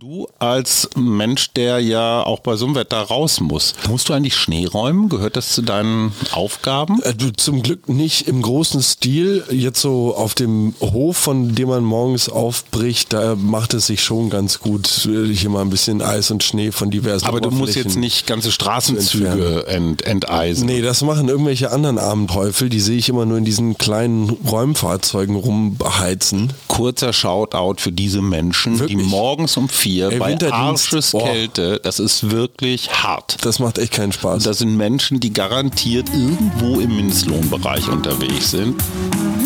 Du 0.00 0.28
als 0.38 0.90
Mensch, 0.94 1.50
der 1.54 1.80
ja 1.80 2.22
auch 2.22 2.38
bei 2.38 2.54
so 2.54 2.66
einem 2.66 2.76
Wetter 2.76 2.98
raus 2.98 3.40
muss, 3.40 3.74
musst 3.88 4.08
du 4.08 4.12
eigentlich 4.12 4.36
Schnee 4.36 4.64
räumen? 4.64 5.08
Gehört 5.08 5.34
das 5.34 5.48
zu 5.48 5.60
deinen 5.60 6.12
Aufgaben? 6.30 7.02
Äh, 7.02 7.14
du, 7.14 7.32
zum 7.32 7.64
Glück 7.64 7.88
nicht 7.88 8.28
im 8.28 8.40
großen 8.40 8.80
Stil. 8.80 9.42
Jetzt 9.50 9.80
so 9.80 10.14
auf 10.14 10.36
dem 10.36 10.74
Hof, 10.80 11.16
von 11.16 11.56
dem 11.56 11.70
man 11.70 11.82
morgens 11.82 12.28
aufbricht, 12.28 13.12
da 13.12 13.34
macht 13.34 13.74
es 13.74 13.88
sich 13.88 14.00
schon 14.00 14.30
ganz 14.30 14.60
gut, 14.60 14.86
hier 14.86 15.50
mal 15.50 15.62
ein 15.62 15.70
bisschen 15.70 16.00
Eis 16.00 16.30
und 16.30 16.44
Schnee 16.44 16.70
von 16.70 16.92
diversen 16.92 17.26
Aber 17.26 17.40
du 17.40 17.50
musst 17.50 17.74
jetzt 17.74 17.96
nicht 17.96 18.24
ganze 18.28 18.52
Straßenzüge 18.52 19.66
ent, 19.66 20.02
enteisen. 20.02 20.66
Nee, 20.66 20.80
das 20.80 21.02
machen 21.02 21.28
irgendwelche 21.28 21.72
anderen 21.72 21.98
armen 21.98 22.28
Teufel. 22.28 22.68
Die 22.68 22.78
sehe 22.78 22.98
ich 22.98 23.08
immer 23.08 23.26
nur 23.26 23.36
in 23.38 23.44
diesen 23.44 23.76
kleinen 23.78 24.30
Räumfahrzeugen 24.30 25.34
rumheizen. 25.34 26.52
Kurzer 26.68 27.12
Shoutout 27.12 27.80
für 27.80 27.90
diese 27.90 28.22
Menschen, 28.22 28.78
Wirklich? 28.78 28.96
die 28.96 29.04
morgens 29.04 29.56
um 29.56 29.68
vier 29.68 29.87
4 29.88 30.10
Ey, 30.10 30.18
bei 30.18 30.52
Arscheskälte, 30.52 31.80
das 31.82 31.98
ist 31.98 32.30
wirklich 32.30 32.90
hart. 33.02 33.38
Das 33.40 33.58
macht 33.58 33.78
echt 33.78 33.94
keinen 33.94 34.12
Spaß. 34.12 34.42
Das 34.42 34.58
sind 34.58 34.76
Menschen, 34.76 35.18
die 35.18 35.32
garantiert 35.32 36.10
irgendwo 36.10 36.78
im 36.78 36.94
Mindestlohnbereich 36.94 37.88
unterwegs 37.88 38.50
sind. 38.50 38.78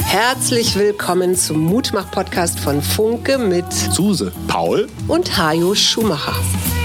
Herzlich 0.03 0.75
willkommen 0.75 1.37
zum 1.37 1.61
Mutmach-Podcast 1.61 2.59
von 2.59 2.83
Funke 2.83 3.39
mit 3.39 3.73
Suse, 3.73 4.33
Paul 4.49 4.89
und 5.07 5.39
Hajo 5.39 5.77
Schumacher. 5.77 6.35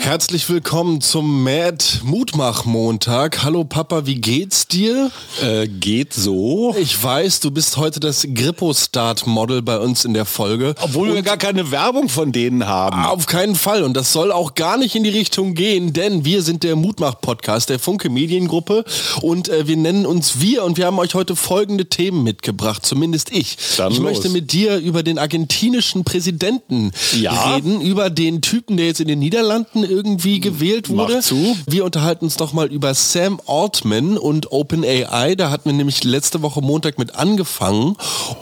Herzlich 0.00 0.48
willkommen 0.48 1.00
zum 1.00 1.42
Mad 1.42 1.84
Mutmach 2.02 2.64
Montag. 2.64 3.42
Hallo 3.42 3.64
Papa, 3.64 4.06
wie 4.06 4.14
geht's 4.14 4.66
dir? 4.66 5.10
Äh, 5.42 5.66
geht 5.66 6.14
so. 6.14 6.74
Ich 6.78 7.02
weiß, 7.02 7.40
du 7.40 7.50
bist 7.50 7.76
heute 7.76 8.00
das 8.00 8.26
Grippo-Start 8.32 9.26
Model 9.26 9.60
bei 9.60 9.78
uns 9.78 10.04
in 10.04 10.14
der 10.14 10.24
Folge. 10.24 10.74
Obwohl 10.80 11.10
Und 11.10 11.16
wir 11.16 11.22
gar 11.22 11.36
keine 11.36 11.70
Werbung 11.70 12.08
von 12.08 12.32
denen 12.32 12.66
haben. 12.66 13.04
Auf 13.04 13.26
keinen 13.26 13.56
Fall. 13.56 13.82
Und 13.82 13.94
das 13.94 14.12
soll 14.12 14.32
auch 14.32 14.54
gar 14.54 14.78
nicht 14.78 14.94
in 14.94 15.02
die 15.02 15.10
Richtung 15.10 15.54
gehen, 15.54 15.92
denn 15.92 16.24
wir 16.24 16.42
sind 16.42 16.62
der 16.62 16.76
Mutmach 16.76 17.20
Podcast 17.20 17.68
der 17.68 17.78
Funke 17.78 18.08
Mediengruppe 18.08 18.84
und 19.20 19.48
äh, 19.48 19.66
wir 19.66 19.76
nennen 19.76 20.06
uns 20.06 20.40
wir 20.40 20.64
und 20.64 20.78
wir 20.78 20.86
haben 20.86 20.98
euch 20.98 21.14
heute 21.14 21.36
folgende 21.36 21.86
Themen 21.86 22.22
mitgebracht, 22.22 22.86
zumindest 22.86 23.32
ich. 23.32 23.56
Dann 23.76 23.92
ich 23.92 23.98
los. 23.98 24.06
möchte 24.06 24.28
mit 24.30 24.52
dir 24.52 24.78
über 24.78 25.02
den 25.02 25.18
argentinischen 25.18 26.04
Präsidenten 26.04 26.92
ja. 27.20 27.54
reden, 27.54 27.80
über 27.80 28.10
den 28.10 28.40
Typen, 28.40 28.76
der 28.76 28.86
jetzt 28.86 29.00
in 29.00 29.08
den 29.08 29.18
Niederlanden 29.18 29.87
irgendwie 29.88 30.40
gewählt 30.40 30.88
wurde. 30.88 31.16
Mach 31.16 31.22
zu. 31.22 31.56
Wir 31.66 31.84
unterhalten 31.84 32.24
uns 32.24 32.36
doch 32.36 32.52
mal 32.52 32.66
über 32.66 32.94
Sam 32.94 33.40
Altman 33.46 34.18
und 34.18 34.52
OpenAI. 34.52 35.34
Da 35.34 35.50
hatten 35.50 35.70
wir 35.70 35.72
nämlich 35.74 36.04
letzte 36.04 36.42
Woche 36.42 36.60
Montag 36.60 36.98
mit 36.98 37.14
angefangen. 37.14 37.96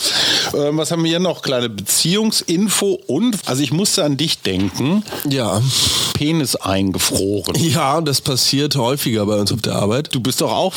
äh, 0.52 0.68
was 0.72 0.90
haben 0.90 1.02
wir 1.02 1.08
hier 1.08 1.18
noch? 1.18 1.40
Kleine 1.40 1.70
Beziehungsinfo 1.70 3.00
und, 3.06 3.38
also 3.46 3.62
ich 3.62 3.72
musste 3.72 4.04
an 4.04 4.18
dich 4.18 4.42
denken. 4.42 5.02
Ja. 5.26 5.62
Penis 6.12 6.56
eingefroren. 6.56 7.54
Ja, 7.56 8.02
das 8.02 8.20
passiert 8.20 8.76
häufiger 8.76 9.24
bei 9.24 9.40
uns 9.40 9.50
auf 9.50 9.61
der 9.66 9.76
Arbeit. 9.76 10.14
Du 10.14 10.20
bist 10.20 10.40
doch 10.40 10.52
auch, 10.52 10.74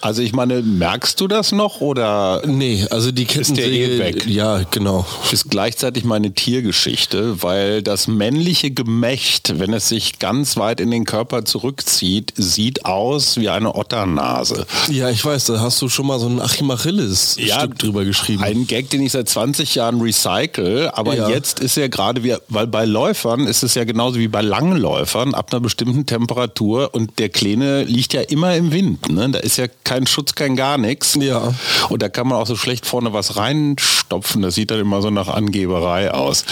also 0.00 0.22
ich 0.22 0.32
meine, 0.32 0.62
merkst 0.62 1.20
du 1.20 1.28
das 1.28 1.52
noch 1.52 1.80
oder? 1.80 2.42
Nee, 2.46 2.86
also 2.90 3.12
die 3.12 3.24
Kettensäge, 3.24 3.78
ist 3.78 3.98
der 3.98 4.08
eh 4.08 4.14
weg. 4.14 4.26
Ja, 4.26 4.62
genau. 4.70 5.06
Ist 5.30 5.50
gleichzeitig 5.50 6.04
meine 6.04 6.32
Tiergeschichte, 6.32 7.42
weil 7.42 7.82
das 7.82 8.06
männliche 8.06 8.70
Gemächt, 8.70 9.58
wenn 9.58 9.72
es 9.72 9.88
sich 9.88 10.18
ganz 10.18 10.56
weit 10.56 10.80
in 10.80 10.90
den 10.90 11.04
Körper 11.04 11.44
zurückzieht, 11.44 12.32
sieht 12.36 12.84
aus 12.84 13.36
wie 13.36 13.48
eine 13.48 13.74
Otternase. 13.74 14.66
Ja, 14.90 15.10
ich 15.10 15.24
weiß, 15.24 15.46
da 15.46 15.60
hast 15.60 15.80
du 15.82 15.88
schon 15.88 16.06
mal 16.06 16.18
so 16.18 16.26
ein 16.26 16.40
Achim 16.40 16.70
Achilles 16.70 17.36
ja, 17.38 17.66
drüber 17.66 18.04
geschrieben. 18.04 18.42
Ein 18.42 18.66
Gag, 18.66 18.90
den 18.90 19.02
ich 19.02 19.12
seit 19.12 19.28
20 19.28 19.74
Jahren 19.74 20.00
recycle, 20.00 20.90
aber 20.94 21.16
ja. 21.16 21.28
jetzt 21.28 21.60
ist 21.60 21.76
er 21.76 21.88
gerade 21.88 22.22
wie, 22.22 22.34
weil 22.48 22.66
bei 22.66 22.84
Läufern 22.84 23.46
ist 23.46 23.62
es 23.62 23.74
ja 23.74 23.84
genauso 23.84 24.18
wie 24.18 24.28
bei 24.28 24.42
Langläufern 24.42 25.34
ab 25.34 25.52
einer 25.52 25.60
bestimmten 25.60 26.06
Temperatur 26.06 26.90
und 26.92 27.18
der 27.18 27.28
Kleine 27.28 27.84
liegt 27.84 28.12
ja 28.12 28.19
immer 28.20 28.56
im 28.56 28.72
Wind. 28.72 29.08
Ne? 29.10 29.30
Da 29.30 29.38
ist 29.38 29.56
ja 29.56 29.66
kein 29.84 30.06
Schutz, 30.06 30.34
kein 30.34 30.56
gar 30.56 30.78
nichts. 30.78 31.16
Ja. 31.20 31.54
Und 31.88 32.02
da 32.02 32.08
kann 32.08 32.28
man 32.28 32.38
auch 32.38 32.46
so 32.46 32.56
schlecht 32.56 32.86
vorne 32.86 33.12
was 33.12 33.36
reinstopfen. 33.36 34.42
Das 34.42 34.54
sieht 34.54 34.70
dann 34.70 34.80
immer 34.80 35.02
so 35.02 35.10
nach 35.10 35.28
Angeberei 35.28 36.12
aus. 36.12 36.44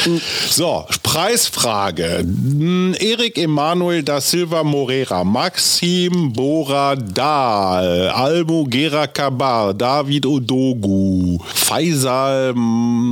So, 0.48 0.86
Preisfrage. 1.02 2.18
Hm, 2.20 2.94
Erik 2.98 3.38
Emanuel 3.38 4.02
da 4.02 4.20
Silva 4.20 4.62
Moreira, 4.62 5.24
Maxim 5.24 6.32
Boradal, 6.32 8.08
Almugera 8.10 9.06
Kabar, 9.06 9.74
David 9.74 10.26
Odogu, 10.26 11.38
Faisal 11.54 12.54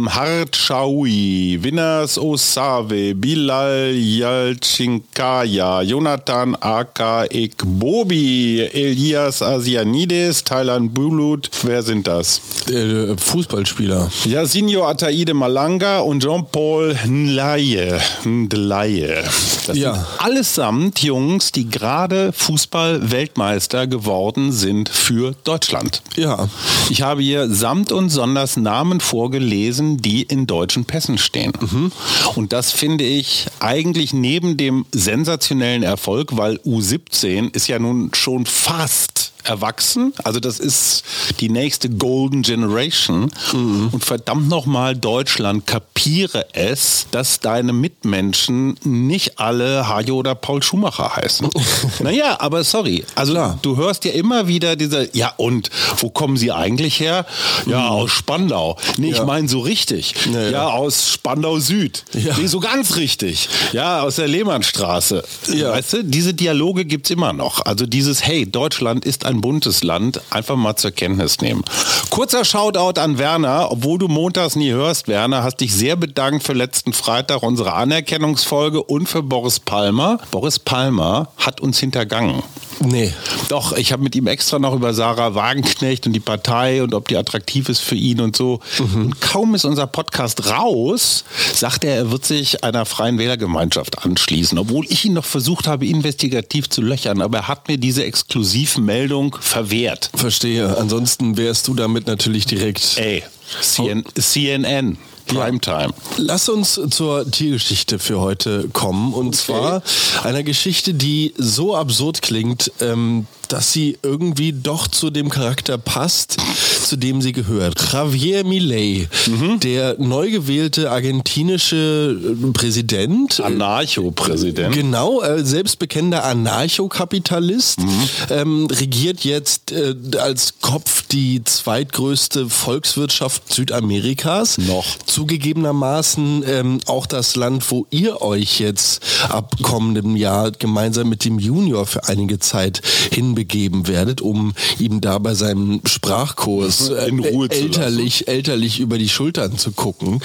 Hartschaui, 0.08 1.58
Winners 1.60 2.18
Osave, 2.18 3.14
Bilal 3.14 3.92
Yalchinkaya, 3.94 5.82
Jonathan 5.82 6.56
Aka 6.60 7.24
Ekbobi, 7.30 8.45
Elias 8.54 9.42
Asianides, 9.42 10.44
Thailand 10.44 10.94
Bulut. 10.94 11.50
Wer 11.62 11.82
sind 11.82 12.06
das? 12.06 12.40
Äh, 12.70 13.16
Fußballspieler. 13.16 14.10
Ja, 14.24 14.46
Sinio 14.46 14.86
Ataide 14.86 15.34
Malanga 15.34 16.00
und 16.00 16.22
Jean-Paul 16.22 16.96
Nlaye. 17.06 17.98
Nlaye. 18.24 19.24
Das 19.66 19.76
ja. 19.76 19.94
sind 19.94 20.06
allesamt 20.18 21.02
Jungs, 21.02 21.52
die 21.52 21.68
gerade 21.68 22.32
Fußball-Weltmeister 22.32 23.86
geworden 23.86 24.52
sind 24.52 24.88
für 24.88 25.34
Deutschland. 25.44 26.02
Ja. 26.16 26.48
Ich 26.90 27.02
habe 27.02 27.22
hier 27.22 27.48
samt 27.50 27.92
und 27.92 28.10
sonders 28.10 28.56
Namen 28.56 29.00
vorgelesen, 29.00 29.98
die 29.98 30.22
in 30.22 30.46
deutschen 30.46 30.84
Pässen 30.84 31.18
stehen. 31.18 31.52
Mhm. 31.60 31.92
Und 32.34 32.52
das 32.52 32.72
finde 32.72 33.04
ich 33.04 33.46
eigentlich 33.60 34.12
neben 34.12 34.56
dem 34.56 34.86
sensationellen 34.92 35.82
Erfolg, 35.82 36.36
weil 36.36 36.56
U17 36.66 37.54
ist 37.54 37.68
ja 37.68 37.78
nun 37.78 38.10
schon 38.14 38.35
fast 38.44 39.15
erwachsen. 39.46 40.12
Also 40.24 40.40
das 40.40 40.58
ist 40.58 41.04
die 41.40 41.48
nächste 41.48 41.88
Golden 41.88 42.42
Generation. 42.42 43.30
Mhm. 43.52 43.88
Und 43.92 44.04
verdammt 44.04 44.48
nochmal, 44.48 44.96
Deutschland, 44.96 45.66
kapiere 45.66 46.46
es, 46.52 47.06
dass 47.10 47.40
deine 47.40 47.72
Mitmenschen 47.72 48.78
nicht 48.84 49.38
alle 49.38 49.88
Hajo 49.88 50.16
oder 50.16 50.34
Paul 50.34 50.62
Schumacher 50.62 51.16
heißen. 51.16 51.48
naja, 52.00 52.36
aber 52.40 52.64
sorry. 52.64 53.04
Also 53.14 53.32
Klar. 53.32 53.58
du 53.62 53.76
hörst 53.76 54.04
ja 54.04 54.12
immer 54.12 54.48
wieder 54.48 54.76
diese, 54.76 55.08
ja 55.12 55.32
und, 55.36 55.70
wo 55.98 56.10
kommen 56.10 56.36
sie 56.36 56.52
eigentlich 56.52 57.00
her? 57.00 57.26
Ja, 57.66 57.80
mhm. 57.80 57.86
aus 57.86 58.10
Spandau. 58.12 58.76
Nee, 58.96 59.10
ja. 59.10 59.16
ich 59.16 59.24
meine 59.24 59.48
so 59.48 59.60
richtig. 59.60 60.14
Ja, 60.32 60.40
ja. 60.40 60.50
ja, 60.50 60.66
aus 60.68 61.12
Spandau 61.12 61.58
Süd. 61.58 62.04
Ja. 62.12 62.36
Nee, 62.38 62.46
so 62.46 62.60
ganz 62.60 62.96
richtig. 62.96 63.48
Ja, 63.72 64.02
aus 64.02 64.16
der 64.16 64.28
Lehmannstraße. 64.28 65.24
Ja. 65.52 65.70
Weißt 65.70 65.92
du, 65.94 66.04
diese 66.04 66.34
Dialoge 66.34 66.84
gibt 66.84 67.06
es 67.06 67.10
immer 67.10 67.32
noch. 67.32 67.64
Also 67.64 67.86
dieses, 67.86 68.24
hey, 68.24 68.46
Deutschland 68.46 69.04
ist 69.04 69.24
ein 69.24 69.35
ein 69.36 69.40
buntes 69.40 69.82
Land, 69.82 70.20
einfach 70.30 70.56
mal 70.56 70.76
zur 70.76 70.90
Kenntnis 70.90 71.40
nehmen. 71.40 71.64
Kurzer 72.10 72.44
Shoutout 72.44 73.00
an 73.00 73.18
Werner, 73.18 73.68
obwohl 73.70 73.98
du 73.98 74.08
montags 74.08 74.56
nie 74.56 74.70
hörst, 74.70 75.08
Werner, 75.08 75.42
hast 75.42 75.60
dich 75.60 75.74
sehr 75.74 75.96
bedankt 75.96 76.44
für 76.44 76.52
letzten 76.52 76.92
Freitag 76.92 77.42
unsere 77.42 77.74
Anerkennungsfolge 77.74 78.82
und 78.82 79.08
für 79.08 79.22
Boris 79.22 79.60
Palmer. 79.60 80.18
Boris 80.30 80.58
Palmer 80.58 81.28
hat 81.36 81.60
uns 81.60 81.78
hintergangen. 81.78 82.42
Nee. 82.80 83.12
Doch, 83.48 83.72
ich 83.72 83.92
habe 83.92 84.02
mit 84.02 84.14
ihm 84.14 84.26
extra 84.26 84.58
noch 84.58 84.74
über 84.74 84.92
Sarah 84.92 85.34
Wagenknecht 85.34 86.06
und 86.06 86.12
die 86.12 86.20
Partei 86.20 86.82
und 86.82 86.94
ob 86.94 87.08
die 87.08 87.16
attraktiv 87.16 87.68
ist 87.68 87.80
für 87.80 87.94
ihn 87.94 88.20
und 88.20 88.36
so. 88.36 88.60
Mhm. 88.78 89.06
Und 89.06 89.20
kaum 89.20 89.54
ist 89.54 89.64
unser 89.64 89.86
Podcast 89.86 90.50
raus, 90.50 91.24
sagt 91.54 91.84
er, 91.84 91.96
er 91.96 92.10
wird 92.10 92.24
sich 92.24 92.64
einer 92.64 92.84
freien 92.84 93.18
Wählergemeinschaft 93.18 94.04
anschließen, 94.04 94.58
obwohl 94.58 94.84
ich 94.88 95.04
ihn 95.04 95.14
noch 95.14 95.24
versucht 95.24 95.66
habe, 95.66 95.86
investigativ 95.86 96.68
zu 96.68 96.82
löchern. 96.82 97.22
Aber 97.22 97.38
er 97.38 97.48
hat 97.48 97.68
mir 97.68 97.78
diese 97.78 98.04
Exklusivmeldung 98.04 99.25
verwehrt. 99.32 100.10
Verstehe. 100.14 100.76
Ansonsten 100.76 101.36
wärst 101.36 101.68
du 101.68 101.74
damit 101.74 102.06
natürlich 102.06 102.46
direkt. 102.46 102.98
Ey, 102.98 103.22
CN 103.60 104.04
CNN. 104.14 104.98
Primetime. 105.26 105.92
Lass 106.18 106.48
uns 106.48 106.80
zur 106.90 107.28
Tiergeschichte 107.30 107.98
für 107.98 108.20
heute 108.20 108.68
kommen. 108.72 109.12
Und 109.12 109.28
okay. 109.28 109.36
zwar 109.36 109.82
einer 110.22 110.42
Geschichte, 110.42 110.94
die 110.94 111.34
so 111.36 111.74
absurd 111.74 112.22
klingt, 112.22 112.70
ähm, 112.80 113.26
dass 113.52 113.72
sie 113.72 113.98
irgendwie 114.02 114.52
doch 114.52 114.88
zu 114.88 115.10
dem 115.10 115.28
Charakter 115.28 115.78
passt, 115.78 116.36
zu 116.84 116.96
dem 116.96 117.22
sie 117.22 117.32
gehört. 117.32 117.74
Javier 117.92 118.44
Milei, 118.44 119.08
mhm. 119.26 119.60
der 119.60 119.96
neu 119.98 120.30
gewählte 120.30 120.90
argentinische 120.90 122.16
äh, 122.16 122.52
Präsident. 122.52 123.40
Anarcho-Präsident. 123.40 124.74
Genau, 124.74 125.22
äh, 125.22 125.44
selbstbekennender 125.44 126.24
Anarchokapitalist, 126.24 127.80
mhm. 127.80 128.08
ähm, 128.30 128.66
regiert 128.66 129.24
jetzt 129.24 129.72
äh, 129.72 129.94
als 130.18 130.54
Kopf 130.60 131.04
die 131.08 131.42
zweitgrößte 131.44 132.48
Volkswirtschaft 132.48 133.52
Südamerikas. 133.52 134.58
Noch. 134.58 134.98
Zugegebenermaßen 135.06 136.44
ähm, 136.46 136.80
auch 136.86 137.06
das 137.06 137.36
Land, 137.36 137.70
wo 137.70 137.86
ihr 137.90 138.22
euch 138.22 138.60
jetzt 138.60 139.02
ab 139.28 139.56
kommendem 139.62 140.16
Jahr 140.16 140.50
gemeinsam 140.50 141.08
mit 141.08 141.24
dem 141.24 141.38
Junior 141.38 141.86
für 141.86 142.08
einige 142.08 142.38
Zeit 142.38 142.82
hin 143.10 143.34
begeben 143.36 143.86
werdet, 143.86 144.20
um 144.20 144.54
ihm 144.80 145.00
da 145.00 145.18
bei 145.18 145.34
seinem 145.34 145.80
Sprachkurs 145.84 146.88
äh, 146.88 147.08
In 147.08 147.20
Ruhe 147.20 147.48
elterlich, 147.48 148.26
elterlich 148.26 148.80
über 148.80 148.98
die 148.98 149.08
Schultern 149.08 149.56
zu 149.56 149.70
gucken. 149.70 150.20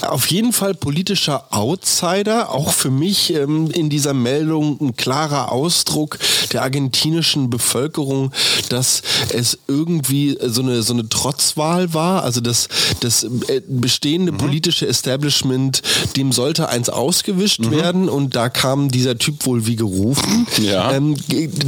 Auf 0.00 0.28
jeden 0.28 0.54
Fall 0.54 0.72
politischer 0.72 1.52
Outsider, 1.52 2.50
auch 2.50 2.72
für 2.72 2.90
mich 2.90 3.34
ähm, 3.34 3.70
in 3.70 3.90
dieser 3.90 4.14
Meldung 4.14 4.80
ein 4.80 4.96
klarer 4.96 5.52
Ausdruck 5.52 6.18
der 6.52 6.62
argentinischen 6.62 7.50
Bevölkerung, 7.50 8.32
dass 8.70 9.02
es 9.34 9.58
irgendwie 9.68 10.38
so 10.40 10.62
eine, 10.62 10.82
so 10.82 10.94
eine 10.94 11.08
Trotzwahl 11.08 11.92
war, 11.92 12.22
also 12.22 12.40
das, 12.40 12.68
das 13.00 13.24
äh, 13.24 13.60
bestehende 13.66 14.32
mhm. 14.32 14.38
politische 14.38 14.86
Establishment, 14.86 15.82
dem 16.16 16.32
sollte 16.32 16.68
eins 16.68 16.88
ausgewischt 16.88 17.60
mhm. 17.60 17.70
werden 17.72 18.08
und 18.08 18.36
da 18.36 18.48
kam 18.48 18.88
dieser 18.88 19.18
Typ 19.18 19.44
wohl 19.46 19.66
wie 19.66 19.76
gerufen. 19.76 20.46
Ja. 20.62 20.92
Ähm, 20.92 21.16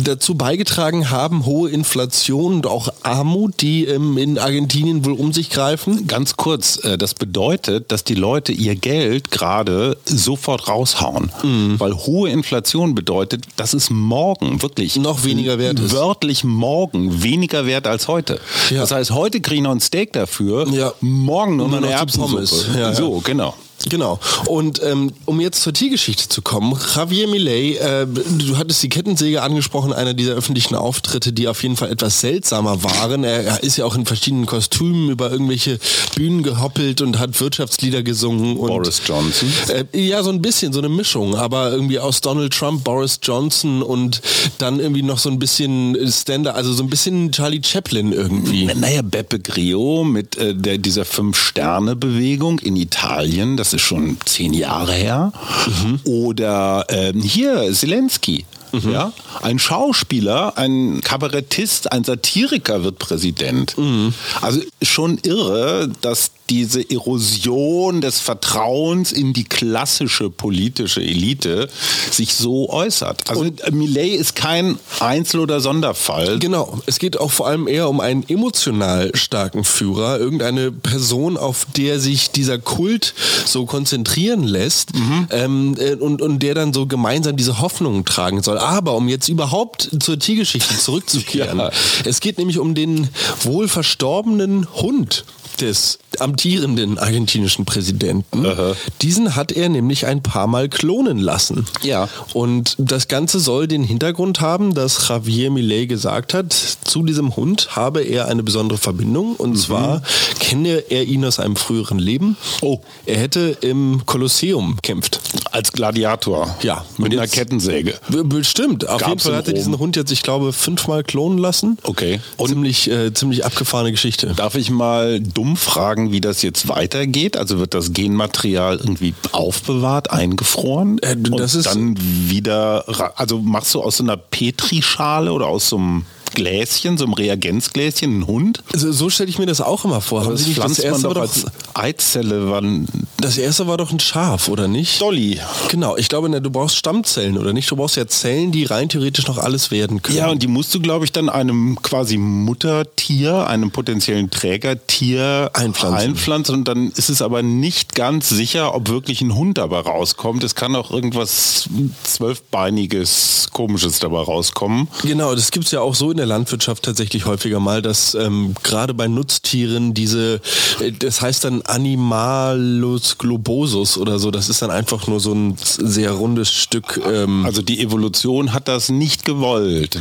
dazu 0.05 0.37
beigetragen 0.37 0.84
beigetragen 0.85 1.11
haben, 1.11 1.47
hohe 1.47 1.71
Inflation 1.71 2.55
und 2.55 2.67
auch 2.67 2.89
Armut, 3.03 3.61
die 3.61 3.85
ähm, 3.85 4.19
in 4.19 4.39
Argentinien 4.39 5.05
wohl 5.05 5.13
um 5.13 5.33
sich 5.33 5.51
greifen? 5.51 6.07
Ganz 6.07 6.37
kurz, 6.37 6.83
äh, 6.85 6.99
das 6.99 7.15
bedeutet, 7.15 7.91
dass 7.91 8.05
die 8.05 8.15
Leute 8.15 8.53
ihr 8.53 8.75
Geld 8.75 9.31
gerade 9.31 9.97
sofort 10.05 10.69
raushauen. 10.69 11.31
Mhm. 11.43 11.81
Weil 11.81 11.95
hohe 11.95 12.31
Inflation 12.31 12.95
bedeutet, 12.95 13.45
dass 13.57 13.73
es 13.73 13.91
morgen 13.91 14.63
wirklich 14.63 14.97
noch 14.97 15.25
weniger 15.25 15.59
wert 15.59 15.79
ist. 15.81 15.93
Wörtlich 15.93 16.45
morgen 16.45 17.23
weniger 17.23 17.67
wert 17.67 17.87
als 17.87 18.09
heute. 18.09 18.41
Ja. 18.71 18.81
Das 18.81 18.91
heißt, 18.91 19.11
heute 19.13 19.41
kriege 19.41 19.57
ich 19.57 19.63
noch 19.63 19.73
ein 19.73 19.81
Steak 19.81 20.13
dafür, 20.13 20.69
ja. 20.69 20.93
morgen 21.01 21.57
nur 21.57 21.75
eine 21.75 21.89
Erbsensuppe. 21.89 22.45
Ja, 22.79 22.95
so, 22.95 23.21
genau. 23.21 23.55
Genau. 23.89 24.19
Und 24.47 24.83
ähm, 24.83 25.13
um 25.27 25.41
jetzt 25.41 25.63
zur 25.63 25.73
Tiergeschichte 25.73 26.29
zu 26.29 26.43
kommen, 26.43 26.79
Javier 26.95 27.29
Millet, 27.29 27.79
äh, 27.79 28.07
du 28.07 28.57
hattest 28.57 28.83
die 28.83 28.89
Kettensäge 28.89 29.43
angesprochen, 29.43 29.93
einer 29.93 30.15
dieser 30.15 30.35
öffentlichen 30.35 30.75
Auftritte, 30.75 31.33
die 31.33 31.49
auf 31.49 31.63
jeden 31.63 31.77
Fall 31.77 31.91
etwas 31.91 32.21
seltsamer 32.21 32.83
waren. 32.83 33.25
Er, 33.25 33.45
er 33.45 33.63
ist 33.63 33.77
ja 33.77 33.85
auch 33.85 33.95
in 33.95 34.07
verschiedenen 34.07 34.47
Kostümen 34.47 35.11
über 35.11 35.31
irgendwelche 35.31 35.79
Bühnen 36.15 36.43
gehoppelt 36.43 37.03
und 37.03 37.19
hat 37.19 37.39
Wirtschaftslieder 37.41 38.03
gesungen. 38.03 38.57
Und, 38.57 38.69
Boris 38.69 39.03
Johnson? 39.05 39.53
Äh, 39.69 39.85
ja, 39.99 40.23
so 40.23 40.31
ein 40.31 40.41
bisschen, 40.41 40.73
so 40.73 40.79
eine 40.79 40.89
Mischung, 40.89 41.35
aber 41.37 41.71
irgendwie 41.71 41.99
aus 41.99 42.21
Donald 42.21 42.53
Trump, 42.53 42.85
Boris 42.85 43.19
Johnson 43.23 43.83
und 43.83 44.23
dann 44.59 44.81
irgendwie 44.81 45.03
noch 45.03 45.19
so 45.19 45.29
ein 45.29 45.39
bisschen 45.39 45.97
Ständer, 46.11 46.55
also 46.55 46.73
so 46.73 46.83
ein 46.83 46.91
bisschen 46.91 47.33
Charlie 47.33 47.61
Chaplin 47.63 48.13
irgendwie. 48.13 48.65
Naja, 48.75 49.03
Beppe 49.03 49.39
Grillo 49.41 50.05
mit 50.05 50.37
äh, 50.37 50.55
der, 50.55 50.79
dieser 50.79 51.05
Fünf-Sterne-Bewegung 51.05 52.59
in 52.61 52.77
Italien, 52.77 53.57
das 53.57 53.74
ist 53.75 53.83
schon 53.83 54.17
zehn 54.25 54.53
Jahre 54.53 54.93
her. 54.93 55.33
Mhm. 55.67 56.01
Oder 56.05 56.87
ähm, 56.89 57.21
hier 57.21 57.73
Zelensky. 57.73 58.45
Mhm. 58.83 58.93
Ja? 58.93 59.13
Ein 59.43 59.59
Schauspieler, 59.59 60.57
ein 60.57 61.01
Kabarettist, 61.03 61.93
ein 61.93 62.05
Satiriker 62.05 62.85
wird 62.85 62.99
Präsident. 62.99 63.77
Mhm. 63.77 64.15
Also 64.41 64.61
schon 64.83 65.19
irre, 65.23 65.91
dass 66.01 66.31
diese 66.51 66.91
Erosion 66.91 68.03
des 68.03 68.21
Vertrauens 68.21 69.13
in 69.13 69.33
die 69.33 69.45
klassische 69.45 70.29
politische 70.29 71.01
Elite 71.01 71.69
sich 72.11 72.35
so 72.35 72.69
äußert. 72.69 73.31
Also 73.31 73.41
und 73.41 73.73
Millet 73.73 74.21
ist 74.21 74.37
kein 74.37 74.79
Einzel- 75.01 75.41
oder 75.41 75.61
Sonderfall. 75.61 76.39
Genau, 76.39 76.81
es 76.85 76.99
geht 76.99 77.19
auch 77.19 77.31
vor 77.31 77.47
allem 77.47 77.67
eher 77.67 77.89
um 77.89 78.01
einen 78.01 78.29
emotional 78.29 79.11
starken 79.15 79.65
Führer, 79.65 80.19
irgendeine 80.19 80.71
Person, 80.71 81.39
auf 81.39 81.67
der 81.77 81.99
sich 81.99 82.31
dieser 82.31 82.59
Kult 82.59 83.15
so 83.47 83.65
konzentrieren 83.65 84.45
lässt 84.45 84.95
mhm. 84.95 85.29
ähm, 85.31 85.75
äh, 85.79 85.95
und, 85.95 86.21
und 86.21 86.41
der 86.41 86.55
dann 86.55 86.75
so 86.75 86.87
gemeinsam 86.87 87.37
diese 87.37 87.61
Hoffnungen 87.61 88.05
tragen 88.05 88.43
soll. 88.43 88.59
Aber 88.65 88.95
um 88.95 89.09
jetzt 89.09 89.29
überhaupt 89.29 89.91
zur 90.01 90.19
Tiergeschichte 90.19 90.79
zurückzukehren, 90.79 91.59
ja. 91.59 91.71
es 92.07 92.21
geht 92.21 92.39
nämlich 92.39 92.59
um 92.59 92.75
den 92.75 93.09
wohl 93.43 93.69
verstorbenen 93.69 94.67
Hund 94.73 95.27
des 95.61 95.99
amtierenden 96.21 96.99
argentinischen 96.99 97.65
Präsidenten. 97.65 98.47
Aha. 98.47 98.75
Diesen 99.03 99.37
hat 99.37 99.53
er 99.53 99.69
nämlich 99.69 100.07
ein 100.07 100.23
paar 100.23 100.47
Mal 100.47 100.69
klonen 100.69 101.19
lassen. 101.19 101.67
Ja. 101.83 102.09
Und 102.33 102.77
das 102.79 103.09
Ganze 103.09 103.41
soll 103.41 103.69
den 103.69 103.83
Hintergrund 103.83 104.41
haben, 104.41 104.75
dass 104.75 105.09
Javier 105.09 105.51
Millet 105.51 105.89
gesagt 105.89 106.35
hat, 106.35 106.53
zu 106.53 107.05
diesem 107.05 107.37
Hund 107.37 107.69
habe 107.77 108.03
er 108.03 108.29
eine 108.29 108.43
besondere 108.43 108.79
Verbindung. 108.79 109.37
Und 109.37 109.51
mhm. 109.51 109.57
zwar 109.57 110.03
kenne 110.41 110.85
er 110.91 111.05
ihn 111.05 111.25
aus 111.25 111.39
einem 111.39 111.57
früheren 111.57 111.99
Leben. 111.99 112.37
Oh. 112.61 112.81
Er 113.07 113.19
hätte 113.19 113.57
im 113.61 114.03
Kolosseum 114.07 114.79
kämpft. 114.83 115.21
Als 115.51 115.73
Gladiator. 115.73 116.57
Ja. 116.63 116.85
Mit 116.99 117.13
einer 117.13 117.27
Kettensäge. 117.27 117.95
Bestimmt. 118.25 118.89
Auf 118.89 119.01
Gab's 119.01 119.11
jeden 119.11 119.21
Fall 119.21 119.37
hat 119.37 119.49
er 119.49 119.55
diesen 119.55 119.79
Hund 119.79 119.97
jetzt, 119.97 120.11
ich 120.11 120.23
glaube, 120.23 120.53
fünfmal 120.53 121.03
klonen 121.03 121.39
lassen. 121.39 121.79
Okay. 121.83 122.21
Und 122.37 122.49
ziemlich, 122.49 122.91
äh, 122.91 123.13
ziemlich 123.13 123.45
abgefahrene 123.45 123.91
Geschichte. 123.91 124.35
Darf 124.37 124.55
ich 124.55 124.71
mal 124.71 125.21
dumm 125.21 125.57
fragen, 125.57 126.04
sagen, 126.05 126.13
wie 126.13 126.21
das 126.21 126.43
jetzt 126.43 126.69
weitergeht? 126.69 127.37
Also 127.37 127.59
wird 127.59 127.75
das 127.75 127.93
Genmaterial 127.93 128.77
irgendwie 128.77 129.15
aufbewahrt, 129.33 130.11
eingefroren 130.11 130.99
äh, 130.99 131.17
das 131.17 131.55
und 131.57 131.67
dann 131.67 131.97
wieder, 131.99 132.85
also 133.17 133.39
machst 133.39 133.75
du 133.75 133.83
aus 133.83 133.99
so 133.99 134.05
einer 134.05 134.17
Petrischale 134.17 135.33
oder 135.33 135.47
aus 135.47 135.69
so 135.69 135.77
einem 135.77 136.07
Gläschen, 136.35 136.99
so 136.99 137.05
einem 137.05 137.15
Reagenzgläschen, 137.15 138.21
ein 138.21 138.27
Hund? 138.27 138.63
Also 138.73 138.93
so 138.93 139.09
stelle 139.09 139.31
ich 139.31 139.39
mir 139.39 139.47
das 139.47 139.61
auch 139.61 139.85
immer 139.85 140.01
vor. 140.01 140.29
das 140.29 140.43
pflanzt 140.47 140.83
das 140.83 141.03
man 141.03 141.15
doch 141.15 141.21
als 141.21 141.47
Eizelle. 141.75 142.51
Wann 142.51 142.87
das 143.19 143.39
erste 143.39 143.67
war 143.67 143.79
doch 143.79 143.91
ein 143.91 144.01
Schaf, 144.01 144.49
oder 144.49 144.69
nicht? 144.69 145.01
Dolly. 145.01 145.41
Genau, 145.69 145.97
ich 145.97 146.09
glaube, 146.09 146.29
du 146.41 146.51
brauchst 146.51 146.77
Stammzellen, 146.77 147.39
oder 147.39 147.53
nicht? 147.53 147.71
Du 147.71 147.77
brauchst 147.77 147.97
ja 147.97 148.07
Zellen, 148.07 148.53
die 148.53 148.65
rein 148.65 148.89
theoretisch 148.89 149.27
noch 149.27 149.39
alles 149.39 149.71
werden 149.71 150.03
können. 150.03 150.19
Ja, 150.19 150.29
und 150.29 150.43
die 150.43 150.47
musst 150.47 150.75
du, 150.75 150.81
glaube 150.81 151.05
ich, 151.05 151.13
dann 151.13 151.29
einem 151.29 151.81
quasi 151.81 152.19
Muttertier, 152.19 153.47
einem 153.47 153.71
potenziellen 153.71 154.31
Trägertier 154.31 155.51
einpflanzen. 155.55 155.94
Einpflanzen. 155.95 156.55
Und 156.55 156.69
dann 156.69 156.91
ist 156.91 157.09
es 157.09 157.23
aber 157.23 157.43
nicht 157.43 157.95
ganz 157.95 158.29
sicher, 158.29 158.75
ob 158.75 158.89
wirklich 158.89 159.21
ein 159.21 159.35
Hund 159.35 159.59
dabei 159.59 159.81
rauskommt. 159.81 160.45
Es 160.45 160.55
kann 160.55 160.77
auch 160.77 160.91
irgendwas 160.91 161.69
zwölfbeiniges, 162.03 163.49
komisches 163.53 163.99
dabei 163.99 164.21
rauskommen. 164.21 164.89
Genau, 165.03 165.35
das 165.35 165.51
gibt 165.51 165.67
es 165.67 165.73
ja 165.73 165.81
auch 165.81 165.95
so 165.95 166.11
in 166.11 166.17
der 166.17 166.27
Landwirtschaft 166.27 166.85
tatsächlich 166.85 167.27
häufiger 167.27 167.61
mal, 167.61 167.83
dass 167.83 168.15
ähm, 168.15 168.55
gerade 168.63 168.95
bei 168.95 169.09
Nutztieren 169.09 169.95
diese, 169.95 170.41
äh, 170.81 170.93
das 170.93 171.21
heißt 171.21 171.45
dann 171.45 171.63
Animalus 171.63 173.19
globosus 173.19 173.99
oder 173.99 174.19
so. 174.19 174.31
Das 174.31 174.49
ist 174.49 174.63
dann 174.63 174.71
einfach 174.71 175.07
nur 175.07 175.21
so 175.21 175.33
ein 175.33 175.57
sehr 175.59 176.13
rundes 176.13 176.53
Stück. 176.53 177.01
Ähm 177.07 177.45
also 177.45 177.63
die 177.63 177.81
Evolution 177.81 178.53
hat 178.53 178.69
das 178.69 178.89
nicht 178.89 179.25
gewollt, 179.25 179.99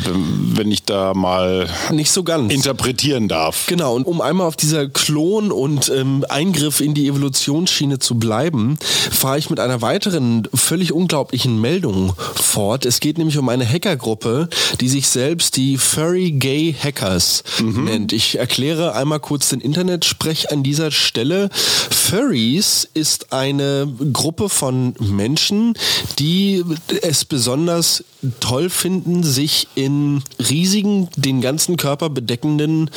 wenn 0.55 0.71
ich 0.71 0.83
da 0.83 1.13
mal 1.13 1.69
nicht 1.91 2.11
so 2.11 2.23
ganz 2.23 2.53
interpretieren 2.53 3.27
darf. 3.27 3.65
Genau, 3.67 3.95
und 3.95 4.05
um 4.05 4.21
einmal 4.21 4.47
auf 4.47 4.55
dieser 4.55 4.87
Klon- 4.87 5.51
und 5.51 5.82
ähm, 5.89 6.25
Eingriff 6.29 6.79
in 6.81 6.93
die 6.93 7.07
Evolutionsschiene 7.07 7.99
zu 7.99 8.15
bleiben, 8.15 8.77
fahre 9.11 9.37
ich 9.37 9.49
mit 9.49 9.59
einer 9.59 9.81
weiteren 9.81 10.47
völlig 10.53 10.91
unglaublichen 10.91 11.59
Meldung 11.59 12.13
fort. 12.35 12.85
Es 12.85 12.99
geht 12.99 13.17
nämlich 13.17 13.37
um 13.37 13.49
eine 13.49 13.67
Hackergruppe, 13.67 14.49
die 14.79 14.89
sich 14.89 15.07
selbst 15.07 15.57
die 15.57 15.77
Furry 15.77 16.31
Gay 16.31 16.73
Hackers 16.73 17.43
mhm. 17.59 17.85
nennt. 17.85 18.13
Ich 18.13 18.37
erkläre 18.37 18.95
einmal 18.95 19.19
kurz 19.19 19.49
den 19.49 19.61
Internetsprech 19.61 20.51
an 20.51 20.63
dieser 20.63 20.91
Stelle. 20.91 21.49
Furries 21.53 22.87
ist 22.93 23.33
eine 23.33 23.87
Gruppe 24.11 24.49
von 24.49 24.95
Menschen, 24.99 25.73
die 26.19 26.63
es 27.01 27.25
besonders 27.25 28.03
toll 28.39 28.69
finden, 28.69 29.23
sich 29.23 29.67
in 29.75 30.21
riesigen, 30.49 31.09
den 31.15 31.41
ganzen 31.41 31.77
Körper 31.77 32.09
bedeckenden 32.09 32.89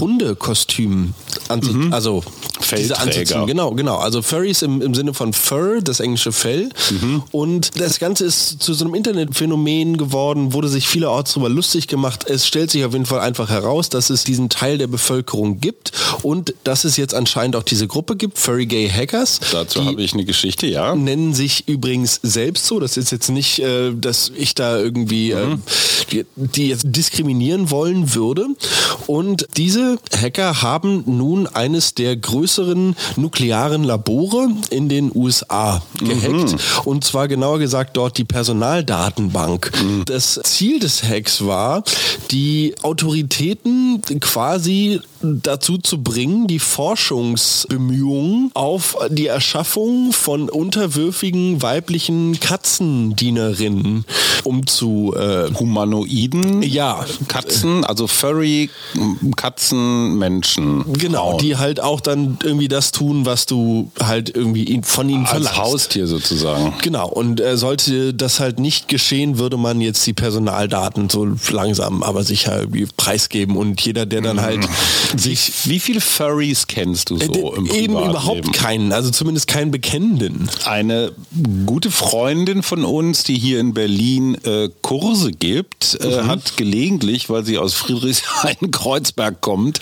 Hundekostümen 0.00 1.14
anzu 1.48 1.72
mhm. 1.72 1.92
also 1.92 2.22
diese 2.76 2.98
anzuziehen. 2.98 3.46
Genau, 3.46 3.72
genau. 3.72 3.96
Also 3.96 4.22
Furries 4.22 4.62
im, 4.62 4.80
im 4.82 4.94
Sinne 4.94 5.14
von 5.14 5.32
Fur, 5.32 5.80
das 5.82 6.00
englische 6.00 6.32
Fell. 6.32 6.70
Mhm. 6.90 7.22
Und 7.30 7.80
das 7.80 7.98
Ganze 7.98 8.24
ist 8.24 8.62
zu 8.62 8.74
so 8.74 8.84
einem 8.84 8.94
Internetphänomen 8.94 9.96
geworden, 9.96 10.52
wurde 10.52 10.68
sich 10.68 10.88
vielerorts 10.88 11.34
darüber 11.34 11.48
lustig 11.48 11.88
gemacht. 11.88 12.24
Es 12.28 12.46
stellt 12.46 12.70
sich 12.70 12.84
auf 12.84 12.92
jeden 12.92 13.06
Fall 13.06 13.20
einfach 13.20 13.48
heraus, 13.48 13.88
dass 13.88 14.10
es 14.10 14.24
diesen 14.24 14.48
Teil 14.48 14.78
der 14.78 14.86
Bevölkerung 14.86 15.60
gibt 15.60 15.92
und 16.22 16.54
dass 16.64 16.84
es 16.84 16.96
jetzt 16.96 17.14
anscheinend 17.14 17.56
auch 17.56 17.62
diese 17.62 17.86
Gruppe 17.86 18.16
gibt, 18.16 18.38
Furry 18.38 18.66
Gay 18.66 18.88
Hackers. 18.88 19.40
Dazu 19.50 19.84
habe 19.84 20.02
ich 20.02 20.12
eine 20.12 20.24
Geschichte, 20.24 20.66
ja. 20.66 20.94
Nennen 20.94 21.34
sich 21.34 21.68
übrigens 21.68 22.20
selbst 22.22 22.66
so. 22.66 22.80
Das 22.80 22.96
ist 22.96 23.10
jetzt 23.12 23.28
nicht, 23.28 23.58
äh, 23.60 23.92
dass 23.94 24.32
ich 24.34 24.54
da 24.54 24.78
irgendwie 24.78 25.32
äh, 25.32 25.46
mhm. 25.46 25.62
die, 26.10 26.24
die 26.36 26.68
jetzt 26.68 26.84
diskriminieren 26.84 27.70
wollen 27.70 28.14
würde. 28.14 28.46
Und 29.06 29.46
diese 29.56 29.98
Hacker 30.20 30.62
haben 30.62 31.04
nun 31.06 31.31
eines 31.52 31.94
der 31.94 32.16
größeren 32.16 32.96
nuklearen 33.16 33.84
Labore 33.84 34.48
in 34.70 34.88
den 34.88 35.10
USA 35.14 35.82
gehackt. 35.98 36.52
Mhm. 36.52 36.58
Und 36.84 37.04
zwar 37.04 37.28
genauer 37.28 37.58
gesagt 37.58 37.96
dort 37.96 38.18
die 38.18 38.24
Personaldatenbank. 38.24 39.72
Mhm. 39.82 40.04
Das 40.04 40.40
Ziel 40.44 40.78
des 40.78 41.02
Hacks 41.02 41.44
war, 41.44 41.82
die 42.30 42.74
Autoritäten 42.82 44.02
quasi 44.20 45.00
dazu 45.22 45.78
zu 45.78 46.02
bringen, 46.02 46.46
die 46.46 46.58
Forschungsbemühungen 46.58 48.50
auf 48.54 48.96
die 49.10 49.26
Erschaffung 49.26 50.12
von 50.12 50.48
unterwürfigen 50.48 51.62
weiblichen 51.62 52.38
Katzendienerinnen 52.40 54.04
umzu 54.44 55.14
äh, 55.16 55.52
humanoiden 55.54 56.62
ja 56.62 57.04
Katzen, 57.28 57.84
also 57.84 58.06
furry 58.06 58.70
Katzenmenschen. 59.36 60.84
Genau, 60.92 61.30
Frauen. 61.30 61.38
die 61.38 61.56
halt 61.56 61.80
auch 61.80 62.00
dann 62.00 62.38
irgendwie 62.42 62.68
das 62.68 62.92
tun, 62.92 63.26
was 63.26 63.46
du 63.46 63.90
halt 64.02 64.34
irgendwie 64.34 64.80
von 64.82 65.08
ihnen 65.08 65.26
verlangst. 65.26 65.58
Als 65.58 65.66
Haustier 65.66 66.06
sozusagen. 66.06 66.74
Genau, 66.82 67.08
und 67.08 67.40
äh, 67.40 67.56
sollte 67.56 68.14
das 68.14 68.40
halt 68.40 68.58
nicht 68.58 68.88
geschehen, 68.88 69.38
würde 69.38 69.56
man 69.56 69.80
jetzt 69.80 70.06
die 70.06 70.12
Personaldaten 70.12 71.08
so 71.08 71.28
langsam 71.50 72.02
aber 72.02 72.24
sicher 72.24 72.60
irgendwie 72.60 72.86
preisgeben 72.96 73.56
und 73.56 73.80
jeder, 73.80 74.06
der 74.06 74.20
dann 74.20 74.40
halt 74.40 74.66
mhm. 75.12 75.18
sich... 75.18 75.52
Wie 75.64 75.80
viele 75.80 76.00
Furries 76.00 76.66
kennst 76.66 77.10
du 77.10 77.18
so 77.18 77.54
äh, 77.54 77.56
im 77.56 77.66
Eben 77.66 77.92
überhaupt 77.94 78.52
keinen, 78.52 78.92
also 78.92 79.10
zumindest 79.10 79.46
keinen 79.46 79.70
Bekennenden. 79.70 80.48
Eine 80.64 81.12
gute 81.66 81.90
Freundin 81.90 82.62
von 82.62 82.84
uns, 82.84 83.24
die 83.24 83.38
hier 83.38 83.60
in 83.60 83.74
Berlin 83.74 84.36
äh, 84.44 84.68
Kurse 84.82 85.32
gibt, 85.32 85.98
äh, 86.00 86.22
mhm. 86.22 86.26
hat 86.26 86.56
gelegentlich, 86.56 87.30
weil 87.30 87.44
sie 87.44 87.58
aus 87.58 87.74
Friedrichshain-Kreuzberg 87.74 89.40
kommt, 89.40 89.80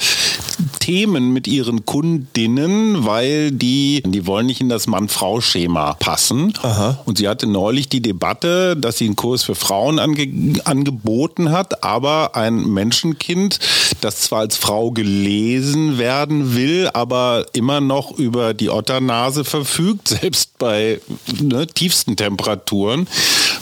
Themen 0.78 1.32
mit 1.32 1.46
ihren 1.46 1.84
Kundinnen, 1.84 3.04
weil 3.04 3.52
die, 3.52 4.02
die 4.04 4.26
wollen 4.26 4.46
nicht 4.46 4.60
in 4.60 4.68
das 4.68 4.86
Mann-Frau-Schema 4.86 5.94
passen. 5.94 6.52
Aha. 6.62 7.00
Und 7.04 7.18
sie 7.18 7.28
hatte 7.28 7.46
neulich 7.46 7.88
die 7.88 8.02
Debatte, 8.02 8.76
dass 8.76 8.98
sie 8.98 9.06
einen 9.06 9.16
Kurs 9.16 9.42
für 9.42 9.54
Frauen 9.54 9.98
ange 9.98 10.60
angeboten 10.64 11.50
hat, 11.50 11.84
aber 11.84 12.36
ein 12.36 12.64
Menschenkind, 12.64 13.58
das 14.00 14.20
zwar 14.20 14.40
als 14.40 14.56
Frau 14.56 14.90
gelesen 15.20 15.98
werden 15.98 16.54
will, 16.54 16.88
aber 16.94 17.46
immer 17.52 17.80
noch 17.80 18.18
über 18.18 18.54
die 18.54 18.70
Otternase 18.70 19.44
verfügt, 19.44 20.08
selbst 20.20 20.58
bei 20.58 21.00
ne, 21.40 21.66
tiefsten 21.66 22.16
Temperaturen, 22.16 23.06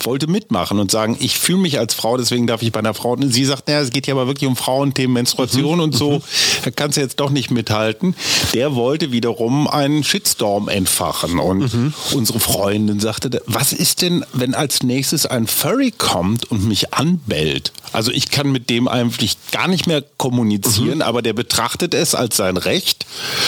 wollte 0.05 0.29
mitmachen 0.29 0.79
und 0.79 0.91
sagen, 0.91 1.17
ich 1.19 1.39
fühle 1.39 1.59
mich 1.59 1.79
als 1.79 1.95
Frau, 1.95 2.17
deswegen 2.17 2.47
darf 2.47 2.63
ich 2.63 2.71
bei 2.71 2.79
einer 2.79 2.95
Frau. 2.95 3.17
Sie 3.21 3.45
sagt, 3.45 3.67
naja, 3.67 3.81
es 3.81 3.91
geht 3.91 4.07
ja 4.07 4.15
aber 4.15 4.29
wirklich 4.29 4.49
um 4.49 4.57
Frauenthemen, 4.57 5.15
Menstruation 5.15 5.77
mhm. 5.77 5.85
und 5.85 5.95
so. 5.95 6.13
Mhm. 6.13 6.23
Da 6.65 6.71
kannst 6.71 6.97
du 6.97 7.01
jetzt 7.01 7.19
doch 7.19 7.31
nicht 7.31 7.51
mithalten. 7.51 8.15
Der 8.55 8.75
wollte 8.75 9.11
wiederum 9.11 9.67
einen 9.67 10.05
Shitstorm 10.05 10.69
entfachen. 10.69 11.39
Und 11.39 11.75
mhm. 11.75 11.95
unsere 12.15 12.39
Freundin 12.39 13.01
sagte, 13.01 13.43
was 13.47 13.73
ist 13.73 14.03
denn, 14.03 14.25
wenn 14.33 14.55
als 14.55 14.83
nächstes 14.83 15.27
ein 15.27 15.47
Furry 15.47 15.93
kommt 15.97 16.51
und 16.51 16.67
mich 16.69 16.95
anbellt? 16.95 17.73
Also 17.93 18.13
ich 18.13 18.31
kann 18.31 18.53
mit 18.53 18.71
dem 18.71 18.87
eigentlich 18.87 19.37
gar 19.51 19.69
nicht 19.69 19.87
mehr 19.87 20.05
kommunizieren, 20.19 20.97
mhm. 20.97 21.03
aber 21.03 21.23
der 21.23 21.33
betrachtet 21.49 21.95
es 21.95 22.15
als 22.15 22.37
sein 22.37 22.59
Recht, 22.59 23.07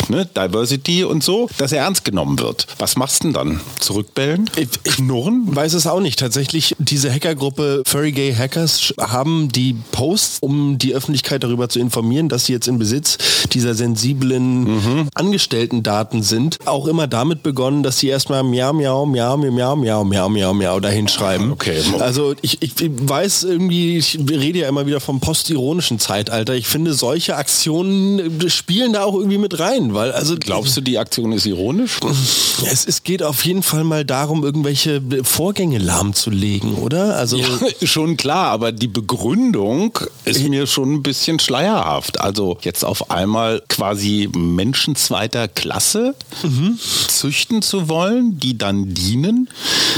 ne, 0.09 0.27
Diversity 0.27 1.05
und 1.05 1.23
so, 1.23 1.49
dass 1.59 1.71
er 1.71 1.83
ernst 1.83 2.05
genommen 2.05 2.39
wird. 2.39 2.67
Was 2.79 2.97
machst 2.97 3.23
du 3.23 3.29
denn 3.29 3.35
dann? 3.35 3.61
Zurückbellen? 3.79 4.49
Knurren? 4.85 5.55
Weiß 5.55 5.75
es 5.75 5.87
auch 5.87 6.01
nicht. 6.01 6.19
Tatsächlich, 6.19 6.75
diese 6.79 7.13
Hackergruppe 7.13 7.83
Furry 7.87 8.13
Gay 8.13 8.35
Hackers 8.35 8.95
haben 8.99 9.51
die 9.51 9.77
Posts, 9.93 10.39
um 10.41 10.79
die 10.79 10.95
Öffentlichkeit 10.95 11.45
darüber 11.45 11.69
zu 11.69 11.79
informieren, 11.79 12.31
dass 12.31 12.47
sie 12.47 12.53
jetzt 12.55 12.69
in 12.69 12.79
Besitz 12.79 13.19
dieser 13.53 13.75
sensiblen 13.75 14.65
mhm. 14.65 15.09
Angestellten-Daten 15.15 16.23
sind, 16.23 16.57
auch 16.65 16.87
immer 16.87 17.07
damit 17.07 17.43
begonnen, 17.43 17.83
dass 17.83 17.99
sie 17.99 18.09
erstmal 18.09 18.43
miau, 18.43 18.73
miau, 18.73 19.05
miau, 19.05 19.37
miau, 19.37 19.77
miau, 19.77 20.05
miau, 20.05 20.29
miau, 20.31 20.55
miau 20.55 20.81
dahin 20.81 21.07
schreiben. 21.07 21.53
Okay. 21.53 21.83
Also 21.99 22.35
ich, 22.41 22.63
ich 22.63 22.73
weiß 22.79 23.45
irgendwie, 23.45 23.99
ich 23.99 24.19
rede 24.19 24.61
ja 24.61 24.69
immer 24.69 24.87
wieder 24.87 25.01
vom 25.01 25.21
postironischen 25.21 25.99
Zeitalter. 25.99 26.55
Ich 26.55 26.67
finde, 26.67 26.95
solche 26.95 27.37
Aktionen 27.37 27.90
spielen 28.49 28.93
da 28.93 29.05
auch 29.05 29.15
irgendwie 29.15 29.39
mit 29.39 29.59
rein, 29.59 29.95
weil 29.95 30.13
also 30.13 30.37
glaubst 30.39 30.77
du, 30.77 30.81
die 30.81 30.99
Aktion 30.99 31.33
ist 31.33 31.47
ironisch? 31.47 31.99
Es, 32.71 32.85
es 32.85 33.05
geht 33.05 33.23
auf 33.23 33.45
jeden 33.47 33.63
Fall 33.63 33.85
mal 33.85 34.05
darum, 34.05 34.45
irgendwelche 34.45 35.01
Vorgänge 35.23 35.79
lahmzulegen, 35.79 36.75
oder? 36.75 37.17
Also 37.17 37.39
ja, 37.39 37.47
schon 37.85 38.19
klar, 38.19 38.49
aber 38.49 38.71
die 38.71 38.87
Begründung 38.87 39.99
ist 40.27 40.47
mir 40.47 40.67
schon 40.67 40.93
ein 40.93 41.03
bisschen 41.03 41.39
schleierhaft. 41.39 42.21
Also 42.21 42.59
jetzt 42.61 42.85
auf 42.85 43.11
einmal 43.11 43.63
quasi 43.69 44.29
Menschen 44.37 44.95
zweiter 44.95 45.49
Klasse 45.49 46.15
mhm. 46.43 46.79
züchten 47.09 47.63
zu 47.63 47.89
wollen, 47.89 48.39
die 48.39 48.59
dann 48.59 48.93
dienen, 48.93 49.49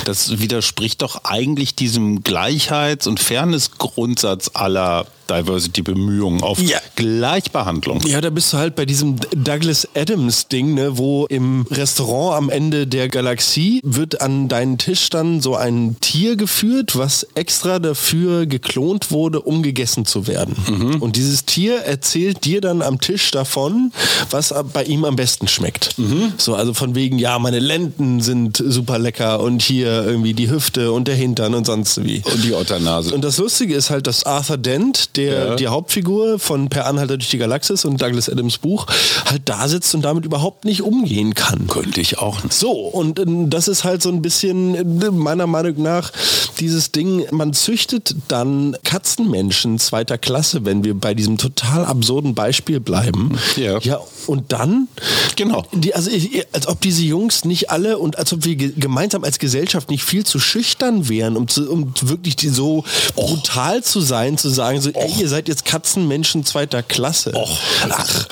das 0.04 0.38
widerspricht 0.38 1.02
doch 1.02 1.24
eigentlich 1.24 1.74
diesem 1.74 2.22
Gleichheits- 2.22 3.06
und 3.08 3.18
Fairnessgrundsatz 3.18 4.50
aller 4.54 5.06
Diversity-Bemühungen 5.30 6.42
auf 6.42 6.60
ja. 6.60 6.78
Gleichbehandlung. 6.96 8.00
Ja, 8.06 8.20
da 8.20 8.30
bist 8.30 8.52
du 8.52 8.58
halt 8.58 8.74
bei 8.74 8.86
diesem 8.86 9.16
Douglas 9.34 9.88
Adams-Ding, 9.94 10.74
ne, 10.74 10.98
wo 10.98 11.26
im 11.26 11.66
Restaurant 11.70 12.36
am 12.36 12.50
Ende 12.50 12.86
der 12.86 13.08
Galaxie 13.08 13.80
wird 13.84 14.20
an 14.20 14.48
deinen 14.48 14.78
Tisch 14.78 15.10
dann 15.10 15.40
so 15.40 15.56
ein 15.56 15.96
Tier 16.00 16.36
geführt, 16.36 16.96
was 16.96 17.26
extra 17.34 17.78
dafür 17.78 18.46
geklont 18.46 19.10
wurde, 19.10 19.40
um 19.40 19.62
gegessen 19.62 20.04
zu 20.04 20.26
werden. 20.26 20.56
Mhm. 20.68 21.02
Und 21.02 21.16
dieses 21.16 21.44
Tier 21.44 21.78
erzählt 21.78 22.44
dir 22.44 22.60
dann 22.60 22.82
am 22.82 23.00
Tisch 23.00 23.30
davon, 23.30 23.92
was 24.30 24.54
bei 24.72 24.84
ihm 24.84 25.04
am 25.04 25.16
besten 25.16 25.48
schmeckt. 25.48 25.98
Mhm. 25.98 26.32
So, 26.36 26.54
also 26.54 26.74
von 26.74 26.94
wegen, 26.94 27.18
ja, 27.18 27.38
meine 27.38 27.58
Lenden 27.58 28.20
sind 28.20 28.62
super 28.64 28.98
lecker 28.98 29.40
und 29.40 29.62
hier 29.62 30.04
irgendwie 30.04 30.34
die 30.34 30.50
Hüfte 30.50 30.92
und 30.92 31.08
der 31.08 31.14
Hintern 31.14 31.54
und 31.54 31.66
sonst 31.66 32.04
wie. 32.04 32.22
Und 32.24 32.44
die 32.44 32.52
Otternase. 32.54 33.14
Und 33.14 33.22
das 33.22 33.38
Lustige 33.38 33.74
ist 33.74 33.90
halt, 33.90 34.06
dass 34.06 34.24
Arthur 34.24 34.58
Dent, 34.58 35.11
der 35.16 35.46
ja. 35.46 35.56
die 35.56 35.68
Hauptfigur 35.68 36.38
von 36.38 36.68
Per 36.68 36.86
Anhalter 36.86 37.16
durch 37.16 37.30
die 37.30 37.38
Galaxis 37.38 37.84
und 37.84 38.00
Douglas 38.00 38.28
Adams 38.28 38.58
Buch 38.58 38.86
halt 39.26 39.42
da 39.46 39.68
sitzt 39.68 39.94
und 39.94 40.02
damit 40.02 40.24
überhaupt 40.24 40.64
nicht 40.64 40.82
umgehen 40.82 41.34
kann. 41.34 41.66
Könnte 41.66 42.00
ich 42.00 42.18
auch. 42.18 42.42
Nicht. 42.42 42.54
So, 42.54 42.72
und 42.72 43.18
äh, 43.18 43.24
das 43.46 43.68
ist 43.68 43.84
halt 43.84 44.02
so 44.02 44.08
ein 44.08 44.22
bisschen 44.22 44.74
äh, 44.74 45.10
meiner 45.10 45.46
Meinung 45.46 45.82
nach 45.82 46.12
dieses 46.60 46.92
Ding, 46.92 47.26
man 47.30 47.52
züchtet 47.52 48.14
dann 48.28 48.76
Katzenmenschen 48.84 49.78
zweiter 49.78 50.18
Klasse, 50.18 50.64
wenn 50.64 50.84
wir 50.84 50.94
bei 50.94 51.14
diesem 51.14 51.38
total 51.38 51.84
absurden 51.84 52.34
Beispiel 52.34 52.80
bleiben. 52.80 53.38
Ja. 53.56 53.78
Ja, 53.80 54.00
und 54.26 54.52
dann? 54.52 54.88
Genau. 55.36 55.64
Die, 55.72 55.94
also 55.94 56.10
als 56.52 56.66
ob 56.68 56.80
diese 56.80 57.02
Jungs 57.02 57.44
nicht 57.44 57.70
alle 57.70 57.98
und 57.98 58.18
als 58.18 58.32
ob 58.32 58.44
wir 58.44 58.56
gemeinsam 58.56 59.24
als 59.24 59.38
Gesellschaft 59.38 59.90
nicht 59.90 60.04
viel 60.04 60.24
zu 60.24 60.38
schüchtern 60.38 61.08
wären, 61.08 61.36
um, 61.36 61.48
zu, 61.48 61.70
um 61.70 61.92
wirklich 62.02 62.36
die 62.36 62.48
so 62.48 62.84
brutal 63.14 63.82
zu 63.82 64.00
sein, 64.00 64.38
zu 64.38 64.48
sagen, 64.48 64.80
so, 64.80 64.90
Ey, 65.02 65.20
ihr 65.20 65.28
seid 65.28 65.48
jetzt 65.48 65.64
Katzenmenschen 65.64 66.44
zweiter 66.44 66.82
Klasse. 66.82 67.32
Och. 67.34 67.58
Ach, 67.88 68.26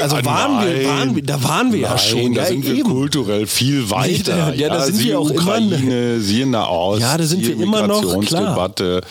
also 0.00 0.16
waren 0.24 0.66
wir, 0.66 0.88
waren 0.88 1.16
wir, 1.16 1.22
da 1.22 1.42
waren 1.42 1.72
wir 1.72 1.80
ja 1.80 1.88
Nein, 1.90 1.98
schon. 1.98 2.34
Da 2.34 2.42
ja, 2.42 2.48
sind 2.48 2.64
wir 2.66 2.74
eben. 2.74 2.88
kulturell 2.90 3.46
viel 3.46 3.90
weiter. 3.90 4.54
Ja, 4.54 4.68
da 4.68 4.84
sind 4.84 4.96
siehe 4.96 5.08
wir 5.10 5.18
auch 5.20 5.30
immer- 5.30 5.42
Ukraine, 5.42 6.20
siehe 6.20 6.46
Nahost, 6.46 7.02
Ja, 7.02 7.16
da 7.16 7.24
sind 7.24 7.46
wir 7.46 7.58
immer 7.60 7.86
noch 7.86 8.20
klar. 8.20 8.70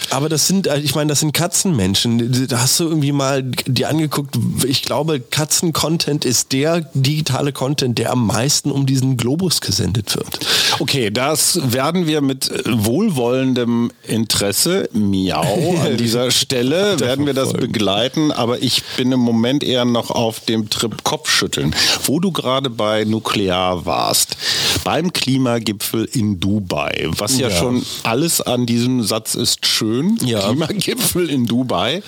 Aber 0.09 0.29
das 0.29 0.47
sind, 0.47 0.67
äh, 0.67 0.79
ich 0.79 0.95
meine, 0.95 1.09
das 1.09 1.19
sind 1.19 1.33
Katzenmenschen. 1.33 2.47
Da 2.47 2.59
hast 2.61 2.79
du 2.79 2.85
irgendwie 2.85 3.11
mal 3.11 3.43
dir 3.43 3.89
angeguckt. 3.89 4.37
Ich 4.67 4.81
glaube, 4.83 5.19
Katzen-Content 5.19 6.25
ist 6.25 6.51
der 6.53 6.81
digitale 6.93 7.51
Content, 7.51 7.97
der 7.97 8.11
am 8.11 8.25
meisten 8.25 8.71
um 8.71 8.85
diesen 8.85 9.17
Globus 9.17 9.61
gesendet 9.61 10.15
wird. 10.15 10.39
Okay, 10.79 11.09
das 11.11 11.59
werden 11.73 12.07
wir 12.07 12.21
mit 12.21 12.49
äh, 12.49 12.61
wohlwollendem 12.65 13.91
Interesse, 14.07 14.89
miau, 14.93 15.75
an 15.85 15.97
dieser 15.97 16.31
Stelle 16.31 16.84
werden 16.99 17.25
wir 17.25 17.33
das 17.33 17.53
begleiten, 17.53 18.31
aber 18.31 18.61
ich 18.61 18.83
bin 18.97 19.11
im 19.11 19.19
Moment 19.19 19.63
eher 19.63 19.85
noch 19.85 20.11
auf 20.11 20.39
dem 20.41 20.69
Trip 20.69 21.03
Kopfschütteln. 21.03 21.75
Wo 22.03 22.19
du 22.19 22.31
gerade 22.31 22.69
bei 22.69 23.03
Nuklear 23.05 23.85
warst, 23.85 24.37
beim 24.83 25.11
Klimagipfel 25.13 26.05
in 26.05 26.39
Dubai, 26.39 27.07
was 27.17 27.37
ja, 27.37 27.49
Ja. 27.49 27.55
schon 27.57 27.85
alles 28.03 28.41
an 28.41 28.65
diesem 28.65 29.03
Satz 29.03 29.35
ist 29.35 29.65
schön, 29.65 30.17
Ja. 30.25 30.41
Klimagipfel 30.47 31.29
in 31.29 31.45
Dubai, 31.45 32.01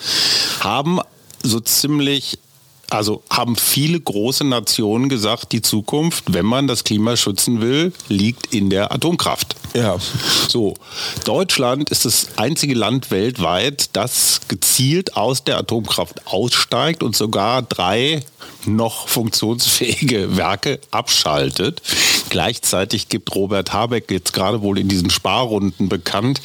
haben 0.60 1.00
so 1.42 1.60
ziemlich 1.60 2.38
also 2.90 3.22
haben 3.28 3.56
viele 3.56 4.00
große 4.00 4.44
Nationen 4.44 5.08
gesagt, 5.08 5.52
die 5.52 5.62
Zukunft, 5.62 6.32
wenn 6.32 6.46
man 6.46 6.66
das 6.66 6.84
Klima 6.84 7.16
schützen 7.16 7.60
will, 7.60 7.92
liegt 8.08 8.54
in 8.54 8.70
der 8.70 8.92
Atomkraft. 8.92 9.56
Ja. 9.74 9.98
So, 10.48 10.74
Deutschland 11.24 11.90
ist 11.90 12.06
das 12.06 12.28
einzige 12.36 12.74
Land 12.74 13.10
weltweit, 13.10 13.90
das 13.92 14.40
gezielt 14.48 15.16
aus 15.16 15.44
der 15.44 15.58
Atomkraft 15.58 16.26
aussteigt 16.26 17.02
und 17.02 17.14
sogar 17.14 17.62
drei 17.62 18.24
noch 18.64 19.08
funktionsfähige 19.08 20.36
Werke 20.36 20.80
abschaltet. 20.90 21.82
Gleichzeitig 22.30 23.08
gibt 23.08 23.34
Robert 23.34 23.72
Habeck 23.72 24.10
jetzt 24.10 24.32
gerade 24.32 24.62
wohl 24.62 24.78
in 24.78 24.88
diesen 24.88 25.10
Sparrunden 25.10 25.88
bekannt, 25.88 26.40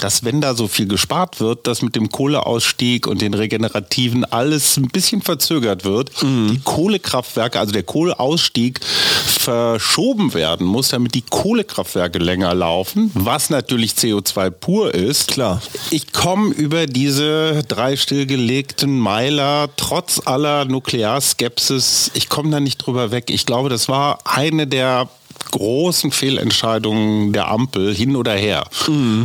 dass 0.00 0.24
wenn 0.24 0.40
da 0.40 0.54
so 0.54 0.68
viel 0.68 0.86
gespart 0.86 1.40
wird, 1.40 1.66
dass 1.66 1.82
mit 1.82 1.96
dem 1.96 2.10
Kohleausstieg 2.10 3.06
und 3.06 3.20
den 3.20 3.34
Regenerativen 3.34 4.24
alles 4.24 4.76
ein 4.76 4.88
bisschen 4.88 5.22
verzögert 5.22 5.84
wird, 5.84 6.10
die 6.22 6.60
Kohlekraftwerke, 6.64 7.58
also 7.58 7.72
der 7.72 7.82
Kohleausstieg 7.82 8.80
verschoben 8.84 10.34
werden 10.34 10.66
muss, 10.66 10.88
damit 10.88 11.14
die 11.14 11.22
Kohlekraftwerke 11.22 12.18
länger 12.18 12.54
laufen, 12.54 13.10
was 13.14 13.50
natürlich 13.50 13.92
CO2 13.92 14.50
pur 14.50 14.94
ist. 14.94 15.28
Klar. 15.28 15.62
Ich 15.90 16.12
komme 16.12 16.52
über 16.54 16.86
diese 16.86 17.62
drei 17.68 17.96
stillgelegten 17.96 18.98
Meiler 18.98 19.70
trotz 19.76 20.20
aller 20.24 20.64
Nuklearskepsis, 20.64 22.10
ich 22.14 22.28
komme 22.28 22.50
da 22.50 22.60
nicht 22.60 22.78
drüber 22.78 23.10
weg. 23.10 23.30
Ich 23.30 23.46
glaube, 23.46 23.68
das 23.68 23.88
war 23.88 24.18
eine 24.24 24.66
der 24.66 25.08
großen 25.50 26.10
Fehlentscheidungen 26.10 27.32
der 27.32 27.48
Ampel 27.48 27.94
hin 27.94 28.16
oder 28.16 28.34
her. 28.34 28.66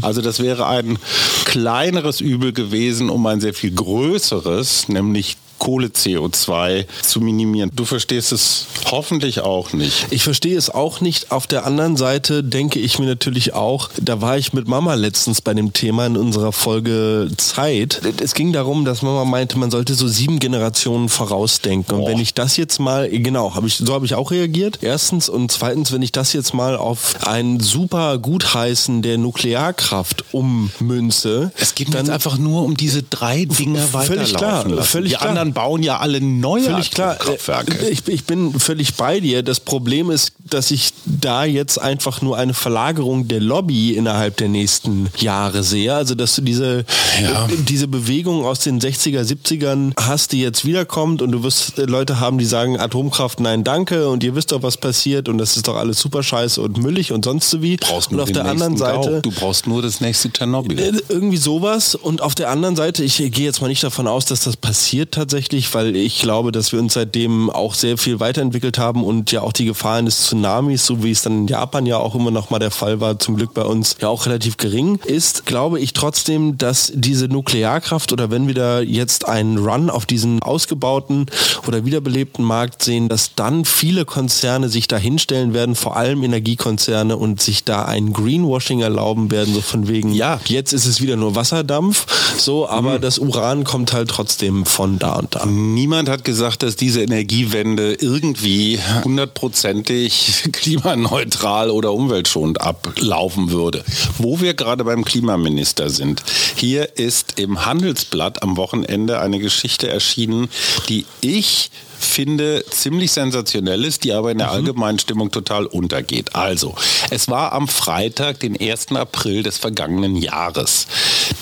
Also 0.01 0.21
das 0.21 0.41
wäre 0.41 0.67
ein 0.67 0.97
kleineres 1.45 2.21
Übel 2.21 2.53
gewesen, 2.53 3.09
um 3.09 3.25
ein 3.27 3.41
sehr 3.41 3.53
viel 3.53 3.71
größeres, 3.71 4.89
nämlich 4.89 5.37
Kohle-CO2 5.63 6.85
zu 7.01 7.21
minimieren. 7.21 7.71
Du 7.73 7.85
verstehst 7.85 8.31
es 8.31 8.67
hoffentlich 8.91 9.39
auch 9.41 9.71
nicht. 9.73 10.07
Ich 10.09 10.23
verstehe 10.23 10.57
es 10.57 10.69
auch 10.69 10.99
nicht. 11.01 11.31
Auf 11.31 11.47
der 11.47 11.65
anderen 11.65 11.95
Seite 11.95 12.43
denke 12.43 12.79
ich 12.79 12.99
mir 12.99 13.05
natürlich 13.05 13.53
auch, 13.53 13.89
da 14.01 14.19
war 14.21 14.37
ich 14.37 14.51
mit 14.53 14.67
Mama 14.67 14.93
letztens 14.95 15.41
bei 15.41 15.53
dem 15.53 15.71
Thema 15.73 16.05
in 16.05 16.17
unserer 16.17 16.51
Folge 16.51 17.29
Zeit. 17.37 18.01
Es 18.21 18.33
ging 18.33 18.51
darum, 18.51 18.83
dass 18.83 19.01
Mama 19.01 19.23
meinte, 19.25 19.57
man 19.57 19.71
sollte 19.71 19.93
so 19.95 20.07
sieben 20.07 20.39
Generationen 20.39 21.07
vorausdenken. 21.09 21.97
Und 21.99 22.07
wenn 22.07 22.19
ich 22.19 22.33
das 22.33 22.57
jetzt 22.57 22.79
mal, 22.79 23.09
genau, 23.09 23.55
habe 23.55 23.67
ich, 23.67 23.77
so 23.77 23.93
habe 23.93 24.05
ich 24.05 24.15
auch 24.15 24.31
reagiert. 24.31 24.79
Erstens 24.81 25.29
und 25.29 25.51
zweitens, 25.51 25.91
wenn 25.91 26.01
ich 26.01 26.11
das 26.11 26.33
jetzt 26.33 26.53
mal 26.53 26.75
auf 26.75 27.15
ein 27.25 27.59
super 27.61 28.17
Gutheißen 28.17 29.01
der 29.01 29.17
Nuklearkraft 29.17 30.25
ummünze, 30.33 31.51
Es 31.57 31.75
geht 31.75 31.93
jetzt 31.93 32.09
einfach 32.09 32.37
nur 32.37 32.63
um 32.63 32.75
diese 32.75 33.03
drei 33.03 33.45
Dinge 33.45 33.79
Völlig 33.79 33.93
weiterlaufen 33.93 34.35
klar, 34.37 34.67
lassen. 34.69 34.89
völlig 34.89 35.11
Die 35.13 35.17
klar. 35.17 35.29
anderen 35.29 35.52
bauen 35.53 35.83
ja 35.83 35.97
alle 35.97 36.21
neue 36.21 36.63
Völlig 36.63 36.91
klar. 36.91 37.17
Äh, 37.27 37.89
Ich, 37.89 38.07
ich 38.07 38.25
bin 38.25 38.59
völlig 38.59 38.95
bei 38.95 39.19
dir. 39.19 39.43
Das 39.43 39.59
Problem 39.59 40.09
ist, 40.09 40.33
dass 40.39 40.71
ich 40.71 40.93
da 41.05 41.45
jetzt 41.45 41.79
einfach 41.79 42.21
nur 42.21 42.37
eine 42.37 42.53
Verlagerung 42.53 43.27
der 43.27 43.39
Lobby 43.39 43.91
innerhalb 43.93 44.37
der 44.37 44.49
nächsten 44.49 45.09
Jahre 45.17 45.63
sehe. 45.63 45.93
Also, 45.93 46.15
dass 46.15 46.35
du 46.35 46.41
diese, 46.41 46.85
Ja. 47.21 47.45
äh, 47.45 47.49
diese 47.67 47.87
Bewegung 47.87 48.45
aus 48.45 48.59
den 48.59 48.79
60er, 48.79 49.21
70ern 49.23 49.93
hast, 49.99 50.31
die 50.31 50.41
jetzt 50.41 50.65
wiederkommt 50.65 51.21
und 51.21 51.31
du 51.31 51.43
wirst 51.43 51.77
äh, 51.79 51.83
Leute 51.85 52.19
haben, 52.19 52.37
die 52.37 52.45
sagen 52.45 52.79
Atomkraft, 52.79 53.39
nein, 53.39 53.63
danke 53.63 54.09
und 54.09 54.23
ihr 54.23 54.35
wisst 54.35 54.51
doch, 54.51 54.63
was 54.63 54.77
passiert 54.77 55.29
und 55.29 55.37
das 55.37 55.55
ist 55.57 55.67
doch 55.67 55.75
alles 55.75 55.99
super 55.99 56.23
scheiße 56.23 56.61
und 56.61 56.77
müllig 56.77 57.11
und 57.11 57.25
sonst 57.25 57.49
so 57.49 57.61
wie. 57.61 57.77
Brauchst 57.77 58.11
und 58.11 58.19
auf 58.19 58.31
der 58.31 58.45
anderen 58.45 58.77
Seite... 58.77 59.11
Gauck. 59.11 59.23
Du 59.23 59.31
brauchst 59.31 59.67
nur 59.67 59.81
das 59.81 60.01
nächste 60.01 60.31
Tschernobyl. 60.31 61.01
Irgendwie 61.09 61.37
sowas. 61.37 61.95
Und 61.95 62.21
auf 62.21 62.35
der 62.35 62.49
anderen 62.49 62.75
Seite, 62.75 63.03
ich 63.03 63.17
gehe 63.17 63.45
jetzt 63.45 63.61
mal 63.61 63.67
nicht 63.67 63.83
davon 63.83 64.07
aus, 64.07 64.25
dass 64.25 64.41
das 64.41 64.57
passiert 64.57 65.13
tatsächlich, 65.13 65.32
weil 65.33 65.95
ich 65.95 66.19
glaube, 66.19 66.51
dass 66.51 66.71
wir 66.71 66.79
uns 66.79 66.93
seitdem 66.93 67.49
auch 67.49 67.73
sehr 67.73 67.97
viel 67.97 68.19
weiterentwickelt 68.19 68.77
haben 68.77 69.03
und 69.03 69.31
ja 69.31 69.41
auch 69.41 69.51
die 69.51 69.65
Gefahren 69.65 70.05
des 70.05 70.27
Tsunamis, 70.27 70.85
so 70.85 71.03
wie 71.03 71.09
es 71.09 71.23
dann 71.23 71.39
in 71.39 71.47
Japan 71.47 71.87
ja 71.87 71.97
auch 71.97 72.13
immer 72.13 72.29
noch 72.29 72.51
mal 72.51 72.59
der 72.59 72.69
Fall 72.69 72.99
war, 73.01 73.17
zum 73.17 73.35
Glück 73.35 73.53
bei 73.55 73.63
uns 73.63 73.95
ja 73.99 74.09
auch 74.09 74.27
relativ 74.27 74.57
gering 74.57 74.99
ist, 75.05 75.47
glaube 75.47 75.79
ich 75.79 75.93
trotzdem, 75.93 76.59
dass 76.59 76.91
diese 76.93 77.27
Nuklearkraft 77.27 78.11
oder 78.13 78.29
wenn 78.29 78.45
wir 78.45 78.53
da 78.53 78.81
jetzt 78.81 79.27
einen 79.27 79.57
Run 79.57 79.89
auf 79.89 80.05
diesen 80.05 80.41
ausgebauten 80.43 81.25
oder 81.67 81.83
wiederbelebten 81.83 82.45
Markt 82.45 82.83
sehen, 82.83 83.09
dass 83.09 83.33
dann 83.35 83.65
viele 83.65 84.05
Konzerne 84.05 84.69
sich 84.69 84.87
da 84.87 84.97
hinstellen 84.97 85.53
werden, 85.55 85.73
vor 85.73 85.97
allem 85.97 86.21
Energiekonzerne 86.23 87.17
und 87.17 87.41
sich 87.41 87.63
da 87.63 87.85
ein 87.85 88.13
Greenwashing 88.13 88.81
erlauben 88.81 89.31
werden, 89.31 89.53
so 89.53 89.61
von 89.61 89.87
wegen, 89.87 90.13
Ja. 90.13 90.39
jetzt 90.45 90.73
ist 90.73 90.85
es 90.85 91.01
wieder 91.01 91.15
nur 91.15 91.35
Wasserdampf, 91.35 92.05
so, 92.37 92.69
aber 92.69 92.99
das 92.99 93.17
Uran 93.17 93.63
kommt 93.63 93.93
halt 93.93 94.09
trotzdem 94.09 94.65
von 94.65 94.99
da 94.99 95.22
und 95.23 95.35
da. 95.35 95.45
Niemand 95.45 96.09
hat 96.09 96.25
gesagt, 96.25 96.63
dass 96.63 96.75
diese 96.75 97.01
Energiewende 97.01 97.93
irgendwie 97.93 98.79
hundertprozentig 99.03 100.43
klimaneutral 100.51 101.69
oder 101.69 101.93
umweltschonend 101.93 102.61
ablaufen 102.61 103.51
würde. 103.51 103.83
Wo 104.17 104.41
wir 104.41 104.53
gerade 104.53 104.83
beim 104.83 105.05
Klimaminister 105.05 105.89
sind. 105.89 106.23
Hier 106.55 106.97
ist 106.97 107.39
im 107.39 107.65
Handelsblatt 107.65 108.43
am 108.43 108.57
Wochenende 108.57 109.19
eine 109.19 109.39
Geschichte 109.39 109.87
erschienen, 109.89 110.49
die 110.89 111.05
ich 111.21 111.71
finde 112.05 112.63
ziemlich 112.69 113.11
sensationell 113.11 113.83
ist, 113.85 114.03
die 114.03 114.13
aber 114.13 114.31
in 114.31 114.37
der 114.37 114.51
allgemeinen 114.51 114.99
Stimmung 114.99 115.31
total 115.31 115.65
untergeht. 115.65 116.35
Also, 116.35 116.75
es 117.09 117.27
war 117.27 117.53
am 117.53 117.67
Freitag, 117.67 118.39
den 118.39 118.59
1. 118.59 118.91
April 118.93 119.43
des 119.43 119.57
vergangenen 119.57 120.15
Jahres. 120.15 120.87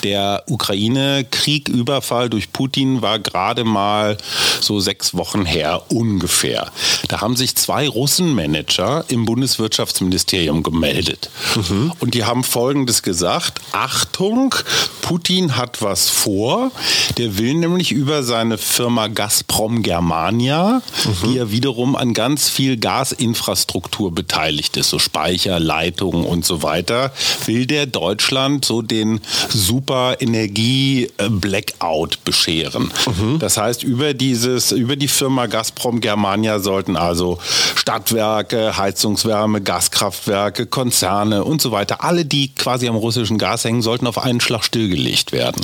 Der 0.02 0.44
Ukraine-Krieg, 0.48 1.68
Überfall 1.68 2.30
durch 2.30 2.52
Putin 2.52 3.02
war 3.02 3.18
gerade 3.18 3.64
mal 3.64 4.16
so 4.60 4.80
sechs 4.80 5.14
Wochen 5.14 5.44
her 5.44 5.82
ungefähr. 5.88 6.70
Da 7.08 7.20
haben 7.20 7.36
sich 7.36 7.56
zwei 7.56 7.88
Russenmanager 7.88 9.04
im 9.08 9.24
Bundeswirtschaftsministerium 9.24 10.62
gemeldet. 10.62 11.30
Und 12.00 12.14
die 12.14 12.24
haben 12.24 12.44
Folgendes 12.44 13.02
gesagt. 13.02 13.60
Achtung, 13.72 14.54
Putin 15.02 15.56
hat 15.56 15.82
was 15.82 16.08
vor. 16.08 16.70
Der 17.18 17.38
will 17.38 17.54
nämlich 17.54 17.92
über 17.92 18.22
seine 18.22 18.58
Firma 18.58 19.08
Gazprom 19.08 19.82
Germania, 19.82 20.51
die 21.24 21.34
ja 21.34 21.50
wiederum 21.50 21.96
an 21.96 22.14
ganz 22.14 22.48
viel 22.48 22.76
Gasinfrastruktur 22.76 24.12
beteiligt 24.12 24.76
ist, 24.76 24.90
so 24.90 24.98
Speicher, 24.98 25.60
Leitungen 25.60 26.24
und 26.24 26.44
so 26.44 26.62
weiter, 26.62 27.12
will 27.46 27.66
der 27.66 27.86
Deutschland 27.86 28.64
so 28.64 28.82
den 28.82 29.20
super 29.48 30.16
Energie-Blackout 30.20 32.24
bescheren. 32.24 32.90
Das 33.38 33.56
heißt, 33.56 33.82
über 33.82 34.14
dieses, 34.14 34.72
über 34.72 34.96
die 34.96 35.08
Firma 35.08 35.46
Gazprom 35.46 36.00
Germania 36.00 36.58
sollten 36.58 36.96
also 36.96 37.38
Stadtwerke, 37.76 38.76
Heizungswärme, 38.76 39.60
Gaskraftwerke, 39.60 40.66
Konzerne 40.66 41.44
und 41.44 41.62
so 41.62 41.72
weiter, 41.72 42.04
alle, 42.04 42.24
die 42.24 42.54
quasi 42.54 42.88
am 42.88 42.96
russischen 42.96 43.38
Gas 43.38 43.64
hängen, 43.64 43.82
sollten 43.82 44.06
auf 44.06 44.18
einen 44.18 44.40
Schlag 44.40 44.64
stillgelegt 44.64 45.32
werden. 45.32 45.62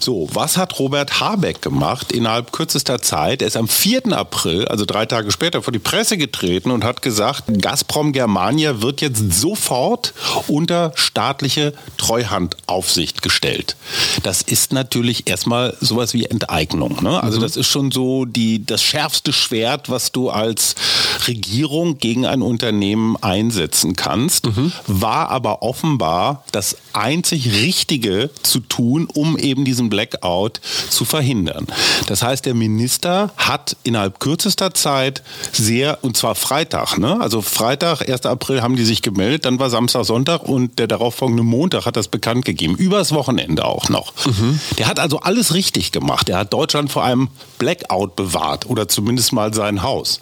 So, 0.00 0.28
was 0.32 0.56
hat 0.56 0.78
Robert 0.78 1.20
Habeck 1.20 1.62
gemacht 1.62 2.12
innerhalb 2.12 2.52
kürzester 2.52 3.02
Zeit? 3.02 3.42
Er 3.42 3.48
ist 3.48 3.56
am 3.56 3.68
4. 3.68 4.02
April, 4.12 4.66
also 4.68 4.84
drei 4.84 5.06
Tage 5.06 5.30
später, 5.30 5.62
vor 5.62 5.72
die 5.72 5.78
Presse 5.78 6.16
getreten 6.16 6.70
und 6.70 6.84
hat 6.84 7.02
gesagt, 7.02 7.44
Gazprom 7.60 8.12
Germania 8.12 8.82
wird 8.82 9.00
jetzt 9.00 9.32
sofort 9.32 10.14
unter 10.48 10.92
staatliche 10.94 11.72
Treuhandaufsicht 11.96 13.22
gestellt. 13.22 13.76
Das 14.22 14.42
ist 14.42 14.72
natürlich 14.72 15.28
erstmal 15.28 15.76
sowas 15.80 16.14
wie 16.14 16.26
Enteignung. 16.26 17.02
Ne? 17.02 17.22
Also 17.22 17.40
das 17.40 17.56
ist 17.56 17.68
schon 17.68 17.90
so 17.90 18.24
die, 18.24 18.64
das 18.64 18.82
schärfste 18.82 19.32
Schwert, 19.32 19.90
was 19.90 20.12
du 20.12 20.30
als 20.30 20.74
Regierung 21.26 21.98
gegen 21.98 22.26
ein 22.26 22.42
Unternehmen 22.42 23.16
einsetzen 23.20 23.96
kannst, 23.96 24.46
mhm. 24.46 24.72
war 24.86 25.30
aber 25.30 25.62
offenbar 25.62 26.44
das 26.52 26.76
einzig 26.92 27.52
Richtige 27.52 28.30
zu 28.42 28.60
tun, 28.60 29.08
um 29.12 29.38
eben 29.38 29.64
diesen 29.64 29.90
Blackout 29.90 30.60
zu 30.90 31.04
verhindern. 31.04 31.66
Das 32.06 32.22
heißt, 32.22 32.46
der 32.46 32.54
Minister 32.54 33.32
hat 33.36 33.76
innerhalb 33.94 34.18
kürzester 34.18 34.74
Zeit 34.74 35.22
sehr, 35.52 36.02
und 36.02 36.16
zwar 36.16 36.34
Freitag, 36.34 36.98
ne? 36.98 37.20
also 37.20 37.40
Freitag, 37.42 38.08
1. 38.08 38.26
April 38.26 38.60
haben 38.60 38.74
die 38.74 38.84
sich 38.84 39.02
gemeldet, 39.02 39.44
dann 39.44 39.60
war 39.60 39.70
Samstag, 39.70 40.04
Sonntag 40.04 40.42
und 40.42 40.80
der 40.80 40.88
darauffolgende 40.88 41.44
Montag 41.44 41.86
hat 41.86 41.96
das 41.96 42.08
bekannt 42.08 42.44
gegeben, 42.44 42.74
übers 42.74 43.12
Wochenende 43.12 43.64
auch 43.64 43.88
noch. 43.88 44.12
Mhm. 44.26 44.58
Der 44.78 44.88
hat 44.88 44.98
also 44.98 45.20
alles 45.20 45.54
richtig 45.54 45.92
gemacht. 45.92 46.28
Er 46.28 46.38
hat 46.38 46.52
Deutschland 46.52 46.90
vor 46.90 47.04
einem 47.04 47.28
Blackout 47.58 48.16
bewahrt 48.16 48.68
oder 48.68 48.88
zumindest 48.88 49.32
mal 49.32 49.54
sein 49.54 49.84
Haus. 49.84 50.18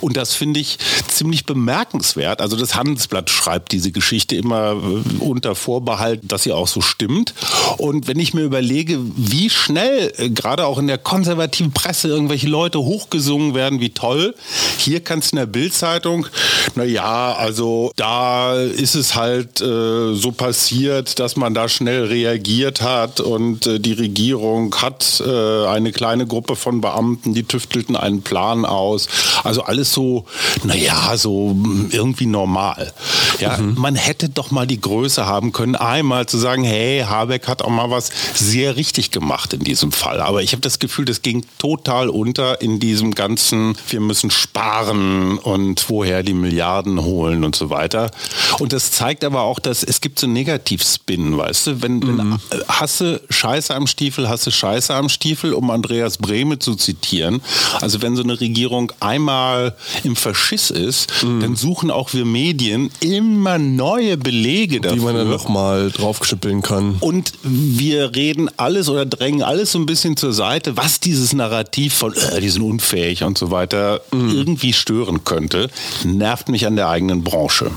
Und 0.00 0.18
das 0.18 0.34
finde 0.34 0.60
ich 0.60 0.78
ziemlich 1.08 1.46
bemerkenswert. 1.46 2.42
Also 2.42 2.56
das 2.56 2.74
Handelsblatt 2.74 3.30
schreibt 3.30 3.72
diese 3.72 3.90
Geschichte 3.90 4.36
immer 4.36 4.72
äh, 4.72 5.22
unter 5.22 5.54
Vorbehalt, 5.54 6.20
dass 6.24 6.42
sie 6.42 6.52
auch 6.52 6.68
so 6.68 6.82
stimmt. 6.82 7.32
Und 7.78 8.06
wenn 8.06 8.18
ich 8.18 8.34
mir 8.34 8.42
überlege, 8.42 8.98
wie 9.16 9.48
schnell 9.48 10.12
äh, 10.18 10.28
gerade 10.28 10.66
auch 10.66 10.78
in 10.78 10.88
der 10.88 10.98
konservativen 10.98 11.72
Presse 11.72 12.08
irgendwelche 12.08 12.48
Leute 12.48 12.78
hochgesungen 13.14 13.54
werden, 13.54 13.80
wie 13.80 13.90
toll. 13.90 14.34
Hier 14.78 15.00
kannst 15.00 15.32
du 15.32 15.36
in 15.36 15.40
der 15.40 15.46
Bildzeitung, 15.46 16.26
naja, 16.74 17.34
also 17.34 17.92
da 17.96 18.54
ist 18.54 18.94
es 18.94 19.14
halt 19.14 19.60
äh, 19.60 20.14
so 20.14 20.32
passiert, 20.32 21.18
dass 21.18 21.36
man 21.36 21.54
da 21.54 21.68
schnell 21.68 22.04
reagiert 22.04 22.82
hat 22.82 23.20
und 23.20 23.66
äh, 23.66 23.78
die 23.78 23.92
Regierung 23.92 24.74
hat 24.76 25.22
äh, 25.24 25.66
eine 25.66 25.92
kleine 25.92 26.26
Gruppe 26.26 26.56
von 26.56 26.80
Beamten, 26.80 27.34
die 27.34 27.44
tüftelten 27.44 27.96
einen 27.96 28.22
Plan 28.22 28.64
aus. 28.64 29.08
Also 29.44 29.62
alles 29.62 29.92
so, 29.92 30.24
naja, 30.64 31.16
so 31.16 31.56
irgendwie 31.90 32.26
normal. 32.26 32.92
Ja, 33.38 33.58
mhm. 33.58 33.74
man 33.78 33.94
hätte 33.94 34.28
doch 34.28 34.50
mal 34.50 34.66
die 34.66 34.80
Größe 34.80 35.26
haben 35.26 35.52
können, 35.52 35.76
einmal 35.76 36.26
zu 36.26 36.38
sagen, 36.38 36.64
hey, 36.64 37.04
Habeck 37.06 37.48
hat 37.48 37.62
auch 37.62 37.70
mal 37.70 37.90
was 37.90 38.10
sehr 38.34 38.76
richtig 38.76 39.10
gemacht 39.10 39.52
in 39.52 39.60
diesem 39.60 39.92
Fall. 39.92 40.20
Aber 40.20 40.42
ich 40.42 40.52
habe 40.52 40.62
das 40.62 40.78
Gefühl, 40.78 41.04
das 41.04 41.22
ging 41.22 41.44
total 41.58 42.08
unter 42.08 42.60
in 42.60 42.80
diesem 42.80 43.03
ganzen, 43.12 43.76
wir 43.88 44.00
müssen 44.00 44.30
sparen 44.30 45.38
und 45.38 45.88
woher 45.88 46.22
die 46.22 46.34
Milliarden 46.34 47.02
holen 47.02 47.44
und 47.44 47.56
so 47.56 47.70
weiter. 47.70 48.10
Und 48.58 48.72
das 48.72 48.92
zeigt 48.92 49.24
aber 49.24 49.42
auch, 49.42 49.58
dass 49.58 49.82
es 49.82 50.00
gibt 50.00 50.18
so 50.18 50.26
Negativspin, 50.26 51.36
weißt 51.36 51.66
du, 51.66 51.82
wenn, 51.82 51.98
mhm. 51.98 52.18
wenn 52.50 52.68
hasse 52.68 53.20
Scheiße 53.30 53.74
am 53.74 53.86
Stiefel, 53.86 54.28
hasse 54.28 54.50
Scheiße 54.50 54.94
am 54.94 55.08
Stiefel, 55.08 55.52
um 55.52 55.70
Andreas 55.70 56.18
Brehme 56.18 56.58
zu 56.58 56.74
zitieren. 56.74 57.40
Also 57.80 58.02
wenn 58.02 58.16
so 58.16 58.22
eine 58.22 58.40
Regierung 58.40 58.92
einmal 59.00 59.74
im 60.02 60.16
Verschiss 60.16 60.70
ist, 60.70 61.22
mhm. 61.22 61.40
dann 61.40 61.56
suchen 61.56 61.90
auch 61.90 62.12
wir 62.12 62.24
Medien 62.24 62.90
immer 63.00 63.58
neue 63.58 64.16
Belege 64.16 64.80
dafür. 64.80 64.98
Die 64.98 65.04
man 65.04 65.14
dann 65.16 65.30
nochmal 65.30 65.90
draufgeschüppeln 65.90 66.62
kann. 66.62 66.96
Und 67.00 67.32
wir 67.42 68.14
reden 68.14 68.48
alles 68.56 68.88
oder 68.88 69.06
drängen 69.06 69.42
alles 69.42 69.72
so 69.72 69.78
ein 69.78 69.86
bisschen 69.86 70.16
zur 70.16 70.32
Seite, 70.32 70.76
was 70.76 71.00
dieses 71.00 71.32
Narrativ 71.32 71.94
von, 71.94 72.14
äh, 72.14 72.40
die 72.40 72.48
sind 72.48 72.62
unfähig 72.94 73.24
und 73.24 73.36
so 73.36 73.50
weiter 73.50 74.00
mhm. 74.12 74.30
irgendwie 74.30 74.72
stören 74.72 75.24
könnte. 75.24 75.68
Nervt 76.04 76.48
mich 76.48 76.66
an 76.66 76.76
der 76.76 76.88
eigenen 76.88 77.24
Branche. 77.24 77.70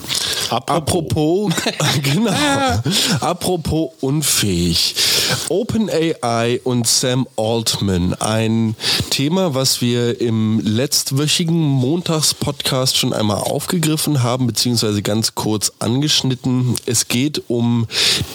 Apropos, 0.49 1.53
genau. 2.03 2.32
Apropos 3.19 3.91
unfähig. 3.99 4.95
OpenAI 5.49 6.62
und 6.63 6.88
Sam 6.88 7.27
Altman, 7.36 8.13
ein 8.13 8.75
Thema, 9.10 9.53
was 9.53 9.82
wir 9.82 10.21
im 10.21 10.62
letztwöchigen 10.63 11.58
Montagspodcast 11.58 12.97
schon 12.97 13.13
einmal 13.13 13.38
aufgegriffen 13.38 14.23
haben, 14.23 14.47
beziehungsweise 14.47 15.01
ganz 15.01 15.36
kurz 15.36 15.73
angeschnitten. 15.80 16.75
Es 16.86 17.08
geht 17.08 17.43
um 17.47 17.88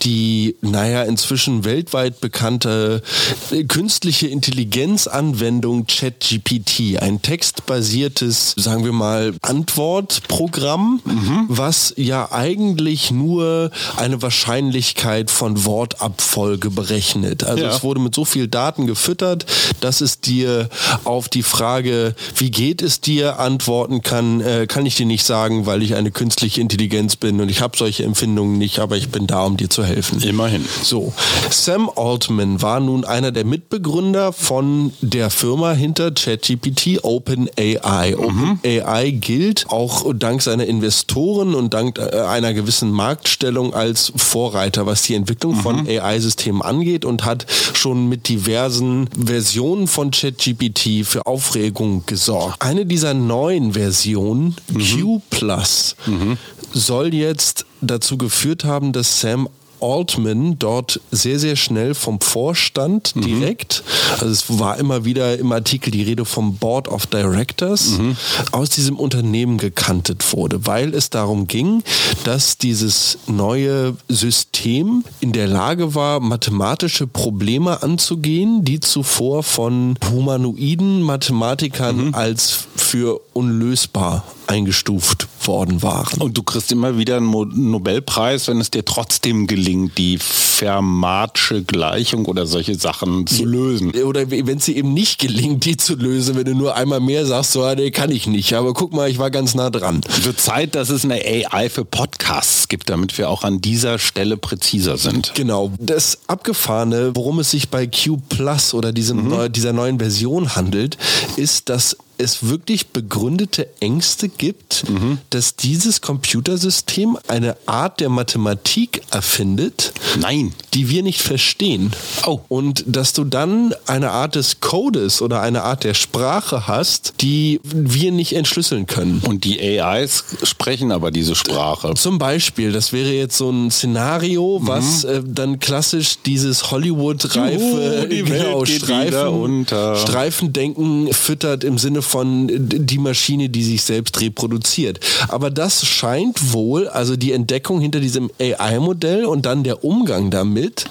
die, 0.04 0.56
naja, 0.60 1.02
inzwischen 1.04 1.64
weltweit 1.64 2.20
bekannte 2.20 3.02
äh, 3.50 3.64
künstliche 3.64 4.26
Intelligenzanwendung 4.26 5.86
ChatGPT, 5.86 6.71
ein 7.00 7.22
textbasiertes, 7.22 8.54
sagen 8.56 8.84
wir 8.84 8.92
mal, 8.92 9.34
Antwortprogramm, 9.42 11.00
mhm. 11.04 11.44
was 11.48 11.94
ja 11.96 12.30
eigentlich 12.32 13.10
nur 13.10 13.70
eine 13.96 14.22
Wahrscheinlichkeit 14.22 15.30
von 15.30 15.64
Wortabfolge 15.64 16.70
berechnet. 16.70 17.44
Also 17.44 17.64
ja. 17.64 17.70
es 17.70 17.82
wurde 17.82 18.00
mit 18.00 18.14
so 18.14 18.24
viel 18.24 18.48
Daten 18.48 18.86
gefüttert, 18.86 19.46
dass 19.80 20.00
es 20.00 20.20
dir 20.20 20.68
auf 21.04 21.28
die 21.28 21.42
Frage, 21.42 22.14
wie 22.36 22.50
geht 22.50 22.82
es 22.82 23.00
dir, 23.00 23.38
antworten 23.38 24.02
kann, 24.02 24.40
äh, 24.40 24.66
kann 24.66 24.86
ich 24.86 24.96
dir 24.96 25.06
nicht 25.06 25.24
sagen, 25.24 25.66
weil 25.66 25.82
ich 25.82 25.94
eine 25.94 26.10
künstliche 26.10 26.60
Intelligenz 26.60 27.16
bin 27.16 27.40
und 27.40 27.48
ich 27.48 27.60
habe 27.60 27.76
solche 27.76 28.04
Empfindungen 28.04 28.58
nicht, 28.58 28.78
aber 28.78 28.96
ich 28.96 29.10
bin 29.10 29.26
da, 29.26 29.44
um 29.44 29.56
dir 29.56 29.68
zu 29.70 29.84
helfen. 29.84 30.22
Immerhin. 30.22 30.64
So, 30.82 31.12
Sam 31.50 31.90
Altman 31.94 32.62
war 32.62 32.80
nun 32.80 33.04
einer 33.04 33.32
der 33.32 33.44
Mitbegründer 33.44 34.32
von 34.32 34.92
der 35.00 35.30
Firma 35.30 35.72
hinter 35.72 36.10
ChatGPT, 36.12 36.61
OpenAI. 37.02 38.16
Mhm. 38.16 38.58
OpenAI 38.62 39.10
gilt 39.10 39.66
auch 39.68 40.12
dank 40.14 40.42
seiner 40.42 40.66
Investoren 40.66 41.54
und 41.54 41.74
dank 41.74 41.98
äh, 41.98 42.20
einer 42.20 42.54
gewissen 42.54 42.90
Marktstellung 42.90 43.74
als 43.74 44.12
Vorreiter, 44.16 44.86
was 44.86 45.02
die 45.02 45.14
Entwicklung 45.14 45.56
mhm. 45.56 45.60
von 45.60 45.88
AI-Systemen 45.88 46.62
angeht 46.62 47.04
und 47.04 47.24
hat 47.24 47.46
schon 47.74 48.08
mit 48.08 48.28
diversen 48.28 49.08
Versionen 49.08 49.86
von 49.86 50.10
ChatGPT 50.10 51.04
für 51.04 51.26
Aufregung 51.26 52.04
gesorgt. 52.06 52.60
Eine 52.60 52.86
dieser 52.86 53.14
neuen 53.14 53.72
Versionen, 53.72 54.56
mhm. 54.68 54.80
Q 54.80 55.22
Plus, 55.30 55.96
mhm. 56.06 56.36
soll 56.72 57.14
jetzt 57.14 57.66
dazu 57.80 58.16
geführt 58.16 58.64
haben, 58.64 58.92
dass 58.92 59.20
Sam 59.20 59.48
Altman 59.82 60.58
dort 60.58 61.00
sehr, 61.10 61.38
sehr 61.38 61.56
schnell 61.56 61.94
vom 61.94 62.20
Vorstand 62.20 63.16
mhm. 63.16 63.22
direkt, 63.22 63.82
also 64.20 64.26
es 64.26 64.58
war 64.58 64.78
immer 64.78 65.04
wieder 65.04 65.38
im 65.38 65.52
Artikel 65.52 65.90
die 65.90 66.02
Rede 66.02 66.24
vom 66.24 66.56
Board 66.56 66.88
of 66.88 67.06
Directors, 67.06 67.98
mhm. 67.98 68.16
aus 68.52 68.70
diesem 68.70 68.96
Unternehmen 68.96 69.58
gekantet 69.58 70.32
wurde, 70.32 70.66
weil 70.66 70.94
es 70.94 71.10
darum 71.10 71.46
ging, 71.46 71.82
dass 72.24 72.58
dieses 72.58 73.18
neue 73.26 73.96
System 74.08 75.04
in 75.20 75.32
der 75.32 75.48
Lage 75.48 75.94
war, 75.94 76.20
mathematische 76.20 77.06
Probleme 77.06 77.82
anzugehen, 77.82 78.64
die 78.64 78.80
zuvor 78.80 79.42
von 79.42 79.96
humanoiden 80.10 81.02
Mathematikern 81.02 82.06
mhm. 82.06 82.14
als 82.14 82.66
für 82.76 83.20
unlösbar 83.32 84.24
eingestuft 84.46 85.28
worden 85.46 85.82
waren. 85.82 86.20
Und 86.20 86.36
du 86.36 86.42
kriegst 86.42 86.70
immer 86.72 86.98
wieder 86.98 87.16
einen 87.16 87.30
Nobelpreis, 87.70 88.48
wenn 88.48 88.60
es 88.60 88.70
dir 88.70 88.84
trotzdem 88.84 89.46
gelingt, 89.46 89.71
die 89.72 90.18
Fermatsche 90.18 91.62
Gleichung 91.62 92.26
oder 92.26 92.46
solche 92.46 92.74
Sachen 92.74 93.26
zu 93.26 93.44
lösen. 93.44 93.90
Oder 93.90 94.30
wenn 94.30 94.58
es 94.58 94.66
dir 94.66 94.76
eben 94.76 94.94
nicht 94.94 95.18
gelingt, 95.18 95.64
die 95.64 95.76
zu 95.76 95.94
lösen, 95.94 96.36
wenn 96.36 96.44
du 96.44 96.54
nur 96.54 96.76
einmal 96.76 97.00
mehr 97.00 97.26
sagst, 97.26 97.52
so, 97.52 97.74
nee, 97.74 97.90
kann 97.90 98.10
ich 98.10 98.26
nicht. 98.26 98.54
Aber 98.54 98.72
guck 98.72 98.92
mal, 98.92 99.10
ich 99.10 99.18
war 99.18 99.30
ganz 99.30 99.54
nah 99.54 99.70
dran. 99.70 100.02
Wird 100.22 100.40
Zeit, 100.40 100.74
dass 100.74 100.90
es 100.90 101.04
eine 101.04 101.14
AI 101.14 101.68
für 101.68 101.84
Podcasts 101.84 102.68
gibt, 102.68 102.90
damit 102.90 103.18
wir 103.18 103.28
auch 103.28 103.44
an 103.44 103.60
dieser 103.60 103.98
Stelle 103.98 104.36
präziser 104.36 104.96
sind. 104.98 105.32
Genau. 105.34 105.72
Das 105.78 106.18
Abgefahrene, 106.26 107.12
worum 107.14 107.40
es 107.40 107.50
sich 107.50 107.68
bei 107.68 107.86
Q 107.86 108.18
Plus 108.28 108.74
oder 108.74 108.92
diesem, 108.92 109.28
mhm. 109.28 109.52
dieser 109.52 109.72
neuen 109.72 109.98
Version 109.98 110.54
handelt, 110.54 110.96
ist, 111.36 111.68
dass 111.68 111.96
es 112.18 112.46
wirklich 112.48 112.88
begründete 112.88 113.68
Ängste 113.80 114.28
gibt, 114.28 114.88
mhm. 114.88 115.18
dass 115.30 115.56
dieses 115.56 116.00
Computersystem 116.00 117.18
eine 117.28 117.56
Art 117.66 118.00
der 118.00 118.08
Mathematik 118.08 119.02
erfindet, 119.10 119.92
Nein. 120.20 120.54
die 120.74 120.88
wir 120.88 121.02
nicht 121.02 121.20
verstehen. 121.20 121.92
Oh. 122.26 122.40
Und 122.48 122.84
dass 122.86 123.12
du 123.12 123.24
dann 123.24 123.74
eine 123.86 124.10
Art 124.10 124.34
des 124.34 124.60
Codes 124.60 125.22
oder 125.22 125.40
eine 125.40 125.62
Art 125.62 125.84
der 125.84 125.94
Sprache 125.94 126.66
hast, 126.66 127.14
die 127.20 127.60
wir 127.64 128.12
nicht 128.12 128.34
entschlüsseln 128.34 128.86
können. 128.86 129.22
Und 129.26 129.44
die 129.44 129.60
AIs 129.60 130.24
sprechen 130.42 130.92
aber 130.92 131.10
diese 131.10 131.34
Sprache. 131.34 131.94
Zum 131.94 132.18
Beispiel, 132.18 132.72
das 132.72 132.92
wäre 132.92 133.12
jetzt 133.12 133.36
so 133.36 133.50
ein 133.50 133.70
Szenario, 133.70 134.58
mhm. 134.58 134.66
was 134.66 135.04
äh, 135.04 135.22
dann 135.24 135.60
klassisch 135.60 136.18
dieses 136.24 136.70
Hollywood-reife 136.70 138.06
genau, 138.10 138.64
Streifen, 138.64 139.66
Streifendenken 139.66 141.12
füttert 141.12 141.64
im 141.64 141.78
Sinne 141.78 142.01
von 142.02 142.22
von 142.22 142.46
die 142.48 142.98
Maschine, 142.98 143.48
die 143.48 143.64
sich 143.64 143.82
selbst 143.82 144.20
reproduziert. 144.20 145.00
Aber 145.28 145.50
das 145.50 145.84
scheint 145.84 146.52
wohl, 146.52 146.88
also 146.88 147.16
die 147.16 147.32
Entdeckung 147.32 147.80
hinter 147.80 148.00
diesem 148.00 148.30
AI-Modell 148.40 149.24
und 149.24 149.44
dann 149.44 149.64
der 149.64 149.84
Umgang 149.84 150.30
damit, 150.30 150.84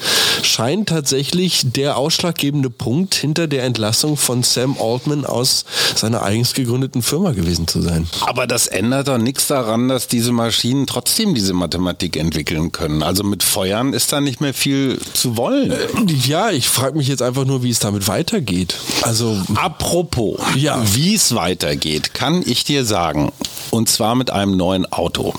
scheint 0.44 0.90
tatsächlich 0.90 1.62
der 1.64 1.98
ausschlaggebende 1.98 2.70
Punkt 2.70 3.16
hinter 3.16 3.48
der 3.48 3.64
Entlassung 3.64 4.18
von 4.18 4.44
Sam 4.44 4.76
Altman 4.80 5.26
aus 5.26 5.66
seiner 5.96 6.24
eigens 6.24 6.54
gegründeten 6.54 7.02
Firma 7.02 7.32
gewesen 7.32 7.68
zu 7.68 7.82
sein. 7.82 8.08
Aber 8.22 8.48
das 8.48 8.68
ändert 8.68 9.08
doch 9.08 9.18
nichts 9.18 9.48
daran, 9.48 9.88
dass 9.88 10.08
diese 10.08 10.32
Maschinen 10.32 10.88
trotzdem 10.88 11.34
diese 11.34 11.54
Mathematik 11.54 12.18
entwickeln 12.18 12.72
können. 12.72 13.04
Also 13.04 13.24
mit 13.24 13.44
Feuern 13.44 13.94
ist 13.94 14.12
da 14.12 14.22
nicht 14.22 14.42
mehr 14.42 14.54
viel 14.54 15.00
zu 15.14 15.38
wollen. 15.38 15.74
Ja, 16.26 16.52
ich 16.52 16.68
frage 16.68 16.98
mich 16.98 17.08
jetzt 17.08 17.22
einfach 17.22 17.46
nur, 17.46 17.64
wie 17.64 17.70
es 17.70 17.80
damit 17.80 18.08
weitergeht. 18.08 18.76
Also 19.02 19.38
apropos, 19.56 20.40
ja. 20.56 20.82
wie 20.94 21.01
es 21.02 21.34
weitergeht, 21.34 22.14
kann 22.14 22.44
ich 22.46 22.64
dir 22.64 22.86
sagen. 22.86 23.32
Und 23.72 23.90
zwar 23.90 24.16
mit 24.16 24.32
einem 24.32 24.58
neuen 24.58 24.92
Auto. 24.92 25.34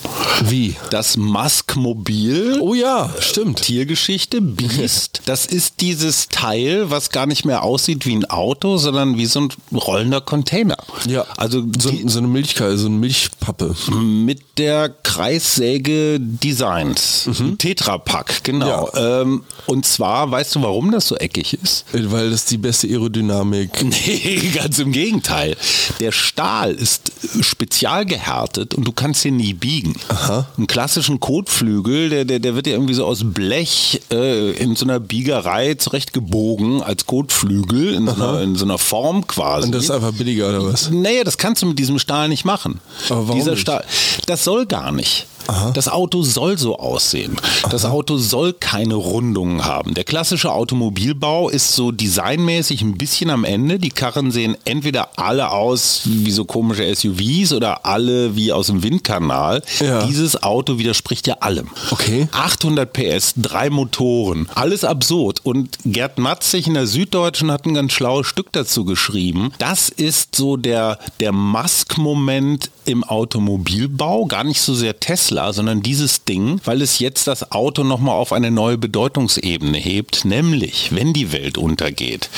Wie? 0.45 0.75
Das 0.91 1.17
Musk-Mobil. 1.17 2.59
Oh 2.61 2.75
ja, 2.75 3.11
stimmt. 3.21 3.63
Tiergeschichte, 3.63 4.41
Beast. 4.41 5.21
Das 5.33 5.47
ist 5.47 5.81
dieses 5.81 6.29
Teil, 6.29 6.91
was 6.91 7.11
gar 7.11 7.27
nicht 7.27 7.45
mehr 7.45 7.63
aussieht 7.63 8.07
wie 8.07 8.15
ein 8.17 8.29
Auto, 8.29 8.77
sondern 8.77 9.19
wie 9.19 9.27
so 9.27 9.43
ein 9.43 9.49
rollender 9.73 10.21
Container. 10.21 10.77
Ja. 11.07 11.27
Also 11.37 11.63
so, 11.79 11.93
so 12.07 12.19
eine 12.19 12.29
Milchkarte, 12.29 12.77
so 12.77 12.87
eine 12.87 12.97
Milchpappe. 12.97 13.75
Mit 13.93 14.41
der 14.59 14.89
Kreissäge 14.89 16.19
Designs. 16.19 17.27
Mhm. 17.27 17.59
Tetrapack, 17.59 18.43
genau. 18.43 18.91
Ja. 18.95 19.23
Ähm, 19.23 19.45
und 19.67 19.87
zwar, 19.87 20.31
weißt 20.31 20.57
du, 20.57 20.63
warum 20.63 20.91
das 20.91 21.07
so 21.07 21.17
eckig 21.17 21.57
ist? 21.63 21.85
Weil 21.93 22.31
das 22.31 22.47
die 22.47 22.59
beste 22.59 22.89
Aerodynamik. 22.89 23.71
Nee, 23.93 24.51
ganz 24.55 24.79
im 24.79 24.91
Gegenteil. 24.91 25.52
Der 26.01 26.13
Stahl 26.13 26.73
ist 26.73 27.13
spezial 27.41 28.07
gehärtet 28.07 28.75
und 28.75 28.85
du 28.85 28.93
kannst 28.93 29.25
ihn 29.25 29.37
nie 29.37 29.55
biegen. 29.55 29.95
Aha. 30.09 30.47
Einen 30.57 30.67
klassischen 30.67 31.21
Kotflügel, 31.21 32.11
der, 32.11 32.25
der, 32.25 32.39
der 32.39 32.55
wird 32.55 32.67
ja 32.67 32.75
irgendwie 32.75 32.95
so 32.95 33.05
aus 33.07 33.21
Blech 33.25 34.01
äh, 34.11 34.53
in 34.53 34.77
so 34.77 34.85
einer 34.85 35.01
Biegerei 35.01 35.75
zurechtgebogen 35.75 36.83
als 36.83 37.07
Kotflügel 37.07 37.95
in 37.95 38.07
so, 38.07 38.15
einer, 38.15 38.41
in 38.41 38.57
so, 38.57 38.65
einer, 38.65 38.79
Form 38.79 39.27
quasi. 39.27 39.67
Und 39.67 39.73
das 39.73 39.85
ist 39.85 39.91
einfach 39.91 40.13
billiger 40.13 40.49
oder 40.49 40.65
was? 40.65 40.91
Naja, 40.91 41.25
das 41.25 41.39
kannst 41.39 41.63
du 41.63 41.67
mit 41.67 41.79
diesem 41.79 41.99
Stahl 41.99 42.29
nicht 42.29 42.45
machen. 42.45 42.81
Aber 43.09 43.29
warum 43.29 43.39
Dieser 43.39 43.53
nicht? 43.53 43.61
Stahl, 43.61 43.85
das 44.27 44.45
soll 44.45 44.67
gar 44.67 44.93
nicht. 44.93 45.27
Aha. 45.47 45.71
Das 45.73 45.89
Auto 45.89 46.23
soll 46.23 46.59
so 46.59 46.79
aussehen. 46.79 47.37
Das 47.71 47.85
Aha. 47.85 47.93
Auto 47.93 48.17
soll 48.17 48.53
keine 48.53 48.95
Rundungen 48.95 49.65
haben. 49.65 49.95
Der 49.95 50.05
klassische 50.05 50.53
Automobilbau 50.53 51.49
ist 51.49 51.75
so 51.75 51.93
designmäßig 51.93 52.83
ein 52.83 52.97
bisschen 52.97 53.31
am 53.31 53.45
Ende. 53.45 53.79
Die 53.79 53.91
Karren 53.91 54.31
sehen 54.31 54.57
entweder 54.65 55.19
alle 55.19 55.51
aus 55.51 56.03
wie 56.05 56.31
so 56.31 56.45
komische 56.45 56.93
SUVs 56.95 57.53
oder 57.53 57.85
alle 57.87 58.37
wie 58.37 58.53
aus 58.53 58.67
dem 58.67 58.83
Windkanal. 58.83 59.63
Ja. 59.81 60.07
Dieses 60.07 60.43
Auto 60.43 60.79
widerspricht 60.79 61.27
ja 61.27 61.35
allem. 61.41 61.69
Okay. 61.91 62.29
800 62.33 62.93
PS, 62.93 63.35
drei 63.37 63.71
Motoren, 63.71 64.49
alles 64.55 64.85
absurd. 64.85 65.41
Und 65.45 65.79
Gerd 65.85 66.19
Matzig 66.19 66.67
in 66.67 66.75
der 66.75 66.87
Süddeutschen 66.87 67.51
hat 67.51 67.67
ein 67.67 67.75
ganz 67.75 67.93
schlaues 67.93 68.27
Stück 68.27 68.53
dazu 68.53 68.85
geschrieben. 68.85 69.53
Das 69.59 69.89
ist 69.89 70.37
so 70.37 70.57
der, 70.57 70.99
der 71.21 71.33
Musk-Moment 71.33 72.71
im 72.85 73.05
Automobilbau, 73.05 74.27
gar 74.27 74.45
nicht 74.45 74.61
so 74.61 74.75
sehr 74.75 74.99
Tesla, 75.01 75.53
sondern 75.53 75.83
dieses 75.83 76.25
Ding, 76.25 76.61
weil 76.65 76.83
es 76.83 76.99
jetzt 76.99 77.27
das 77.27 77.53
Auto 77.53 77.85
nochmal 77.85 78.15
auf 78.15 78.33
eine 78.33 78.51
neue 78.51 78.79
Bedeutungsebene 78.79 79.79
hebt, 79.79 80.25
nämlich 80.25 80.95
wenn 80.95 81.13
die 81.13 81.33
Welt 81.33 81.59
untergeht. 81.59 82.29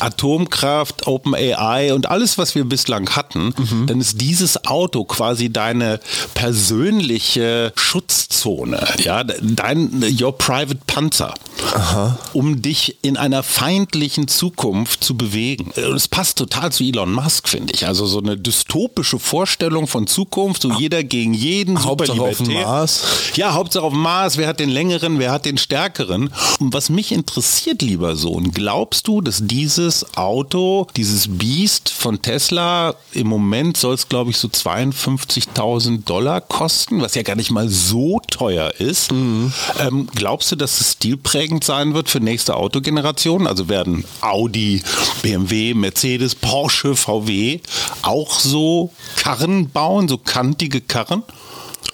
Atomkraft, 0.00 1.06
OpenAI 1.06 1.92
und 1.94 2.10
alles, 2.10 2.38
was 2.38 2.54
wir 2.54 2.64
bislang 2.64 3.10
hatten, 3.10 3.54
mhm. 3.56 3.86
dann 3.86 4.00
ist 4.00 4.20
dieses 4.20 4.64
Auto 4.66 5.04
quasi 5.04 5.50
deine 5.50 6.00
persönliche 6.34 7.72
Schutzzone, 7.76 8.86
ja, 9.02 9.24
dein 9.24 10.04
your 10.20 10.36
private 10.36 10.78
Panzer, 10.86 11.34
Aha. 11.74 12.18
um 12.32 12.62
dich 12.62 12.98
in 13.02 13.16
einer 13.16 13.42
feindlichen 13.42 14.28
Zukunft 14.28 15.02
zu 15.02 15.16
bewegen. 15.16 15.72
Es 15.72 16.08
passt 16.08 16.38
total 16.38 16.70
zu 16.72 16.84
Elon 16.84 17.12
Musk, 17.12 17.48
finde 17.48 17.72
ich. 17.74 17.86
Also 17.86 18.06
so 18.06 18.18
eine 18.18 18.36
dystopische 18.36 19.18
Vorstellung 19.18 19.87
von 19.88 20.06
Zukunft, 20.06 20.62
so 20.62 20.72
jeder 20.72 21.02
gegen 21.02 21.34
jeden, 21.34 21.84
Hauptsache 21.84 22.20
auf 22.20 22.38
dem 22.38 22.52
Mars. 22.52 23.02
Ja, 23.34 23.54
Hauptsache 23.54 23.84
auf 23.84 23.92
dem 23.92 24.02
Mars, 24.02 24.36
wer 24.36 24.46
hat 24.46 24.60
den 24.60 24.68
längeren, 24.68 25.18
wer 25.18 25.32
hat 25.32 25.44
den 25.44 25.58
stärkeren. 25.58 26.30
Und 26.60 26.72
was 26.72 26.90
mich 26.90 27.12
interessiert, 27.12 27.82
lieber 27.82 28.16
Sohn, 28.16 28.52
glaubst 28.52 29.08
du, 29.08 29.20
dass 29.20 29.40
dieses 29.44 30.16
Auto, 30.16 30.86
dieses 30.96 31.26
Beast 31.38 31.90
von 31.90 32.22
Tesla, 32.22 32.94
im 33.12 33.26
Moment 33.26 33.76
soll 33.76 33.94
es, 33.94 34.08
glaube 34.08 34.30
ich, 34.30 34.36
so 34.36 34.48
52.000 34.48 36.04
Dollar 36.04 36.40
kosten, 36.40 37.00
was 37.00 37.14
ja 37.14 37.22
gar 37.22 37.36
nicht 37.36 37.50
mal 37.50 37.68
so 37.68 38.20
teuer 38.30 38.72
ist. 38.78 39.12
Mhm. 39.12 39.52
Ähm, 39.80 40.08
glaubst 40.14 40.52
du, 40.52 40.56
dass 40.56 40.80
es 40.80 40.92
stilprägend 40.92 41.64
sein 41.64 41.94
wird 41.94 42.08
für 42.08 42.20
nächste 42.20 42.56
Autogenerationen? 42.56 43.46
Also 43.46 43.68
werden 43.68 44.04
Audi, 44.20 44.82
BMW, 45.22 45.74
Mercedes, 45.74 46.34
Porsche, 46.34 46.94
VW 46.94 47.60
auch 48.02 48.40
so 48.40 48.90
Karren 49.16 49.68
bauen, 49.78 50.08
so 50.08 50.18
kantige 50.18 50.80
Karren? 50.80 51.22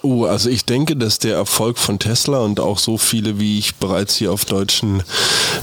Oh, 0.01 0.25
also 0.25 0.49
ich 0.49 0.65
denke, 0.65 0.95
dass 0.95 1.19
der 1.19 1.35
Erfolg 1.35 1.77
von 1.77 1.97
Tesla 1.97 2.39
und 2.39 2.59
auch 2.59 2.77
so 2.77 2.97
viele, 2.97 3.39
wie 3.39 3.57
ich 3.57 3.75
bereits 3.75 4.15
hier 4.15 4.31
auf 4.31 4.45
deutschen 4.45 5.03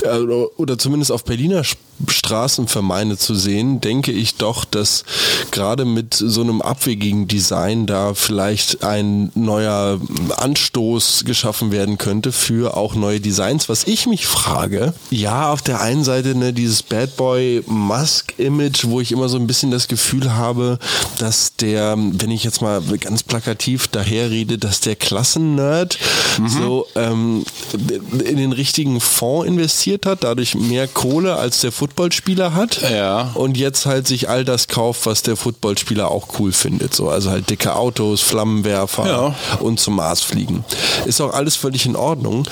äh, 0.03 0.19
oder 0.19 0.79
zumindest 0.79 1.13
auf 1.13 1.25
Berliner 1.25 1.63
Straßen 2.09 2.67
vermeine 2.67 3.17
zu 3.17 3.35
sehen, 3.35 3.81
denke 3.81 4.13
ich 4.13 4.37
doch, 4.37 4.65
dass 4.65 5.05
gerade 5.51 5.85
mit 5.85 6.15
so 6.15 6.41
einem 6.41 6.61
abwegigen 6.61 7.29
Design 7.29 7.87
da 7.87 8.15
vielleicht 8.15 8.83
ein 8.83 9.31
neuer 9.35 10.01
Anstoß 10.37 11.25
geschaffen 11.25 11.71
werden 11.71 11.99
könnte 11.99 12.33
für 12.33 12.77
auch 12.77 12.95
neue 12.95 13.21
Designs. 13.21 13.69
Was 13.69 13.85
ich 13.85 14.07
mich 14.07 14.27
frage, 14.27 14.95
ja, 15.11 15.53
auf 15.53 15.63
der 15.63 15.81
einen 15.81 16.03
Seite 16.03 16.35
ne, 16.35 16.53
dieses 16.53 16.83
Bad 16.83 17.17
Boy 17.17 17.63
Musk 17.67 18.35
Image, 18.39 18.85
wo 18.85 19.01
ich 19.01 19.13
immer 19.13 19.29
so 19.29 19.37
ein 19.37 19.47
bisschen 19.47 19.71
das 19.71 19.87
Gefühl 19.87 20.35
habe, 20.35 20.79
dass 21.19 21.57
der, 21.57 21.97
wenn 21.97 22.31
ich 22.31 22.43
jetzt 22.43 22.63
mal 22.63 22.83
ganz 22.99 23.23
plakativ 23.23 23.87
daherrede, 24.13 24.59
dass 24.59 24.81
der 24.81 24.97
Klassennerd 24.97 25.99
mhm. 26.39 26.49
so 26.49 26.87
ähm, 26.95 27.45
in 28.25 28.37
den 28.37 28.53
richtigen 28.53 29.01
Fonds 29.01 29.49
investiert 29.49 30.07
hat, 30.07 30.25
dadurch 30.25 30.55
mehr 30.55 30.87
Kohle 30.87 31.37
als 31.37 31.61
der 31.61 31.73
Footballspieler 31.73 32.55
hat. 32.55 32.83
Ja. 32.91 33.31
Und 33.35 33.57
jetzt 33.57 33.87
halt 33.87 34.07
sich 34.07 34.29
all 34.29 34.45
das 34.45 34.69
kauft, 34.69 35.07
was 35.07 35.23
der 35.23 35.37
Footballspieler 35.37 36.11
auch 36.11 36.39
cool 36.39 36.53
findet. 36.53 36.95
So, 36.95 37.09
also 37.09 37.31
halt 37.31 37.49
dicke 37.51 37.75
Autos, 37.75 38.21
Flammenwerfer 38.21 39.07
ja. 39.07 39.59
und 39.61 39.81
zum 39.81 39.97
Mars 39.97 40.21
fliegen. 40.21 40.65
Ist 41.07 41.21
auch 41.21 41.33
alles 41.33 41.57
völlig 41.57 41.87
in 41.87 41.97
Ordnung. 41.97 42.47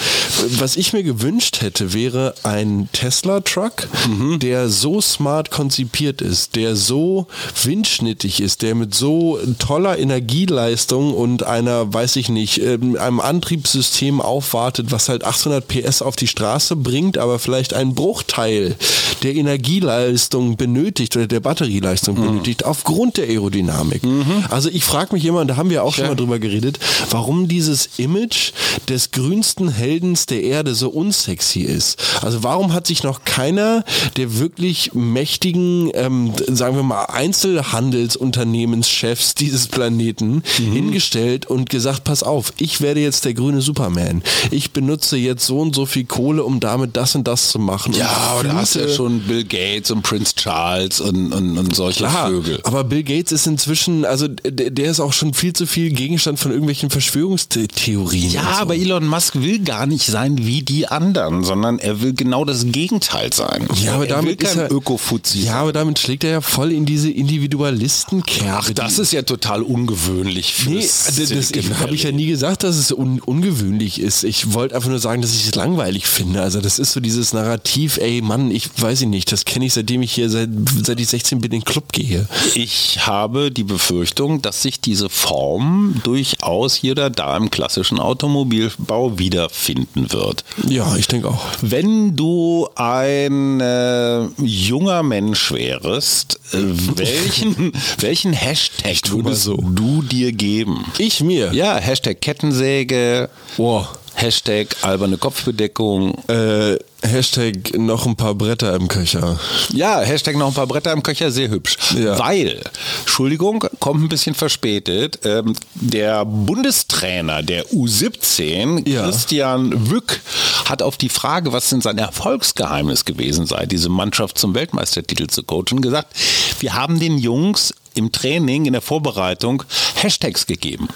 Was 0.58 0.76
ich 0.76 0.92
mir 0.92 1.02
gewünscht 1.02 1.60
hätte, 1.60 1.92
wäre 1.92 2.34
ein 2.42 2.88
Tesla-Truck, 2.92 3.88
mhm. 4.08 4.38
der 4.38 4.68
so 4.68 5.00
smart 5.00 5.50
konzipiert 5.50 6.22
ist, 6.22 6.56
der 6.56 6.76
so 6.76 7.26
windschnittig 7.62 8.40
ist, 8.40 8.62
der 8.62 8.74
mit 8.74 8.94
so 8.94 9.38
toller 9.58 9.98
Energieleistung 9.98 11.12
und 11.14 11.42
einer, 11.50 11.92
weiß 11.92 12.16
ich 12.16 12.28
nicht, 12.28 12.62
ähm, 12.62 12.96
einem 12.96 13.20
Antriebssystem 13.20 14.20
aufwartet, 14.20 14.90
was 14.90 15.08
halt 15.08 15.24
800 15.24 15.66
PS 15.66 16.02
auf 16.02 16.16
die 16.16 16.28
Straße 16.28 16.76
bringt, 16.76 17.18
aber 17.18 17.38
vielleicht 17.38 17.74
ein 17.74 17.94
Bruchteil 17.94 18.76
der 19.22 19.34
Energieleistung 19.34 20.56
benötigt 20.56 21.16
oder 21.16 21.26
der 21.26 21.40
Batterieleistung 21.40 22.18
mhm. 22.18 22.22
benötigt, 22.22 22.64
aufgrund 22.64 23.18
der 23.18 23.26
Aerodynamik. 23.26 24.02
Mhm. 24.02 24.44
Also 24.48 24.70
ich 24.70 24.84
frage 24.84 25.14
mich 25.14 25.24
immer, 25.24 25.40
und 25.40 25.48
da 25.48 25.56
haben 25.56 25.70
wir 25.70 25.84
auch 25.84 25.96
ja. 25.96 26.04
schon 26.04 26.08
mal 26.08 26.16
drüber 26.16 26.38
geredet, 26.38 26.78
warum 27.10 27.48
dieses 27.48 27.98
Image 27.98 28.52
des 28.88 29.10
grünsten 29.10 29.68
Heldens 29.68 30.26
der 30.26 30.42
Erde 30.42 30.74
so 30.74 30.88
unsexy 30.88 31.60
ist. 31.60 32.02
Also 32.22 32.42
warum 32.42 32.72
hat 32.72 32.86
sich 32.86 33.02
noch 33.02 33.24
keiner 33.24 33.84
der 34.16 34.38
wirklich 34.38 34.92
mächtigen, 34.94 35.90
ähm, 35.94 36.32
sagen 36.48 36.76
wir 36.76 36.82
mal, 36.82 37.04
Einzelhandelsunternehmenschefs 37.06 39.34
dieses 39.34 39.68
Planeten 39.68 40.42
mhm. 40.58 40.72
hingestellt 40.72 41.39
und 41.46 41.70
gesagt, 41.70 42.04
pass 42.04 42.22
auf, 42.22 42.52
ich 42.58 42.80
werde 42.80 43.00
jetzt 43.00 43.24
der 43.24 43.34
grüne 43.34 43.60
Superman. 43.60 44.22
Ich 44.50 44.72
benutze 44.72 45.16
jetzt 45.16 45.46
so 45.46 45.60
und 45.60 45.74
so 45.74 45.86
viel 45.86 46.04
Kohle, 46.04 46.44
um 46.44 46.60
damit 46.60 46.96
das 46.96 47.14
und 47.14 47.26
das 47.26 47.50
zu 47.50 47.58
machen. 47.58 47.92
Ja, 47.94 48.08
aber 48.08 48.44
da 48.44 48.54
hast 48.54 48.74
du 48.74 48.80
ja 48.80 48.88
schon 48.88 49.20
Bill 49.20 49.44
Gates 49.44 49.90
und 49.90 50.02
Prince 50.02 50.34
Charles 50.34 51.00
und, 51.00 51.32
und, 51.32 51.58
und 51.58 51.74
solche 51.74 52.04
Klar, 52.04 52.28
Vögel. 52.28 52.60
Aber 52.64 52.84
Bill 52.84 53.02
Gates 53.02 53.32
ist 53.32 53.46
inzwischen, 53.46 54.04
also 54.04 54.28
der, 54.28 54.90
ist 54.90 55.00
auch 55.00 55.12
schon 55.12 55.34
viel 55.34 55.52
zu 55.52 55.66
viel 55.66 55.90
Gegenstand 55.90 56.38
von 56.38 56.50
irgendwelchen 56.50 56.90
Verschwörungstheorien. 56.90 58.30
Ja, 58.30 58.42
so. 58.42 58.62
aber 58.62 58.76
Elon 58.76 59.06
Musk 59.06 59.36
will 59.36 59.60
gar 59.60 59.86
nicht 59.86 60.06
sein 60.06 60.38
wie 60.38 60.62
die 60.62 60.88
anderen, 60.88 61.44
sondern 61.44 61.78
er 61.78 62.00
will 62.00 62.14
genau 62.14 62.44
das 62.44 62.64
Gegenteil 62.66 63.32
sein. 63.32 63.68
Ja, 63.82 63.94
aber 63.94 64.08
er 64.08 64.16
damit 64.16 64.40
kein 64.40 64.58
er, 64.58 64.72
Ökofuzzi. 64.72 65.40
Ja, 65.44 65.60
aber 65.60 65.72
damit 65.72 65.98
schlägt 65.98 66.24
er 66.24 66.30
ja 66.30 66.40
voll 66.40 66.72
in 66.72 66.86
diese 66.86 67.10
Individualistenkerbe. 67.10 68.50
Ach, 68.50 68.70
das 68.70 68.98
ist 68.98 69.12
ja 69.12 69.22
total 69.22 69.62
ungewöhnlich. 69.62 70.54
Nee, 70.66 70.80
das 70.80 71.29
habe 71.30 71.94
ich 71.94 72.02
ja 72.04 72.12
nie 72.12 72.26
gesagt, 72.26 72.62
dass 72.62 72.76
es 72.76 72.92
un 72.92 73.20
ungewöhnlich 73.20 74.00
ist. 74.00 74.24
Ich 74.24 74.52
wollte 74.52 74.74
einfach 74.74 74.88
nur 74.88 74.98
sagen, 74.98 75.22
dass 75.22 75.34
ich 75.34 75.46
es 75.46 75.54
langweilig 75.54 76.06
finde. 76.06 76.42
Also 76.42 76.60
das 76.60 76.78
ist 76.78 76.92
so 76.92 77.00
dieses 77.00 77.32
Narrativ, 77.32 77.98
ey 77.98 78.22
Mann, 78.22 78.50
ich 78.50 78.70
weiß 78.76 79.02
nicht, 79.02 79.30
das 79.32 79.44
kenne 79.44 79.66
ich 79.66 79.74
seitdem 79.74 80.02
ich 80.02 80.12
hier 80.12 80.30
seit, 80.30 80.50
seit 80.82 81.00
ich 81.00 81.08
16 81.08 81.40
bin 81.40 81.52
in 81.52 81.60
den 81.60 81.64
Club 81.64 81.92
gehe. 81.92 82.26
Ich 82.54 83.06
habe 83.06 83.50
die 83.50 83.64
Befürchtung, 83.64 84.42
dass 84.42 84.62
sich 84.62 84.80
diese 84.80 85.08
Form 85.08 86.00
durchaus 86.02 86.74
hier 86.74 86.92
oder 86.92 87.10
da 87.10 87.36
im 87.36 87.50
klassischen 87.50 87.98
Automobilbau 87.98 89.18
wiederfinden 89.18 90.12
wird. 90.12 90.44
Ja, 90.68 90.96
ich 90.96 91.08
denke 91.08 91.28
auch. 91.28 91.44
Wenn 91.60 92.16
du 92.16 92.68
ein 92.74 93.60
äh, 93.60 94.24
junger 94.42 95.02
Mensch 95.02 95.52
wärst, 95.52 96.40
äh, 96.52 96.58
welchen, 96.96 97.72
welchen 97.98 98.32
Hashtag 98.32 99.10
würdest 99.10 99.44
so. 99.44 99.56
du 99.56 100.02
dir 100.02 100.32
geben? 100.32 100.84
Ich 100.98 101.19
mir? 101.22 101.52
Ja, 101.52 101.76
Hashtag 101.76 102.20
Kettensäge. 102.20 103.28
Boah. 103.56 103.88
Hashtag 104.14 104.76
alberne 104.82 105.16
Kopfbedeckung. 105.16 106.14
Äh, 106.28 106.76
Hashtag 107.02 107.78
noch 107.78 108.06
ein 108.06 108.16
paar 108.16 108.34
Bretter 108.34 108.74
im 108.74 108.88
Köcher. 108.88 109.38
Ja, 109.72 110.00
Hashtag 110.00 110.36
noch 110.36 110.48
ein 110.48 110.54
paar 110.54 110.66
Bretter 110.66 110.92
im 110.92 111.02
Köcher, 111.02 111.30
sehr 111.30 111.48
hübsch. 111.48 111.76
Ja. 111.96 112.18
Weil, 112.18 112.60
Entschuldigung, 113.00 113.64
kommt 113.78 114.02
ein 114.02 114.08
bisschen 114.08 114.34
verspätet, 114.34 115.20
ähm, 115.24 115.54
der 115.74 116.24
Bundestrainer 116.26 117.42
der 117.42 117.66
U17, 117.68 118.86
ja. 118.88 119.04
Christian 119.04 119.90
Wück, 119.90 120.20
hat 120.66 120.82
auf 120.82 120.98
die 120.98 121.08
Frage, 121.08 121.52
was 121.52 121.70
denn 121.70 121.80
sein 121.80 121.96
Erfolgsgeheimnis 121.96 123.06
gewesen 123.06 123.46
sei, 123.46 123.64
diese 123.64 123.88
Mannschaft 123.88 124.36
zum 124.36 124.54
Weltmeistertitel 124.54 125.28
zu 125.28 125.42
coachen, 125.42 125.80
gesagt, 125.80 126.14
wir 126.60 126.74
haben 126.74 127.00
den 127.00 127.16
Jungs 127.16 127.72
im 128.00 128.10
Training, 128.12 128.66
in 128.66 128.72
der 128.72 128.82
Vorbereitung 128.82 129.62
Hashtags 129.94 130.46
gegeben, 130.46 130.88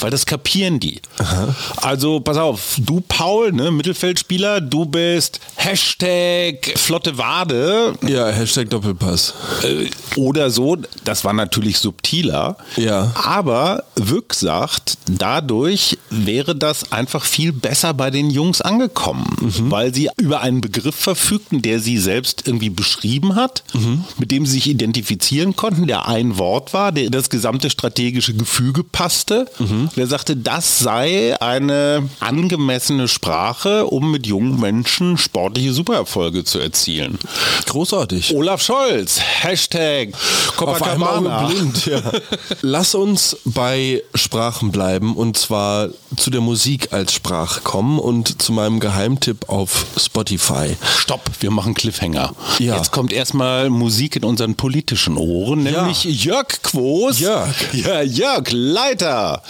weil 0.00 0.10
das 0.10 0.26
kapieren 0.26 0.80
die. 0.80 1.00
Aha. 1.18 1.54
Also 1.76 2.20
pass 2.20 2.38
auf, 2.38 2.76
du 2.78 3.00
Paul, 3.06 3.52
ne, 3.52 3.70
Mittelfeldspieler, 3.70 4.60
du 4.60 4.86
bist 4.86 5.40
Hashtag 5.56 6.72
flotte 6.76 7.18
Wade. 7.18 7.94
Ja, 8.06 8.28
Hashtag 8.28 8.70
Doppelpass. 8.70 9.34
Äh, 9.62 9.90
oder 10.16 10.50
so, 10.50 10.76
das 11.04 11.24
war 11.24 11.34
natürlich 11.34 11.78
subtiler. 11.78 12.56
Ja. 12.76 13.12
Aber 13.14 13.84
Wück 13.96 14.34
sagt, 14.34 14.98
dadurch 15.06 15.98
wäre 16.10 16.56
das 16.56 16.92
einfach 16.92 17.24
viel 17.24 17.52
besser 17.52 17.92
bei 17.94 18.10
den 18.10 18.30
Jungs 18.30 18.60
angekommen, 18.60 19.36
mhm. 19.40 19.70
weil 19.70 19.94
sie 19.94 20.08
über 20.16 20.40
einen 20.40 20.60
Begriff 20.62 20.94
verfügten, 20.94 21.60
der 21.60 21.80
sie 21.80 21.98
selbst 21.98 22.46
irgendwie 22.46 22.70
beschrieben 22.70 23.34
hat, 23.34 23.62
mhm. 23.74 24.04
mit 24.18 24.30
dem 24.30 24.46
sie 24.46 24.52
sich 24.52 24.68
identifizieren 24.68 25.54
konnten, 25.54 25.86
der 25.86 26.08
ein 26.08 26.38
Wort 26.38 26.45
war, 26.72 26.92
der 26.92 27.10
das 27.10 27.30
gesamte 27.30 27.70
strategische 27.70 28.34
Gefüge 28.34 28.84
passte. 28.84 29.46
Mhm. 29.58 29.90
Der 29.96 30.06
sagte, 30.06 30.36
das 30.36 30.78
sei 30.78 31.40
eine 31.40 32.08
angemessene 32.20 33.08
Sprache, 33.08 33.86
um 33.86 34.10
mit 34.10 34.26
jungen 34.26 34.60
Menschen 34.60 35.18
sportliche 35.18 35.72
Supererfolge 35.72 36.44
zu 36.44 36.58
erzielen. 36.58 37.18
Großartig. 37.66 38.34
Olaf 38.34 38.62
Scholz, 38.62 39.20
Hashtag 39.20 40.10
Copacabana. 40.56 41.46
Blind, 41.46 41.86
ja. 41.86 42.00
Lass 42.62 42.94
uns 42.94 43.36
bei 43.44 44.02
Sprachen 44.14 44.70
bleiben 44.70 45.16
und 45.16 45.36
zwar 45.36 45.88
zu 46.16 46.30
der 46.30 46.40
Musik 46.40 46.92
als 46.92 47.12
Sprache 47.12 47.60
kommen 47.62 47.98
und 47.98 48.40
zu 48.40 48.52
meinem 48.52 48.80
Geheimtipp 48.80 49.48
auf 49.48 49.86
Spotify. 49.96 50.76
Stopp, 50.98 51.30
wir 51.40 51.50
machen 51.50 51.74
Cliffhanger. 51.74 52.34
Ja. 52.58 52.76
Jetzt 52.76 52.92
kommt 52.92 53.12
erstmal 53.12 53.70
Musik 53.70 54.16
in 54.16 54.24
unseren 54.24 54.54
politischen 54.54 55.16
Ohren, 55.16 55.62
nämlich 55.62 56.04
ja. 56.04 56.10
Jörg 56.26 56.60
Quos. 56.60 57.20
Jörg. 57.20 57.54
Ja, 57.72 58.02
Jörg, 58.02 58.50
Leiter 58.50 59.42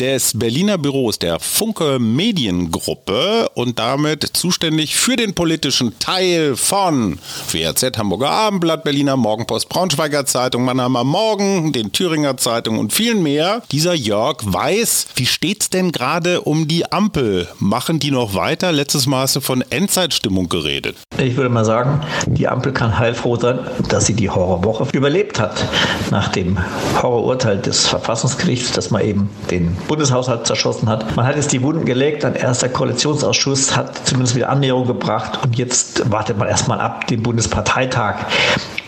des 0.00 0.36
Berliner 0.38 0.78
Büros 0.78 1.18
der 1.18 1.38
Funke 1.40 1.98
Mediengruppe 1.98 3.50
und 3.54 3.78
damit 3.78 4.30
zuständig 4.32 4.96
für 4.96 5.16
den 5.16 5.34
politischen 5.34 5.98
Teil 5.98 6.56
von 6.56 7.18
WRZ, 7.50 7.98
Hamburger 7.98 8.30
Abendblatt, 8.30 8.82
Berliner 8.82 9.16
Morgenpost, 9.16 9.68
Braunschweiger 9.68 10.24
Zeitung, 10.24 10.64
Mannheimer 10.64 11.04
Morgen, 11.04 11.72
den 11.72 11.92
Thüringer 11.92 12.36
Zeitung 12.36 12.78
und 12.78 12.92
viel 12.92 13.14
mehr. 13.14 13.62
Dieser 13.70 13.94
Jörg 13.94 14.38
weiß, 14.42 15.08
wie 15.16 15.26
steht's 15.26 15.70
denn 15.70 15.92
gerade 15.92 16.40
um 16.40 16.66
die 16.66 16.90
Ampel? 16.90 17.46
Machen 17.58 17.98
die 17.98 18.10
noch 18.10 18.34
weiter? 18.34 18.72
Letztes 18.72 19.06
Mal 19.06 19.22
hast 19.22 19.36
du 19.36 19.40
von 19.40 19.62
Endzeitstimmung 19.70 20.48
geredet. 20.48 20.96
Ich 21.18 21.36
würde 21.36 21.50
mal 21.50 21.64
sagen, 21.64 22.00
die 22.26 22.48
Ampel 22.48 22.72
kann 22.72 22.98
heilfroh 22.98 23.36
sein, 23.36 23.60
dass 23.88 24.06
sie 24.06 24.14
die 24.14 24.30
Horrorwoche 24.30 24.88
überlebt 24.92 25.38
hat. 25.38 25.64
Nach 26.10 26.21
dem 26.28 26.58
Horrorurteil 27.00 27.58
des 27.58 27.86
Verfassungsgerichts, 27.88 28.72
dass 28.72 28.90
man 28.90 29.02
eben 29.02 29.30
den 29.50 29.76
Bundeshaushalt 29.88 30.46
zerschossen 30.46 30.88
hat. 30.88 31.16
Man 31.16 31.26
hat 31.26 31.36
jetzt 31.36 31.52
die 31.52 31.62
Wunden 31.62 31.84
gelegt, 31.84 32.24
ein 32.24 32.34
erster 32.34 32.68
Koalitionsausschuss 32.68 33.76
hat 33.76 34.06
zumindest 34.06 34.34
wieder 34.34 34.48
Annäherung 34.48 34.86
gebracht 34.86 35.38
und 35.42 35.56
jetzt 35.56 36.10
wartet 36.10 36.38
man 36.38 36.48
erstmal 36.48 36.80
ab 36.80 37.06
den 37.06 37.22
Bundesparteitag 37.22 38.26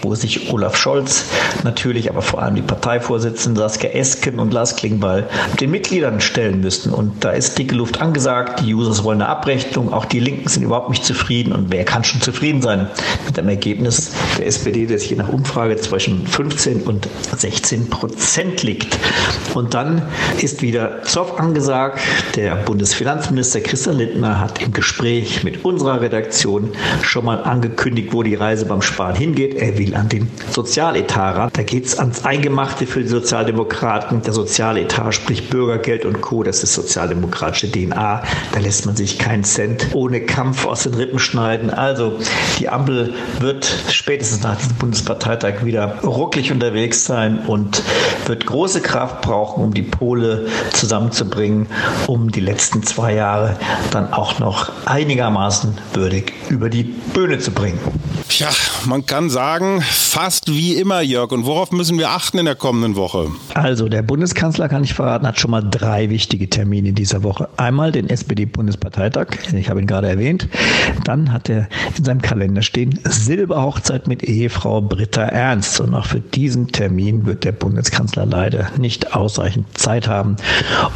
wo 0.05 0.15
sich 0.15 0.53
Olaf 0.53 0.77
Scholz 0.77 1.25
natürlich, 1.65 2.11
aber 2.11 2.23
vor 2.23 2.43
allem 2.43 2.55
die 2.55 2.63
Parteivorsitzenden 2.63 3.57
Saskia 3.57 3.91
Esken 3.91 4.39
und 4.39 4.53
Lars 4.53 4.77
Klingbeil 4.77 5.29
den 5.61 5.71
Mitgliedern 5.71 6.21
stellen 6.21 6.61
müssten. 6.61 6.91
Und 6.91 7.25
da 7.25 7.31
ist 7.31 7.59
dicke 7.59 7.75
Luft 7.75 8.01
angesagt. 8.01 8.61
Die 8.61 8.75
Users 8.75 9.03
wollen 9.03 9.23
eine 9.23 9.31
Abrechnung. 9.31 9.93
Auch 9.93 10.05
die 10.05 10.21
Linken 10.21 10.49
sind 10.49 10.63
überhaupt 10.63 10.91
nicht 10.91 11.05
zufrieden. 11.05 11.53
Und 11.53 11.73
wer 11.73 11.85
kann 11.85 12.05
schon 12.05 12.21
zufrieden 12.21 12.63
sein 12.63 12.89
mit 13.27 13.37
dem 13.37 13.49
Ergebnis 13.49 14.13
der 14.39 14.47
SPD, 14.47 14.87
sich 14.87 15.11
je 15.11 15.17
nach 15.17 15.31
Umfrage 15.31 15.77
zwischen 15.77 16.27
15 16.27 16.83
und 16.83 17.09
16 17.25 17.91
Prozent 17.91 18.63
liegt? 18.63 18.99
Und 19.55 19.75
dann 19.75 20.03
ist 20.41 20.63
wieder 20.63 21.03
Zoff 21.05 21.39
angesagt. 21.39 22.01
Der 22.37 22.57
Bundesfinanzminister 22.57 23.61
Christian 23.61 23.97
Lindner 23.97 24.41
hat 24.41 24.61
im 24.61 24.73
Gespräch 24.73 25.45
mit 25.45 25.65
unserer 25.65 26.01
Redaktion 26.01 26.73
schon 27.03 27.25
mal 27.25 27.43
angekündigt, 27.43 28.09
wo 28.13 28.23
die 28.23 28.35
Reise 28.35 28.67
beim 28.67 28.83
Sparen 28.83 29.17
hingeht. 29.17 29.55
Er 29.55 29.79
will 29.79 29.95
an 29.95 30.09
den 30.09 30.31
Sozialetat 30.51 31.37
ran. 31.37 31.51
Da 31.53 31.63
geht 31.63 31.87
es 31.87 31.99
ans 31.99 32.25
Eingemachte 32.25 32.87
für 32.87 33.01
die 33.01 33.09
Sozialdemokraten. 33.09 34.23
Der 34.23 34.33
Sozialetat, 34.33 35.15
sprich 35.15 35.49
Bürgergeld 35.49 36.05
und 36.05 36.21
Co., 36.21 36.43
das 36.43 36.63
ist 36.63 36.75
sozialdemokratische 36.75 37.71
DNA. 37.71 38.23
Da 38.53 38.61
lässt 38.61 38.87
man 38.87 38.97
sich 38.97 39.19
keinen 39.19 39.45
Cent 39.45 39.89
ohne 39.93 40.21
Kampf 40.21 40.67
aus 40.67 40.83
den 40.83 40.95
Rippen 40.95 41.19
schneiden. 41.19 41.71
Also 41.71 42.19
die 42.59 42.69
Ampel 42.69 43.15
wird 43.41 43.67
spätestens 43.89 44.43
nach 44.43 44.57
diesem 44.57 44.75
Bundesparteitag 44.77 45.65
wieder 45.65 46.01
rucklig 46.03 46.51
unterwegs 46.51 47.05
sein 47.05 47.14
und 47.47 47.83
wird 48.27 48.47
große 48.47 48.81
Kraft 48.81 49.23
brauchen, 49.23 49.63
um 49.63 49.75
die 49.75 49.83
Pole 49.83 50.47
zusammenzubringen, 50.73 51.67
um 52.07 52.31
die 52.31 52.41
letzten 52.41 52.83
zwei 52.83 53.15
Jahre 53.15 53.57
dann 53.91 54.13
auch 54.13 54.39
noch 54.39 54.73
einigermaßen 54.87 55.79
würdig 55.93 56.33
über 56.49 56.69
die 56.69 56.85
Bühne 56.85 57.39
zu 57.39 57.53
bringen. 57.53 57.79
Tja, 58.29 58.49
man 58.87 59.07
kann 59.07 59.31
sagen, 59.31 59.81
fast 59.83 60.49
wie 60.49 60.75
immer, 60.75 61.03
Jörg. 61.03 61.31
Und 61.31 61.47
worauf 61.47 61.71
müssen 61.71 61.99
wir 61.99 62.11
achten 62.11 62.39
in 62.39 62.47
der 62.47 62.55
kommenden 62.55 62.97
Woche? 62.97 63.29
Also, 63.55 63.89
der 63.89 64.03
Bundeskanzler, 64.03 64.69
kann 64.69 64.83
ich 64.83 64.95
verraten, 64.95 65.27
hat 65.27 65.39
schon 65.39 65.51
mal 65.51 65.63
drei 65.63 66.11
wichtige 66.11 66.51
Termine 66.51 66.89
in 66.89 66.95
dieser 66.95 67.23
Woche. 67.23 67.49
Einmal 67.57 67.93
den 67.93 68.09
SPD-Bundesparteitag, 68.09 69.27
ich 69.53 69.71
habe 69.71 69.81
ihn 69.81 69.87
gerade 69.87 70.09
erwähnt. 70.09 70.49
Dann 71.05 71.33
hat 71.33 71.49
er 71.49 71.69
in 71.97 72.05
seinem 72.05 72.23
Kalender 72.23 72.63
stehen 72.63 72.99
Silberhochzeit 73.05 74.09
mit 74.09 74.23
Ehefrau 74.25 74.81
Britta 74.81 75.23
Ernst. 75.23 75.81
Und 75.81 75.95
auch 75.95 76.07
für 76.07 76.21
diesen 76.21 76.69
Termin 76.69 77.27
wird 77.27 77.45
der 77.45 77.53
Bundeskanzler 77.53 78.27
leider 78.27 78.71
nicht 78.79 79.15
ausreichend 79.15 79.79
Zeit 79.79 80.09
haben. 80.09 80.37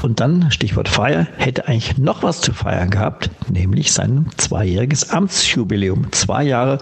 Und 0.03 0.21
dann, 0.21 0.51
Stichwort 0.51 0.89
Feier, 0.89 1.27
hätte 1.37 1.69
eigentlich 1.69 1.99
noch 1.99 2.23
was 2.23 2.41
zu 2.41 2.53
feiern 2.53 2.91
gehabt, 2.91 3.31
nämlich 3.49 3.93
sein 3.93 4.27
zweijähriges 4.37 5.11
Amtsjubiläum. 5.11 6.11
Zwei 6.13 6.43
Jahre 6.45 6.79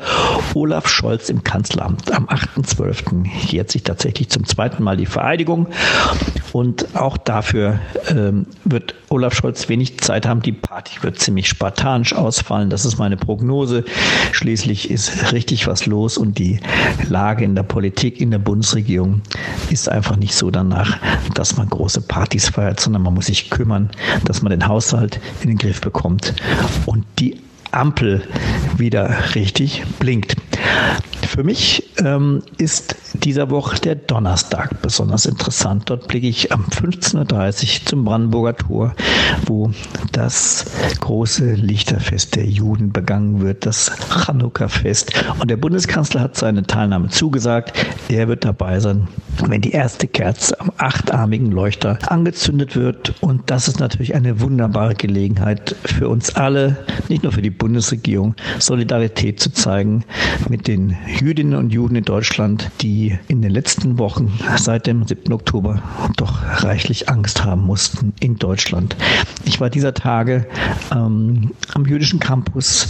Olaf 0.54 0.88
Scholz 0.88 1.28
im 1.28 1.44
Kanzleramt. 1.44 2.12
Am 2.12 2.26
8.12. 2.26 3.26
jährt 3.50 3.70
sich 3.70 3.82
tatsächlich 3.82 4.30
zum 4.30 4.44
zweiten 4.46 4.82
Mal 4.82 4.96
die 4.96 5.06
Vereidigung. 5.06 5.68
Und 6.52 6.96
auch 6.96 7.18
dafür 7.18 7.80
ähm, 8.08 8.46
wird 8.64 8.94
Olaf 9.10 9.34
Scholz 9.34 9.68
wenig 9.68 9.98
Zeit 10.00 10.26
haben. 10.26 10.40
Die 10.40 10.52
Party 10.52 11.02
wird 11.02 11.18
ziemlich 11.18 11.48
spartanisch 11.48 12.14
ausfallen. 12.14 12.70
Das 12.70 12.84
ist 12.84 12.98
meine 12.98 13.16
Prognose. 13.16 13.84
Schließlich 14.32 14.90
ist 14.90 15.32
richtig 15.32 15.66
was 15.66 15.86
los 15.86 16.16
und 16.16 16.38
die 16.38 16.60
Lage 17.08 17.44
in 17.44 17.54
der 17.54 17.62
Politik, 17.62 18.20
in 18.20 18.30
der 18.30 18.38
Bundesregierung 18.38 19.20
ist 19.70 19.88
einfach 19.88 20.16
nicht 20.16 20.34
so 20.34 20.50
danach, 20.50 20.98
dass 21.34 21.56
man 21.56 21.68
große 21.68 22.00
Partys 22.00 22.48
feiert, 22.48 22.80
sondern 22.80 23.02
man 23.02 23.14
muss 23.14 23.26
sich 23.26 23.50
kümmern, 23.50 23.90
dass 24.24 24.42
man 24.42 24.50
den 24.50 24.66
Haushalt 24.66 25.20
in 25.42 25.48
den 25.48 25.58
Griff 25.58 25.80
bekommt 25.80 26.34
und 26.86 27.04
die 27.18 27.40
Ampel 27.72 28.26
wieder 28.76 29.34
richtig 29.34 29.82
blinkt. 29.98 30.36
Für 31.36 31.44
mich 31.44 31.82
ähm, 31.98 32.40
ist 32.56 32.96
dieser 33.12 33.50
Woche 33.50 33.78
der 33.78 33.94
Donnerstag 33.94 34.80
besonders 34.80 35.26
interessant. 35.26 35.82
Dort 35.90 36.08
blicke 36.08 36.28
ich 36.28 36.50
am 36.50 36.64
15.30 36.64 37.80
Uhr 37.80 37.86
zum 37.86 38.04
Brandenburger 38.06 38.56
Tor, 38.56 38.94
wo 39.44 39.70
das 40.12 40.64
große 41.00 41.52
Lichterfest 41.52 42.36
der 42.36 42.46
Juden 42.46 42.90
begangen 42.90 43.42
wird, 43.42 43.66
das 43.66 43.92
Chanukka-Fest. 44.08 45.12
Und 45.38 45.50
der 45.50 45.58
Bundeskanzler 45.58 46.22
hat 46.22 46.38
seine 46.38 46.62
Teilnahme 46.62 47.08
zugesagt. 47.08 47.74
Er 48.08 48.28
wird 48.28 48.46
dabei 48.46 48.80
sein, 48.80 49.06
wenn 49.46 49.60
die 49.60 49.72
erste 49.72 50.08
Kerze 50.08 50.58
am 50.58 50.72
achtarmigen 50.78 51.52
Leuchter 51.52 51.98
angezündet 52.10 52.76
wird. 52.76 53.12
Und 53.20 53.50
das 53.50 53.68
ist 53.68 53.78
natürlich 53.78 54.14
eine 54.14 54.40
wunderbare 54.40 54.94
Gelegenheit 54.94 55.76
für 55.84 56.08
uns 56.08 56.34
alle, 56.34 56.78
nicht 57.10 57.24
nur 57.24 57.32
für 57.32 57.42
die 57.42 57.50
Bundesregierung, 57.50 58.34
Solidarität 58.58 59.38
zu 59.38 59.52
zeigen 59.52 60.04
mit 60.48 60.66
den 60.66 60.96
Jüdinnen 61.26 61.58
und 61.58 61.72
Juden 61.72 61.96
in 61.96 62.04
Deutschland, 62.04 62.70
die 62.82 63.18
in 63.26 63.42
den 63.42 63.50
letzten 63.50 63.98
Wochen 63.98 64.32
seit 64.58 64.86
dem 64.86 65.04
7. 65.08 65.32
Oktober 65.32 65.82
doch 66.16 66.40
reichlich 66.62 67.08
Angst 67.08 67.44
haben 67.44 67.62
mussten 67.62 68.14
in 68.20 68.36
Deutschland. 68.36 68.94
Ich 69.44 69.60
war 69.60 69.68
dieser 69.68 69.92
Tage 69.92 70.46
ähm, 70.92 71.50
am 71.74 71.84
jüdischen 71.84 72.20
Campus 72.20 72.86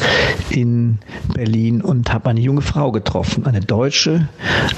in 0.50 0.98
Berlin 1.32 1.80
und 1.80 2.12
habe 2.12 2.28
eine 2.28 2.40
junge 2.40 2.60
Frau 2.60 2.92
getroffen, 2.92 3.46
eine 3.46 3.60
Deutsche 3.60 4.28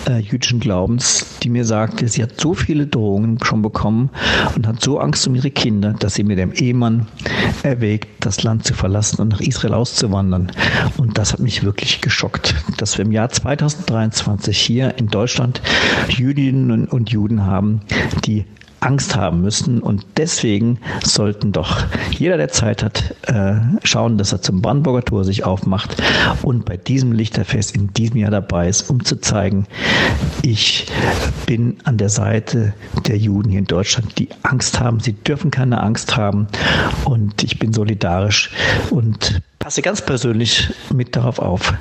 äh, 0.08 0.20
jüdischen 0.20 0.60
Glaubens, 0.60 1.26
die 1.42 1.50
mir 1.50 1.64
sagte, 1.64 2.06
sie 2.06 2.22
hat 2.22 2.40
so 2.40 2.54
viele 2.54 2.86
Drohungen 2.86 3.42
schon 3.42 3.62
bekommen 3.62 4.10
und 4.54 4.68
hat 4.68 4.84
so 4.84 5.00
Angst 5.00 5.26
um 5.26 5.34
ihre 5.34 5.50
Kinder, 5.50 5.94
dass 5.98 6.14
sie 6.14 6.22
mit 6.22 6.38
dem 6.38 6.52
Ehemann 6.52 7.08
erwägt, 7.64 8.24
das 8.24 8.44
Land 8.44 8.64
zu 8.64 8.74
verlassen 8.74 9.20
und 9.20 9.30
nach 9.30 9.40
Israel 9.40 9.74
auszuwandern. 9.74 10.52
Und 10.96 11.18
das 11.18 11.32
hat 11.32 11.40
mich 11.40 11.64
wirklich 11.64 12.00
geschockt, 12.00 12.54
dass 12.76 12.98
wir 12.98 13.04
im 13.04 13.10
Jahr 13.10 13.30
2023 13.56 14.58
hier 14.58 14.98
in 14.98 15.08
Deutschland. 15.08 15.62
Jüdinnen 16.10 16.86
und 16.86 17.10
Juden 17.10 17.46
haben, 17.46 17.80
die 18.26 18.44
Angst 18.80 19.16
haben 19.16 19.40
müssen. 19.40 19.80
Und 19.80 20.04
deswegen 20.16 20.78
sollten 21.04 21.52
doch 21.52 21.84
jeder, 22.10 22.36
der 22.36 22.48
Zeit 22.48 22.82
hat, 22.82 23.14
äh, 23.26 23.54
schauen, 23.84 24.18
dass 24.18 24.32
er 24.32 24.42
zum 24.42 24.62
Brandenburger 24.62 25.04
Tor 25.04 25.24
sich 25.24 25.44
aufmacht 25.44 26.02
und 26.42 26.64
bei 26.64 26.76
diesem 26.76 27.12
Lichterfest 27.12 27.74
in 27.74 27.92
diesem 27.94 28.18
Jahr 28.18 28.30
dabei 28.30 28.68
ist, 28.68 28.90
um 28.90 29.04
zu 29.04 29.20
zeigen, 29.20 29.66
ich 30.42 30.86
bin 31.46 31.78
an 31.84 31.98
der 31.98 32.08
Seite 32.08 32.74
der 33.06 33.16
Juden 33.16 33.50
hier 33.50 33.60
in 33.60 33.66
Deutschland, 33.66 34.18
die 34.18 34.28
Angst 34.42 34.80
haben. 34.80 35.00
Sie 35.00 35.12
dürfen 35.12 35.50
keine 35.50 35.82
Angst 35.82 36.16
haben. 36.16 36.46
Und 37.04 37.42
ich 37.42 37.58
bin 37.58 37.72
solidarisch 37.72 38.50
und 38.90 39.40
passe 39.58 39.82
ganz 39.82 40.00
persönlich 40.00 40.72
mit 40.94 41.16
darauf 41.16 41.38
auf, 41.38 41.74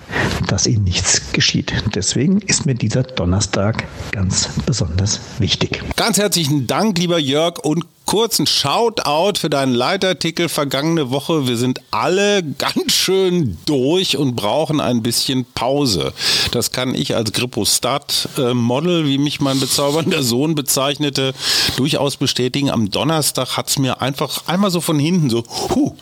dass 0.48 0.68
ihnen 0.68 0.84
nichts 0.84 1.32
geschieht. 1.32 1.74
Deswegen 1.95 2.39
ist 2.39 2.66
mir 2.66 2.76
dieser 2.76 3.04
Donnerstag 3.04 3.86
ganz 4.12 4.50
besonders 4.66 5.20
wichtig. 5.39 5.82
Ganz 5.95 6.18
herzlichen 6.18 6.68
Dank, 6.68 6.87
lieber 6.94 7.20
Jörg, 7.20 7.60
und 7.60 7.86
kurzen 8.08 8.47
Shoutout 8.47 9.38
für 9.38 9.49
deinen 9.49 9.74
Leitartikel 9.74 10.47
vergangene 10.49 11.12
Woche. 11.12 11.45
Wir 11.47 11.58
sind 11.58 11.82
alle 11.91 12.41
ganz 12.58 12.93
schön 12.93 13.58
durch 13.66 14.18
und 14.18 14.36
brauchen 14.36 14.80
ein 14.80 15.03
bisschen 15.03 15.45
Pause. 15.53 16.14
Das 16.51 16.72
kann 16.72 16.95
ich 16.95 17.16
als 17.16 17.34
Grippostat-Model, 17.34 19.05
wie 19.05 19.18
mich 19.18 19.41
mein 19.41 19.60
bezaubernder 19.60 20.24
Sohn 20.28 20.55
bezeichnete, 20.55 21.34
durchaus 21.76 22.16
bestätigen. 22.16 22.72
Am 22.72 22.89
Donnerstag 22.89 23.58
hat 23.58 23.70
es 23.70 23.78
mir 23.78 24.01
einfach 24.01 24.47
einmal 24.47 24.72
so 24.72 24.80
von 24.80 24.97
hinten 24.97 25.30
so, 25.30 25.43
huh, 25.70 25.93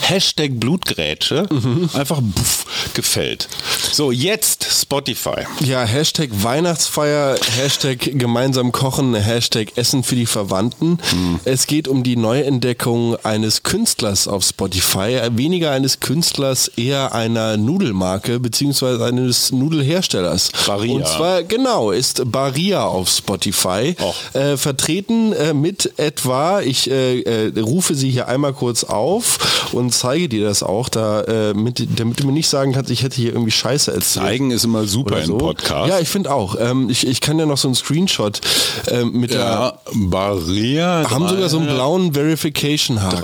Hashtag 0.00 0.58
Blutgrätsche, 0.58 1.46
mhm. 1.50 1.90
einfach 1.92 2.20
puff, 2.34 2.64
gefällt. 2.94 3.48
So, 3.92 4.10
jetzt 4.10 4.64
Spotify. 4.64 5.44
Ja, 5.60 5.84
Hashtag 5.84 6.30
Weihnachtsfeier, 6.32 7.36
Hashtag 7.58 8.18
gemeinsam 8.18 8.72
kochen, 8.72 9.14
Hashtag 9.14 9.76
Essen 9.76 10.02
für 10.02 10.16
die 10.16 10.26
Verwandten. 10.26 10.98
Mhm. 11.12 11.40
Es 11.52 11.66
geht 11.66 11.88
um 11.88 12.04
die 12.04 12.14
Neuentdeckung 12.14 13.16
eines 13.24 13.64
Künstlers 13.64 14.28
auf 14.28 14.44
Spotify. 14.44 15.20
Weniger 15.32 15.72
eines 15.72 15.98
Künstlers, 15.98 16.68
eher 16.68 17.12
einer 17.12 17.56
Nudelmarke 17.56 18.38
beziehungsweise 18.38 19.04
eines 19.04 19.50
Nudelherstellers. 19.50 20.52
Baria. 20.64 20.94
Und 20.94 21.08
zwar, 21.08 21.42
genau, 21.42 21.90
ist 21.90 22.22
Baria 22.30 22.84
auf 22.84 23.08
Spotify. 23.08 23.96
Äh, 24.32 24.56
vertreten 24.56 25.32
äh, 25.32 25.52
mit 25.52 25.98
etwa, 25.98 26.60
ich 26.60 26.88
äh, 26.88 27.22
äh 27.22 27.60
rufe 27.60 27.96
sie 27.96 28.10
hier 28.10 28.28
einmal 28.28 28.52
kurz 28.52 28.84
auf 28.84 29.72
und 29.72 29.92
zeige 29.92 30.28
dir 30.28 30.44
das 30.44 30.62
auch, 30.62 30.88
da, 30.88 31.22
äh, 31.22 31.52
mit, 31.52 31.98
damit 31.98 32.20
du 32.20 32.26
mir 32.26 32.32
nicht 32.32 32.48
sagen 32.48 32.72
kannst, 32.74 32.92
ich 32.92 33.02
hätte 33.02 33.16
hier 33.16 33.32
irgendwie 33.32 33.50
Scheiße 33.50 33.90
erzählt. 33.92 34.24
Zeigen 34.24 34.52
ist 34.52 34.62
immer 34.62 34.84
super 34.84 35.24
so. 35.24 35.32
im 35.32 35.38
Podcast. 35.38 35.88
Ja, 35.88 35.98
ich 35.98 36.08
finde 36.08 36.32
auch. 36.32 36.54
Ähm, 36.60 36.88
ich, 36.90 37.04
ich 37.04 37.20
kann 37.20 37.40
ja 37.40 37.46
noch 37.46 37.58
so 37.58 37.66
einen 37.66 37.74
Screenshot 37.74 38.40
äh, 38.86 39.04
mit 39.04 39.32
ja, 39.32 39.72
der 39.72 39.80
Baria. 39.94 41.10
Haben 41.10 41.39
sogar 41.40 41.48
so 41.48 41.58
einen 41.58 41.74
blauen 41.74 42.14
Verification-Haken. 42.14 43.18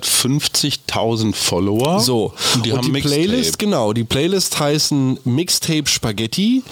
350.000 0.00 1.24
ne? 1.26 1.32
Follower. 1.32 2.00
So. 2.00 2.32
Und 2.54 2.66
die 2.66 2.72
und 2.72 2.78
haben 2.78 2.92
die 2.92 3.00
Playlist, 3.00 3.58
genau, 3.58 3.92
die 3.92 4.04
Playlist 4.04 4.58
heißen 4.58 5.18
Mixtape 5.24 5.86
Spaghetti, 5.86 6.62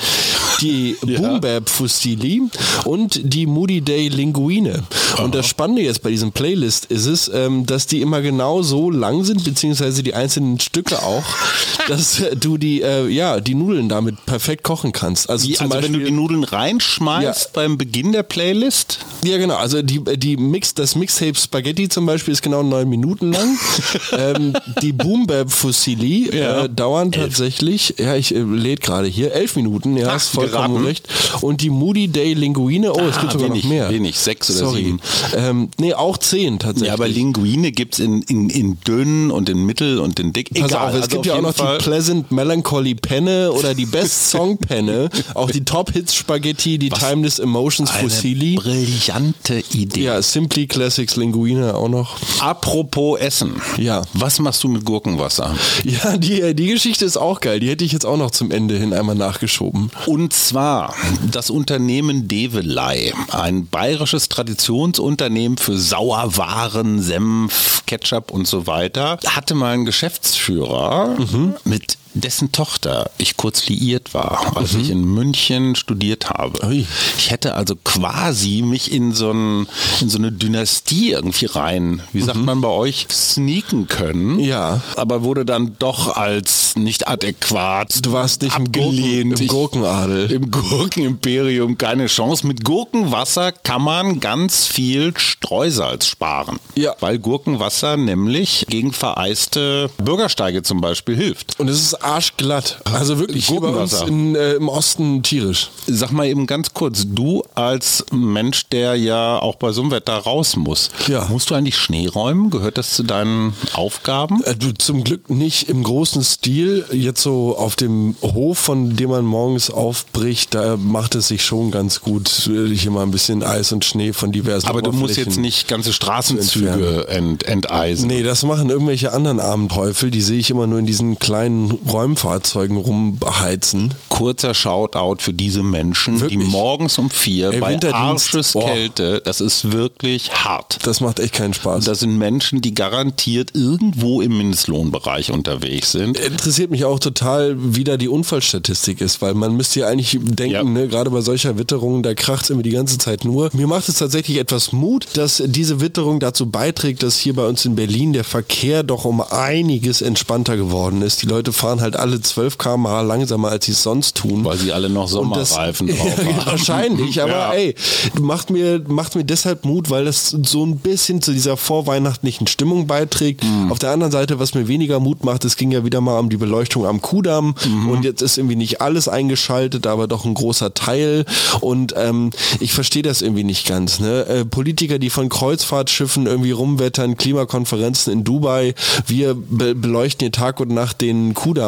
die 0.60 0.96
ja. 1.06 1.20
Boom 1.20 1.40
Bap 1.40 1.68
Fusilli 1.68 2.42
und 2.84 3.20
die 3.22 3.46
Moody 3.46 3.80
Day 3.80 4.08
Linguine. 4.08 4.84
Aha. 5.14 5.24
Und 5.24 5.34
das 5.34 5.46
Spannende 5.46 5.82
jetzt 5.82 6.02
bei 6.02 6.10
diesem 6.10 6.32
Playlist 6.32 6.86
ist 6.86 7.06
es, 7.06 7.30
ähm, 7.32 7.66
dass 7.66 7.86
die 7.86 8.00
immer 8.00 8.22
genau 8.22 8.62
so 8.62 8.90
lang 8.90 9.24
sind, 9.24 9.44
beziehungsweise 9.44 10.02
die 10.02 10.14
einzelnen 10.14 10.60
Stücke 10.60 11.02
auch, 11.02 11.24
dass 11.88 12.22
du 12.34 12.56
die, 12.58 12.82
äh, 12.82 13.08
ja, 13.08 13.40
die 13.40 13.54
Nudeln 13.54 13.88
damit 13.88 14.24
perfekt 14.26 14.62
kochen 14.62 14.92
kannst. 14.92 15.28
Also, 15.28 15.48
Wie, 15.48 15.58
also 15.58 15.68
Beispiel, 15.68 15.92
wenn 15.92 16.00
du 16.00 16.06
die 16.06 16.12
Nudeln 16.12 16.44
reinschmeißt 16.44 17.44
ja. 17.44 17.50
beim 17.52 17.78
Beginn 17.78 18.12
der 18.12 18.22
Playlist? 18.22 18.98
Ja, 19.24 19.38
genau. 19.38 19.56
Also 19.56 19.82
die, 19.82 20.02
die 20.16 20.36
Mix, 20.36 20.74
das 20.84 20.96
Mixtape 20.96 21.34
Spaghetti 21.34 21.88
zum 21.88 22.04
Beispiel 22.04 22.32
ist 22.32 22.42
genau 22.42 22.62
neun 22.62 22.86
Minuten 22.90 23.32
lang. 23.32 23.58
ähm, 24.12 24.52
die 24.82 24.92
Boom 24.92 25.26
Bap 25.26 25.50
Fusilli 25.50 26.36
ja. 26.36 26.64
äh, 26.64 26.68
dauern 26.68 27.10
elf. 27.10 27.24
tatsächlich, 27.24 27.94
ja, 27.98 28.16
ich 28.16 28.34
äh, 28.34 28.40
lädt 28.40 28.82
gerade 28.82 29.08
hier, 29.08 29.32
elf 29.32 29.56
Minuten, 29.56 29.96
ja, 29.96 30.08
Ach, 30.10 30.16
ist 30.16 30.28
vollkommen 30.28 30.74
geraten. 30.74 30.84
recht. 30.84 31.08
Und 31.40 31.62
die 31.62 31.70
Moody 31.70 32.08
Day 32.08 32.34
Linguine, 32.34 32.92
oh, 32.92 33.00
es 33.00 33.16
ah, 33.16 33.20
gibt 33.22 33.32
sogar 33.32 33.48
wenig, 33.48 33.64
noch 33.64 33.70
mehr. 33.70 33.90
Wenig, 33.90 34.18
sechs 34.18 34.50
oder 34.50 34.58
Sorry. 34.58 34.84
sieben. 34.84 35.00
Ähm, 35.34 35.70
nee, 35.78 35.94
auch 35.94 36.18
zehn 36.18 36.58
tatsächlich. 36.58 36.88
Ja, 36.88 36.94
aber 36.94 37.08
Linguine 37.08 37.72
gibt 37.72 37.94
es 37.94 38.00
in, 38.00 38.20
in, 38.22 38.50
in 38.50 38.78
dünn 38.86 39.30
und 39.30 39.48
in 39.48 39.64
mittel 39.64 40.00
und 40.00 40.20
in 40.20 40.34
dick. 40.34 40.50
Pass 40.52 40.70
Egal, 40.70 40.88
auf, 40.88 40.94
es 40.94 41.02
also 41.04 41.08
gibt 41.08 41.26
ja 41.26 41.34
auch 41.36 41.40
noch 41.40 41.54
Fall. 41.54 41.78
die 41.78 41.84
Pleasant 41.84 42.30
Melancholy 42.30 42.94
Penne 42.94 43.52
oder 43.52 43.72
die 43.72 43.86
Best 43.86 44.28
Song 44.30 44.58
Penne, 44.58 45.08
auch 45.32 45.50
die 45.50 45.64
Top 45.64 45.92
Hits 45.92 46.14
Spaghetti, 46.14 46.78
die 46.78 46.92
Was? 46.92 46.98
Timeless 46.98 47.38
Emotions 47.38 47.90
Fusilli. 47.90 48.56
Brillante 48.56 49.64
Idee. 49.72 50.02
Ja, 50.02 50.20
Simply 50.20 50.66
Classics 50.74 51.14
Linguine 51.14 51.76
auch 51.76 51.88
noch. 51.88 52.18
Apropos 52.40 53.20
Essen. 53.20 53.62
Ja. 53.76 54.02
Was 54.12 54.40
machst 54.40 54.64
du 54.64 54.68
mit 54.68 54.84
Gurkenwasser? 54.84 55.54
Ja, 55.84 56.16
die, 56.16 56.52
die 56.54 56.66
Geschichte 56.66 57.04
ist 57.04 57.16
auch 57.16 57.40
geil. 57.40 57.60
Die 57.60 57.68
hätte 57.68 57.84
ich 57.84 57.92
jetzt 57.92 58.04
auch 58.04 58.16
noch 58.16 58.32
zum 58.32 58.50
Ende 58.50 58.76
hin 58.76 58.92
einmal 58.92 59.14
nachgeschoben. 59.14 59.92
Und 60.06 60.32
zwar 60.32 60.92
das 61.30 61.50
Unternehmen 61.50 62.26
Develei, 62.26 63.12
ein 63.30 63.66
bayerisches 63.66 64.28
Traditionsunternehmen 64.28 65.58
für 65.58 65.78
Sauerwaren, 65.78 67.00
Senf, 67.00 67.84
Ketchup 67.86 68.32
und 68.32 68.48
so 68.48 68.66
weiter, 68.66 69.18
hatte 69.26 69.54
mal 69.54 69.74
einen 69.74 69.84
Geschäftsführer 69.84 71.16
mhm. 71.18 71.54
mit 71.64 71.98
dessen 72.14 72.52
Tochter 72.52 73.10
ich 73.18 73.36
kurz 73.36 73.66
liiert 73.66 74.14
war, 74.14 74.56
als 74.56 74.72
mhm. 74.72 74.80
ich 74.80 74.90
in 74.90 75.04
München 75.04 75.74
studiert 75.74 76.30
habe. 76.30 76.64
Ui. 76.66 76.86
Ich 77.18 77.30
hätte 77.30 77.54
also 77.54 77.74
quasi 77.76 78.62
mich 78.62 78.92
in 78.92 79.12
so, 79.12 79.30
ein, 79.30 79.66
in 80.00 80.08
so 80.08 80.18
eine 80.18 80.32
Dynastie 80.32 81.10
irgendwie 81.10 81.46
rein, 81.46 82.02
wie 82.12 82.22
sagt 82.22 82.38
mhm. 82.38 82.44
man 82.44 82.60
bei 82.60 82.68
euch, 82.68 83.06
sneaken 83.10 83.88
können. 83.88 84.38
Ja. 84.38 84.80
Aber 84.96 85.22
wurde 85.22 85.44
dann 85.44 85.76
doch 85.78 86.16
als 86.16 86.76
nicht 86.76 87.08
adäquat. 87.08 87.98
Du 88.02 88.12
warst 88.12 88.42
nicht 88.42 88.54
abgelehnt. 88.54 89.40
Im, 89.40 89.46
Gurken, 89.46 89.46
im 89.46 89.48
Gurkenadel. 89.48 90.32
Im 90.32 90.50
Gurkenimperium 90.50 91.78
keine 91.78 92.06
Chance. 92.06 92.46
Mit 92.46 92.64
Gurkenwasser 92.64 93.52
kann 93.52 93.82
man 93.82 94.20
ganz 94.20 94.66
viel 94.66 95.12
Streusalz 95.16 96.06
sparen. 96.06 96.58
Ja. 96.74 96.94
Weil 97.00 97.18
Gurkenwasser 97.18 97.96
nämlich 97.96 98.66
gegen 98.68 98.92
vereiste 98.92 99.90
Bürgersteige 99.98 100.62
zum 100.62 100.80
Beispiel 100.80 101.16
hilft. 101.16 101.58
Und 101.58 101.68
es 101.68 101.80
ist 101.80 102.03
arschglatt. 102.04 102.80
Also 102.84 103.18
wirklich 103.18 103.46
hier 103.48 103.60
bei 103.60 103.68
uns 103.68 104.00
in, 104.02 104.34
äh, 104.34 104.54
im 104.54 104.68
Osten 104.68 105.22
tierisch. 105.22 105.70
Sag 105.86 106.12
mal 106.12 106.26
eben 106.26 106.46
ganz 106.46 106.74
kurz, 106.74 107.06
du 107.08 107.42
als 107.54 108.04
Mensch, 108.12 108.68
der 108.68 108.94
ja 108.94 109.38
auch 109.38 109.56
bei 109.56 109.72
so 109.72 109.82
einem 109.82 109.90
Wetter 109.90 110.14
raus 110.14 110.56
muss, 110.56 110.90
ja. 111.08 111.26
musst 111.30 111.50
du 111.50 111.54
eigentlich 111.54 111.76
Schnee 111.76 112.06
räumen? 112.06 112.50
Gehört 112.50 112.78
das 112.78 112.94
zu 112.94 113.02
deinen 113.02 113.54
Aufgaben? 113.72 114.42
Äh, 114.44 114.56
du 114.56 114.72
zum 114.72 115.04
Glück 115.04 115.30
nicht 115.30 115.68
im 115.68 115.82
großen 115.82 116.22
Stil. 116.22 116.84
Jetzt 116.92 117.22
so 117.22 117.56
auf 117.56 117.76
dem 117.76 118.16
Hof, 118.22 118.58
von 118.58 118.96
dem 118.96 119.10
man 119.10 119.24
morgens 119.24 119.70
aufbricht, 119.70 120.54
da 120.54 120.76
macht 120.76 121.14
es 121.14 121.28
sich 121.28 121.44
schon 121.44 121.70
ganz 121.70 122.00
gut, 122.00 122.28
hier 122.28 122.90
mal 122.90 123.02
ein 123.02 123.10
bisschen 123.10 123.42
Eis 123.42 123.72
und 123.72 123.84
Schnee 123.84 124.12
von 124.12 124.32
diversen 124.32 124.66
Aber 124.66 124.82
du 124.82 124.92
musst 124.92 125.16
jetzt 125.16 125.38
nicht 125.38 125.68
ganze 125.68 125.92
Straßenzüge 125.92 127.08
ent, 127.08 127.44
enteisen. 127.44 128.08
Nee, 128.08 128.22
das 128.22 128.42
machen 128.42 128.70
irgendwelche 128.70 129.12
anderen 129.12 129.40
Abendteufel, 129.40 130.10
die 130.10 130.20
sehe 130.20 130.38
ich 130.38 130.50
immer 130.50 130.66
nur 130.66 130.78
in 130.78 130.86
diesen 130.86 131.18
kleinen 131.18 131.70
Räumfahrzeugen 131.94 132.76
rumheizen. 132.76 133.94
Kurzer 134.08 134.52
Shoutout 134.52 135.16
für 135.22 135.32
diese 135.32 135.62
Menschen, 135.62 136.20
Wirklich? 136.20 136.40
die 136.40 136.44
morgens 136.44 136.98
um 136.98 137.08
vier 137.08 137.52
Ey, 137.52 137.60
bei. 137.60 137.78
Arscheskälte, 137.92 139.22
das 139.24 139.40
ist 139.40 139.70
wirklich 139.72 140.32
hart. 140.44 140.78
Das 140.84 141.00
macht 141.00 141.20
echt 141.20 141.34
keinen 141.34 141.54
Spaß. 141.54 141.84
Das 141.84 142.00
sind 142.00 142.18
Menschen, 142.18 142.60
die 142.60 142.74
garantiert 142.74 143.50
irgendwo 143.54 144.20
im 144.22 144.36
Mindestlohnbereich 144.38 145.30
unterwegs 145.30 145.92
sind. 145.92 146.18
interessiert 146.18 146.72
mich 146.72 146.84
auch 146.84 146.98
total, 146.98 147.54
wie 147.58 147.84
da 147.84 147.96
die 147.96 148.08
Unfallstatistik 148.08 149.00
ist, 149.00 149.22
weil 149.22 149.34
man 149.34 149.54
müsste 149.56 149.80
ja 149.80 149.86
eigentlich 149.86 150.18
denken, 150.20 150.52
Ja. 150.52 150.64
ne, 150.64 150.88
gerade 150.88 151.10
bei 151.10 151.20
solcher 151.20 151.58
Witterung, 151.58 152.02
da 152.02 152.14
kracht 152.14 152.44
es 152.44 152.50
immer 152.50 152.62
die 152.64 152.70
ganze 152.70 152.98
Zeit 152.98 153.24
nur. 153.24 153.50
Mir 153.52 153.68
macht 153.68 153.88
es 153.88 153.96
tatsächlich 153.98 154.38
etwas 154.38 154.72
Mut, 154.72 155.06
dass 155.14 155.40
diese 155.46 155.80
Witterung 155.80 156.18
dazu 156.18 156.50
beiträgt, 156.50 157.04
dass 157.04 157.18
hier 157.18 157.34
bei 157.34 157.46
uns 157.46 157.64
in 157.64 157.76
Berlin 157.76 158.12
der 158.12 158.24
Verkehr 158.24 158.82
doch 158.82 159.04
um 159.04 159.20
einiges 159.20 160.02
entspannter 160.02 160.56
geworden 160.56 161.02
ist. 161.02 161.22
Die 161.22 161.26
Leute 161.26 161.52
fahren 161.52 161.80
halt 161.80 161.83
alle 161.92 162.20
12 162.20 162.58
km/h 162.58 163.02
langsamer, 163.02 163.48
als 163.50 163.66
sie 163.66 163.72
es 163.72 163.82
sonst 163.82 164.16
tun. 164.16 164.44
Weil 164.44 164.56
sie 164.58 164.72
alle 164.72 164.88
noch 164.88 165.12
Und 165.12 165.36
das- 165.36 165.50
Sommerreifen 165.50 165.88
drauf 165.88 166.16
haben. 166.18 166.46
wahrscheinlich, 166.46 167.20
aber 167.22 167.30
Ja. 167.32 167.52
ey, 167.52 167.74
macht 168.20 168.50
mir, 168.50 168.82
macht 168.88 169.14
mir 169.14 169.24
deshalb 169.24 169.64
Mut, 169.64 169.90
weil 169.90 170.04
das 170.06 170.30
so 170.30 170.64
ein 170.64 170.78
bisschen 170.78 171.20
zu 171.22 171.32
dieser 171.32 171.56
vorweihnachtlichen 171.56 172.46
Stimmung 172.46 172.86
beiträgt. 172.86 173.44
Mhm. 173.44 173.70
Auf 173.70 173.78
der 173.78 173.90
anderen 173.90 174.12
Seite, 174.12 174.38
was 174.38 174.54
mir 174.54 174.66
weniger 174.68 175.00
Mut 175.00 175.24
macht, 175.24 175.44
es 175.44 175.56
ging 175.56 175.70
ja 175.70 175.84
wieder 175.84 176.00
mal 176.00 176.18
um 176.18 176.30
die 176.30 176.36
Beleuchtung 176.36 176.86
am 176.86 177.00
Kudamm 177.02 177.54
Mhm. 177.66 177.88
und 177.90 178.04
jetzt 178.04 178.22
ist 178.22 178.38
irgendwie 178.38 178.56
nicht 178.56 178.80
alles 178.80 179.08
eingeschaltet, 179.08 179.86
aber 179.86 180.06
doch 180.06 180.24
ein 180.24 180.34
großer 180.34 180.72
Teil 180.74 181.24
und 181.60 181.94
ähm, 181.96 182.30
ich 182.60 182.72
verstehe 182.72 183.02
das 183.02 183.20
irgendwie 183.22 183.44
nicht 183.44 183.66
ganz. 183.66 184.00
Ne? 184.00 184.26
Äh, 184.26 184.44
Politiker, 184.44 184.98
die 184.98 185.10
von 185.10 185.28
Kreuzfahrtschiffen 185.28 186.26
irgendwie 186.26 186.52
rumwettern, 186.52 187.16
Klimakonferenzen 187.16 188.12
in 188.12 188.24
Dubai, 188.24 188.74
wir 189.06 189.34
be 189.34 189.74
beleuchten 189.74 190.20
hier 190.20 190.32
Tag 190.32 190.60
und 190.60 190.70
Nacht 190.70 191.00
den 191.00 191.34
Kudamm, 191.34 191.63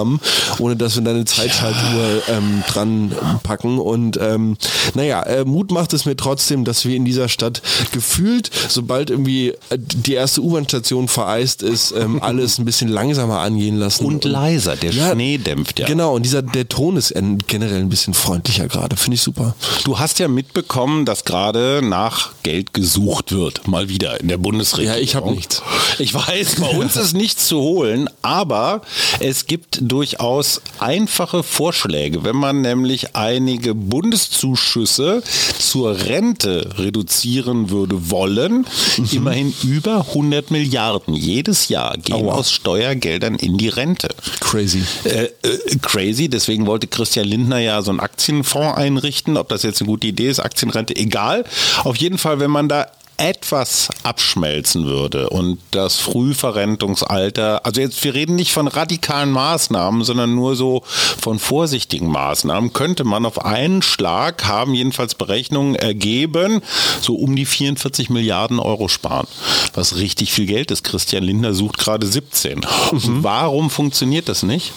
ohne 0.58 0.76
dass 0.76 0.96
wir 0.96 1.02
da 1.02 1.10
eine 1.12 1.24
Zeitschaltuhr 1.24 2.22
ähm, 2.28 2.62
dran 2.68 3.12
packen. 3.42 3.78
Und 3.78 4.18
ähm, 4.20 4.56
naja, 4.94 5.22
äh, 5.22 5.44
Mut 5.44 5.70
macht 5.70 5.92
es 5.92 6.04
mir 6.04 6.16
trotzdem, 6.16 6.64
dass 6.64 6.84
wir 6.84 6.96
in 6.96 7.04
dieser 7.04 7.28
Stadt 7.28 7.62
gefühlt, 7.92 8.50
sobald 8.68 9.10
irgendwie 9.10 9.50
äh, 9.70 9.78
die 9.78 10.14
erste 10.14 10.42
U-Bahn-Station 10.42 11.08
vereist 11.08 11.62
ist, 11.62 11.92
ähm, 11.92 12.22
alles 12.22 12.58
ein 12.58 12.64
bisschen 12.64 12.88
langsamer 12.88 13.38
angehen 13.40 13.76
lassen. 13.76 14.04
Und 14.04 14.24
leiser, 14.24 14.76
der 14.76 14.92
Ja, 14.92 15.12
Schnee 15.12 15.38
dämpft 15.38 15.78
ja. 15.78 15.86
Genau, 15.86 16.14
und 16.14 16.22
dieser, 16.24 16.42
der 16.42 16.68
Ton 16.68 16.96
ist 16.96 17.10
en- 17.12 17.38
generell 17.46 17.80
ein 17.80 17.88
bisschen 17.88 18.14
freundlicher 18.14 18.68
gerade, 18.68 18.96
finde 18.96 19.14
ich 19.16 19.22
super. 19.22 19.54
Du 19.84 19.98
hast 19.98 20.18
ja 20.18 20.28
mitbekommen, 20.28 21.04
dass 21.04 21.24
gerade 21.24 21.80
nach 21.82 22.30
Geld 22.42 22.72
gesucht 22.74 23.32
wird, 23.32 23.66
mal 23.68 23.88
wieder 23.88 24.20
in 24.20 24.28
der 24.28 24.38
Bundesregierung. 24.38 24.96
Ja, 24.96 25.02
ich 25.02 25.14
hab 25.16 25.26
nichts. 25.30 25.62
Ich 25.98 26.12
weiß, 26.14 26.56
bei 26.60 26.68
uns 26.68 26.96
ist 26.96 27.14
nichts 27.14 27.46
zu 27.48 27.58
holen, 27.60 28.08
aber 28.22 28.82
es 29.20 29.46
gibt 29.46 29.78
durchaus 29.88 30.60
einfache 30.78 31.42
Vorschläge. 31.42 32.24
Wenn 32.24 32.36
man 32.36 32.60
nämlich 32.60 33.14
einige 33.16 33.74
Bundeszuschüsse 33.74 35.22
zur 35.58 35.98
Rente 36.06 36.70
reduzieren 36.78 37.70
würde 37.70 38.10
wollen, 38.10 38.66
Mhm. 38.96 39.08
immerhin 39.12 39.54
über 39.62 40.06
100 40.14 40.50
Milliarden 40.50 41.14
jedes 41.14 41.68
Jahr 41.68 41.96
gehen 41.98 42.14
Aua. 42.16 42.34
aus 42.34 42.50
Steuergeldern 42.50 43.36
in 43.36 43.56
die 43.58 43.68
Rente. 43.68 44.08
Crazy. 44.40 44.82
Äh, 45.04 45.24
äh, 45.42 45.76
crazy, 45.82 46.28
deswegen 46.28 46.66
wollte 46.66 46.86
Christian 46.86 47.26
Lindner 47.26 47.58
ja 47.58 47.82
so 47.82 47.90
einen 47.90 48.00
Aktienfonds 48.00 48.76
einrichten. 48.78 49.36
Ob 49.36 49.48
das 49.48 49.62
jetzt 49.62 49.80
eine 49.80 49.88
gute 49.88 50.06
Idee 50.06 50.28
ist, 50.28 50.40
Aktienrente, 50.40 50.96
egal. 50.96 51.44
Auf 51.84 51.96
jeden 51.96 52.18
Fall, 52.18 52.40
wenn 52.40 52.50
man 52.50 52.68
da 52.68 52.86
etwas 53.18 53.88
abschmelzen 54.02 54.86
würde 54.86 55.30
und 55.30 55.58
das 55.70 55.96
Frühverrentungsalter, 55.96 57.64
also 57.64 57.80
jetzt, 57.80 58.02
wir 58.04 58.14
reden 58.14 58.36
nicht 58.36 58.52
von 58.52 58.68
radikalen 58.68 59.30
Maßnahmen, 59.30 60.04
sondern 60.04 60.34
nur 60.34 60.56
so 60.56 60.82
von 60.84 61.38
vorsichtigen 61.38 62.08
Maßnahmen, 62.08 62.72
könnte 62.72 63.04
man 63.04 63.24
auf 63.24 63.44
einen 63.44 63.82
Schlag, 63.82 64.44
haben 64.44 64.74
jedenfalls 64.74 65.14
Berechnungen 65.14 65.74
ergeben, 65.74 66.62
so 67.00 67.14
um 67.14 67.36
die 67.36 67.46
44 67.46 68.10
Milliarden 68.10 68.58
Euro 68.58 68.88
sparen. 68.88 69.26
Was 69.74 69.96
richtig 69.96 70.32
viel 70.32 70.46
Geld 70.46 70.70
ist. 70.70 70.84
Christian 70.84 71.24
Lindner 71.24 71.54
sucht 71.54 71.78
gerade 71.78 72.06
17. 72.06 72.60
Und 72.90 73.22
warum 73.24 73.70
funktioniert 73.70 74.28
das 74.28 74.42
nicht? 74.42 74.72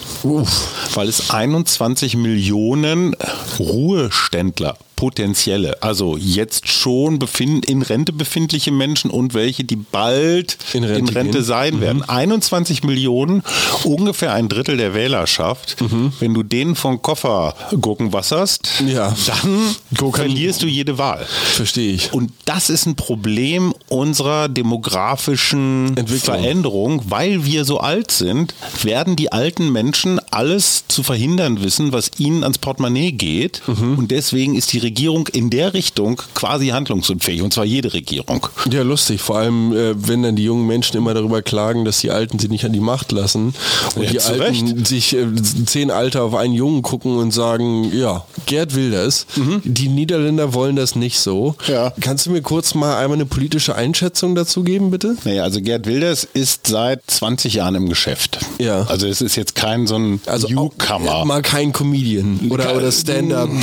Weil 0.94 1.08
es 1.08 1.30
21 1.30 2.16
Millionen 2.16 3.16
Ruheständler 3.60 4.78
potenzielle, 5.00 5.82
also 5.82 6.18
jetzt 6.18 6.68
schon 6.68 7.20
befinden, 7.20 7.64
in 7.64 7.82
Rente 7.82 8.12
befindliche 8.12 8.70
Menschen 8.70 9.10
und 9.10 9.34
welche, 9.34 9.64
die 9.64 9.78
bald 9.78 10.58
In 10.74 10.84
in 10.84 10.90
Rente 10.90 11.16
Rente, 11.16 11.38
gehen. 11.38 11.44
sein 11.46 11.80
werden. 11.80 12.04
21 12.04 12.84
Millionen, 12.84 13.42
ungefähr 13.86 14.34
ein 14.34 14.50
Drittel 14.50 14.76
der 14.76 14.94
Wählerschaft. 14.94 15.78
Wenn 16.20 16.34
du 16.34 16.44
denen 16.44 16.76
von 16.76 17.02
Koffer 17.02 17.56
gucken 17.80 18.12
wasserst, 18.12 18.68
Ja. 18.86 19.16
dann 19.26 19.74
Gucken. 19.98 20.16
verlierst 20.26 20.64
du 20.64 20.68
jede 20.68 20.98
Wahl. 20.98 21.26
Verstehe 21.54 21.94
ich. 21.94 22.12
Und 22.12 22.34
das 22.44 22.70
ist 22.70 22.86
ein 22.86 22.96
Problem 22.98 23.74
unserer 23.88 24.50
demografischen. 24.50 25.96
Veränderung, 26.08 27.04
weil 27.08 27.46
wir 27.46 27.64
so 27.64 27.80
alt 27.80 28.12
sind, 28.12 28.54
werden 28.84 29.16
die 29.16 29.32
alten 29.32 29.72
Menschen 29.72 30.20
alles 30.30 30.84
zu 30.90 31.04
verhindern 31.04 31.64
wissen, 31.64 31.94
was 31.94 32.12
ihnen 32.18 32.44
ans 32.44 32.58
Portemonnaie 32.58 33.14
geht. 33.14 33.62
Mhm. 33.66 33.98
Und 33.98 34.12
deswegen 34.12 34.56
ist 34.56 34.74
die 34.74 34.80
Regierung 34.80 34.89
in 35.30 35.50
der 35.50 35.74
Richtung 35.74 36.22
quasi 36.34 36.68
handlungsunfähig, 36.68 37.42
und 37.42 37.54
zwar 37.54 37.66
jede 37.66 37.94
Regierung. 37.94 38.48
Ja, 38.72 38.82
lustig. 38.84 39.22
Vor 39.22 39.38
allem, 39.38 39.74
äh, 39.74 39.94
wenn 40.08 40.24
dann 40.24 40.36
die 40.36 40.44
jungen 40.44 40.66
Menschen 40.68 40.98
immer 40.98 41.14
darüber 41.14 41.42
klagen, 41.42 41.86
dass 41.86 42.00
die 42.00 42.12
Alten 42.12 42.40
sie 42.40 42.48
nicht 42.48 42.66
an 42.66 42.74
die 42.74 42.80
Macht 42.80 43.12
lassen 43.12 43.54
und 43.96 44.04
Ja, 44.04 44.10
die 44.12 44.20
Alten 44.22 44.86
sich 44.86 45.16
äh, 45.16 45.26
zehn 45.66 45.92
Alter 45.92 46.24
auf 46.24 46.36
einen 46.36 46.54
Jungen 46.54 46.82
gucken 46.82 47.18
und 47.18 47.32
sagen, 47.32 47.92
ja, 47.96 48.26
Gerd 48.46 48.76
will 48.76 48.92
das. 48.92 49.26
Die 49.64 49.88
Niederländer 49.90 50.54
wollen 50.54 50.76
das 50.76 50.96
nicht 50.96 51.20
so. 51.20 51.56
Mhm. 51.68 51.74
Ja. 51.74 51.94
Kannst 52.02 52.26
du 52.26 52.32
mir 52.32 52.42
kurz 52.42 52.74
mal 52.76 52.98
einmal 52.98 53.18
eine 53.18 53.26
politische 53.26 53.76
Einschätzung 53.76 54.36
dazu 54.36 54.64
geben, 54.64 54.92
bitte? 54.92 55.16
Naja, 55.24 55.44
also 55.44 55.62
Gerd 55.62 55.86
Wilders 55.86 56.28
ist 56.34 56.68
seit 56.68 57.02
20 57.08 57.54
Jahren 57.56 57.76
im 57.76 57.90
Geschäft. 57.90 58.40
Ja. 58.60 58.84
Also 58.84 59.08
es 59.08 59.22
ist 59.22 59.36
jetzt 59.36 59.56
kein 59.56 59.88
so 59.88 59.96
ein 59.96 60.22
Also 60.26 60.48
auch- 60.48 60.52
Newcomer. 60.52 61.26
mal 61.26 61.42
kein 61.42 61.72
Comedian 61.74 62.40
oder, 62.50 62.76
oder 62.76 62.92
Stand-up. 62.92 63.50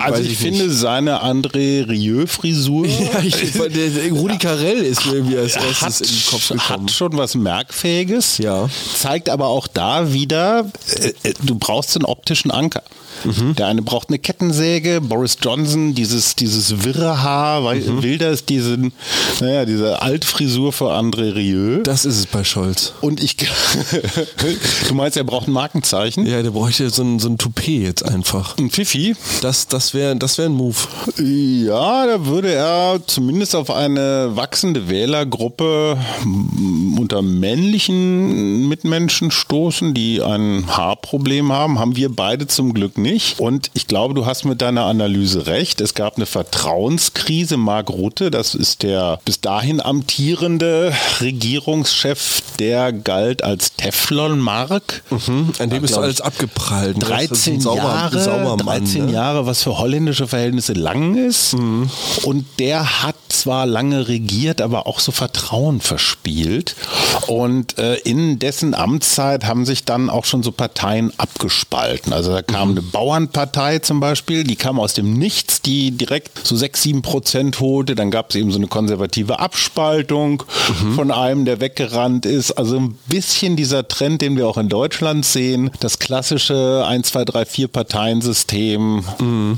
Also 0.00 0.18
weiß 0.20 0.26
ich, 0.26 0.38
finde. 0.38 0.67
Seine 0.72 1.22
André 1.22 1.88
Rieu-Frisur 1.88 2.86
Ja, 2.86 3.20
ich, 3.22 3.36
Rudi 4.12 4.38
Carell 4.38 4.78
ist 4.78 5.06
mir 5.06 5.14
irgendwie 5.14 5.38
als 5.38 5.56
erstes 5.56 5.80
hat, 5.82 6.00
in 6.00 6.06
den 6.08 6.26
Kopf 6.30 6.48
gekommen. 6.48 6.68
hat 6.86 6.90
schon 6.90 7.16
was 7.16 7.34
Merkfähiges, 7.34 8.38
Ja. 8.38 8.68
zeigt 8.96 9.28
aber 9.28 9.46
auch 9.48 9.66
da 9.66 10.12
wieder, 10.12 10.70
äh, 11.00 11.12
äh, 11.28 11.34
du 11.42 11.54
brauchst 11.56 11.96
einen 11.96 12.04
optischen 12.04 12.50
Anker. 12.50 12.82
Mhm. 13.24 13.54
Der 13.56 13.66
eine 13.66 13.82
braucht 13.82 14.08
eine 14.08 14.18
Kettensäge, 14.18 15.00
Boris 15.00 15.36
Johnson, 15.40 15.94
dieses, 15.94 16.36
dieses 16.36 16.84
wirre 16.84 17.22
Haar, 17.22 17.64
weil 17.64 17.78
Mhm. 17.80 18.02
Wilders 18.02 18.44
diesen, 18.44 18.92
naja, 19.40 19.64
diese 19.64 20.02
Altfrisur 20.02 20.72
für 20.72 20.90
André 20.92 21.34
Rieu. 21.34 21.82
Das 21.82 22.04
ist 22.04 22.18
es 22.18 22.26
bei 22.26 22.44
Scholz. 22.44 22.92
Und 23.00 23.22
ich, 23.22 23.36
du 24.88 24.94
meinst, 24.94 25.16
er 25.16 25.24
braucht 25.24 25.48
ein 25.48 25.52
Markenzeichen? 25.52 26.26
Ja, 26.26 26.42
der 26.42 26.50
bräuchte 26.50 26.90
so 26.90 27.02
ein, 27.02 27.18
so 27.18 27.28
ein 27.28 27.38
Toupet 27.38 27.82
jetzt 27.82 28.04
einfach. 28.04 28.56
Ein 28.58 28.70
Pfiffi? 28.70 29.14
Das, 29.42 29.68
das 29.68 29.94
wäre 29.94 30.16
das 30.16 30.38
wär 30.38 30.46
ein 30.46 30.52
Move. 30.52 30.76
Ja, 31.18 32.06
da 32.06 32.26
würde 32.26 32.52
er 32.52 33.00
zumindest 33.06 33.54
auf 33.54 33.70
eine 33.70 34.30
wachsende 34.36 34.88
Wählergruppe 34.88 35.98
unter 36.98 37.22
männlichen 37.22 38.68
Mitmenschen 38.68 39.30
stoßen, 39.30 39.94
die 39.94 40.22
ein 40.22 40.64
Haarproblem 40.68 41.52
haben. 41.52 41.78
Haben 41.78 41.96
wir 41.96 42.14
beide 42.14 42.46
zum 42.46 42.74
Glück 42.74 42.98
nicht. 42.98 43.07
Und 43.38 43.70
ich 43.74 43.86
glaube, 43.86 44.14
du 44.14 44.26
hast 44.26 44.44
mit 44.44 44.60
deiner 44.62 44.84
Analyse 44.84 45.46
recht. 45.46 45.80
Es 45.80 45.94
gab 45.94 46.16
eine 46.16 46.26
Vertrauenskrise. 46.26 47.56
Mark 47.56 47.90
Rutte, 47.90 48.30
das 48.30 48.54
ist 48.54 48.82
der 48.82 49.18
bis 49.24 49.40
dahin 49.40 49.80
amtierende 49.80 50.92
Regierungschef, 51.20 52.42
der 52.58 52.92
galt 52.92 53.42
als 53.42 53.74
Teflon-Mark. 53.76 55.02
An 55.58 55.70
dem 55.70 55.82
bist 55.82 55.94
du 55.94 55.96
glaub 55.96 56.04
alles 56.04 56.20
abgeprallt. 56.20 56.98
ne? 56.98 57.06
Das 57.08 57.22
ist 57.22 57.30
13 57.30 57.54
ein 57.54 57.60
sauber, 57.60 57.78
Jahre, 57.82 58.20
sauber 58.20 58.56
Mann, 58.56 58.84
13 58.84 59.06
ne? 59.06 59.12
Jahre, 59.12 59.46
was 59.46 59.62
für 59.62 59.78
holländische 59.78 60.26
Verhältnisse 60.26 60.72
lang 60.72 61.16
ist. 61.16 61.54
Und 61.54 62.46
der 62.58 63.02
hat 63.02 63.16
zwar 63.38 63.66
lange 63.66 64.08
regiert, 64.08 64.60
aber 64.60 64.86
auch 64.86 65.00
so 65.00 65.12
Vertrauen 65.12 65.80
verspielt. 65.80 66.76
Und 67.26 67.78
äh, 67.78 67.96
in 67.96 68.38
dessen 68.38 68.74
Amtszeit 68.74 69.44
haben 69.44 69.64
sich 69.64 69.84
dann 69.84 70.10
auch 70.10 70.24
schon 70.24 70.42
so 70.42 70.52
Parteien 70.52 71.12
abgespalten. 71.18 72.12
Also 72.12 72.32
da 72.32 72.42
kam 72.42 72.70
eine 72.70 72.82
Bauernpartei 72.82 73.78
zum 73.78 74.00
Beispiel, 74.00 74.44
die 74.44 74.56
kam 74.56 74.78
aus 74.78 74.94
dem 74.94 75.14
Nichts, 75.14 75.62
die 75.62 75.90
direkt 75.90 76.46
so 76.46 76.56
6, 76.56 76.82
7 76.82 77.02
Prozent 77.02 77.60
holte. 77.60 77.94
Dann 77.94 78.10
gab 78.10 78.30
es 78.30 78.36
eben 78.36 78.50
so 78.50 78.58
eine 78.58 78.66
konservative 78.66 79.38
Abspaltung 79.38 80.42
von 80.94 81.10
einem, 81.10 81.44
der 81.44 81.60
weggerannt 81.60 82.26
ist. 82.26 82.52
Also 82.52 82.76
ein 82.76 82.98
bisschen 83.06 83.56
dieser 83.56 83.86
Trend, 83.88 84.22
den 84.22 84.36
wir 84.36 84.46
auch 84.46 84.58
in 84.58 84.68
Deutschland 84.68 85.24
sehen, 85.24 85.70
das 85.80 85.98
klassische 85.98 86.84
1, 86.86 87.08
2, 87.08 87.24
3, 87.24 87.46
4 87.46 87.68
Parteiensystem 87.68 89.04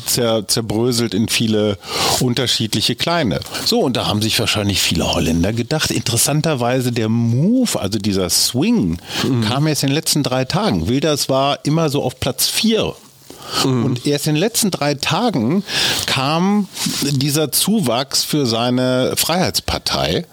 zer, 0.06 0.46
zerbröselt 0.46 1.14
in 1.14 1.28
viele 1.28 1.78
unterschiedliche 2.20 2.94
kleine. 2.94 3.40
So, 3.70 3.78
und 3.78 3.96
da 3.96 4.08
haben 4.08 4.20
sich 4.20 4.36
wahrscheinlich 4.40 4.80
viele 4.80 5.12
Holländer 5.12 5.52
gedacht. 5.52 5.92
Interessanterweise 5.92 6.90
der 6.90 7.08
Move, 7.08 7.78
also 7.78 8.00
dieser 8.00 8.28
Swing, 8.28 8.98
mhm. 9.22 9.42
kam 9.42 9.68
erst 9.68 9.84
in 9.84 9.90
den 9.90 9.94
letzten 9.94 10.24
drei 10.24 10.44
Tagen. 10.44 10.88
Wilders 10.88 11.28
war 11.28 11.60
immer 11.64 11.88
so 11.88 12.02
auf 12.02 12.18
Platz 12.18 12.48
vier 12.48 12.96
Mhm. 13.64 13.84
Und 13.84 14.06
erst 14.06 14.26
in 14.26 14.34
den 14.34 14.40
letzten 14.40 14.70
drei 14.70 14.94
Tagen 14.94 15.64
kam 16.06 16.68
dieser 17.02 17.52
Zuwachs 17.52 18.24
für 18.24 18.46
seine 18.46 19.14
Freiheitspartei. 19.16 20.26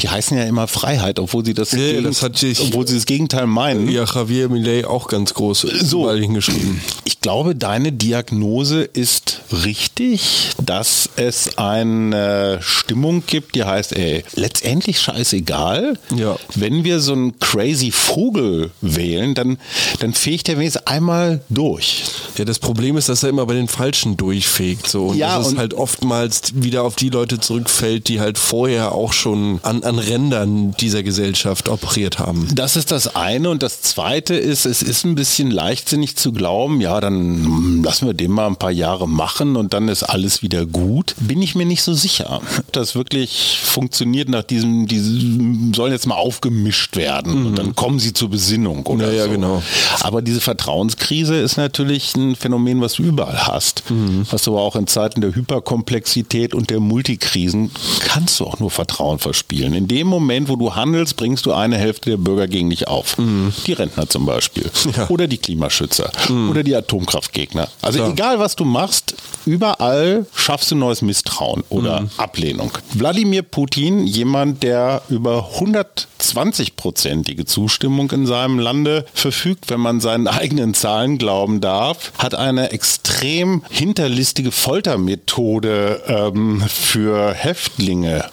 Die 0.00 0.08
heißen 0.08 0.36
ja 0.36 0.44
immer 0.44 0.68
Freiheit, 0.68 1.18
obwohl 1.18 1.44
sie 1.44 1.54
das, 1.54 1.72
ja, 1.72 2.00
das 2.00 2.22
ich, 2.42 2.60
obwohl 2.60 2.86
sie 2.86 2.94
das 2.94 3.06
Gegenteil 3.06 3.46
meinen. 3.46 3.88
Ja, 3.88 4.04
Javier 4.04 4.48
Millet 4.48 4.86
auch 4.86 5.08
ganz 5.08 5.34
groß 5.34 5.66
so 5.82 6.10
hingeschrieben. 6.10 6.80
Ich 7.04 7.20
glaube, 7.20 7.54
deine 7.54 7.92
Diagnose 7.92 8.82
ist 8.82 9.42
richtig, 9.64 10.50
dass 10.62 11.08
es 11.16 11.58
eine 11.58 12.58
Stimmung 12.60 13.22
gibt, 13.26 13.54
die 13.54 13.64
heißt, 13.64 13.92
ey, 13.96 14.24
letztendlich 14.34 15.00
scheißegal. 15.00 15.98
Ja. 16.16 16.36
Wenn 16.54 16.84
wir 16.84 17.00
so 17.00 17.12
einen 17.12 17.38
crazy 17.38 17.90
Vogel 17.90 18.70
wählen, 18.80 19.34
dann, 19.34 19.58
dann 20.00 20.14
fegt 20.14 20.48
er 20.48 20.58
wenigstens 20.58 20.86
einmal 20.86 21.42
durch. 21.48 22.04
Ja, 22.36 22.44
das 22.44 22.58
Problem 22.62 22.96
ist, 22.96 23.08
dass 23.08 23.22
er 23.22 23.28
immer 23.28 23.44
bei 23.44 23.54
den 23.54 23.68
Falschen 23.68 24.16
durchfegt. 24.16 24.88
So. 24.88 25.08
Und 25.08 25.18
ja, 25.18 25.36
dass 25.36 25.48
es 25.48 25.58
halt 25.58 25.74
oftmals 25.74 26.52
wieder 26.54 26.84
auf 26.84 26.94
die 26.96 27.10
Leute 27.10 27.40
zurückfällt, 27.40 28.08
die 28.08 28.20
halt 28.20 28.38
vorher 28.38 28.92
auch 28.92 29.12
schon 29.12 29.60
an, 29.62 29.82
an 29.82 29.98
Rändern 29.98 30.72
dieser 30.80 31.02
Gesellschaft 31.02 31.68
operiert 31.68 32.18
haben. 32.18 32.48
Das 32.54 32.76
ist 32.76 32.92
das 32.92 33.14
eine. 33.14 33.50
Und 33.50 33.62
das 33.62 33.82
zweite 33.82 34.34
ist, 34.34 34.64
es 34.64 34.80
ist 34.80 35.04
ein 35.04 35.16
bisschen 35.16 35.50
leichtsinnig 35.50 36.16
zu 36.16 36.32
glauben, 36.32 36.80
ja, 36.80 37.00
dann 37.00 37.82
lassen 37.82 38.06
wir 38.06 38.14
den 38.14 38.30
mal 38.30 38.46
ein 38.46 38.56
paar 38.56 38.70
Jahre 38.70 39.08
machen 39.08 39.56
und 39.56 39.74
dann 39.74 39.88
ist 39.88 40.04
alles 40.04 40.42
wieder 40.42 40.64
gut. 40.64 41.16
Bin 41.18 41.42
ich 41.42 41.54
mir 41.54 41.66
nicht 41.66 41.82
so 41.82 41.94
sicher, 41.94 42.40
ob 42.58 42.72
das 42.72 42.94
wirklich 42.94 43.58
funktioniert 43.62 44.28
nach 44.28 44.44
diesem, 44.44 44.86
die 44.86 45.72
sollen 45.74 45.92
jetzt 45.92 46.06
mal 46.06 46.14
aufgemischt 46.14 46.96
werden 46.96 47.40
mhm. 47.40 47.46
und 47.46 47.58
dann 47.58 47.74
kommen 47.74 47.98
sie 47.98 48.12
zur 48.12 48.30
Besinnung 48.30 48.86
oder 48.86 49.12
ja, 49.12 49.24
so. 49.24 49.30
Ja, 49.30 49.34
genau. 49.34 49.62
Aber 50.00 50.22
diese 50.22 50.40
Vertrauenskrise 50.40 51.36
ist 51.36 51.56
natürlich 51.56 52.14
ein 52.14 52.36
Phänomen, 52.36 52.51
Phänomen, 52.52 52.82
was 52.82 52.94
du 52.94 53.02
überall 53.02 53.46
hast. 53.46 53.90
Mhm. 53.90 54.26
Was 54.30 54.42
du 54.42 54.50
aber 54.52 54.60
auch 54.60 54.76
in 54.76 54.86
Zeiten 54.86 55.22
der 55.22 55.34
Hyperkomplexität 55.34 56.52
und 56.54 56.68
der 56.68 56.80
Multikrisen 56.80 57.70
kannst 58.00 58.38
du 58.40 58.44
auch 58.44 58.60
nur 58.60 58.70
Vertrauen 58.70 59.18
verspielen. 59.18 59.72
In 59.72 59.88
dem 59.88 60.06
Moment, 60.06 60.50
wo 60.50 60.56
du 60.56 60.74
handelst, 60.74 61.16
bringst 61.16 61.46
du 61.46 61.54
eine 61.54 61.78
Hälfte 61.78 62.10
der 62.10 62.18
Bürger 62.18 62.48
gegen 62.48 62.68
dich 62.68 62.88
auf. 62.88 63.16
Mhm. 63.16 63.54
Die 63.66 63.72
Rentner 63.72 64.06
zum 64.06 64.26
Beispiel. 64.26 64.70
Ja. 64.94 65.08
Oder 65.08 65.28
die 65.28 65.38
Klimaschützer. 65.38 66.12
Mhm. 66.28 66.50
Oder 66.50 66.62
die 66.62 66.76
Atomkraftgegner. 66.76 67.68
Also 67.80 68.00
Klar. 68.00 68.10
egal, 68.10 68.38
was 68.38 68.54
du 68.54 68.66
machst, 68.66 69.14
überall 69.46 70.26
schaffst 70.34 70.70
du 70.70 70.74
neues 70.76 71.00
Misstrauen 71.00 71.64
oder 71.70 72.02
mhm. 72.02 72.10
Ablehnung. 72.18 72.72
Wladimir 72.92 73.40
Putin, 73.42 74.06
jemand, 74.06 74.62
der 74.62 75.00
über 75.08 75.52
120-prozentige 75.58 77.46
Zustimmung 77.46 78.10
in 78.10 78.26
seinem 78.26 78.58
Lande 78.58 79.06
verfügt, 79.14 79.70
wenn 79.70 79.80
man 79.80 80.02
seinen 80.02 80.28
eigenen 80.28 80.74
Zahlen 80.74 81.16
glauben 81.16 81.62
darf, 81.62 82.12
hat 82.18 82.34
eine 82.42 82.72
extrem 82.72 83.62
hinterlistige 83.70 84.50
Foltermethode 84.50 86.02
ähm, 86.06 86.62
für 86.68 87.32
Häftlinge 87.32 88.24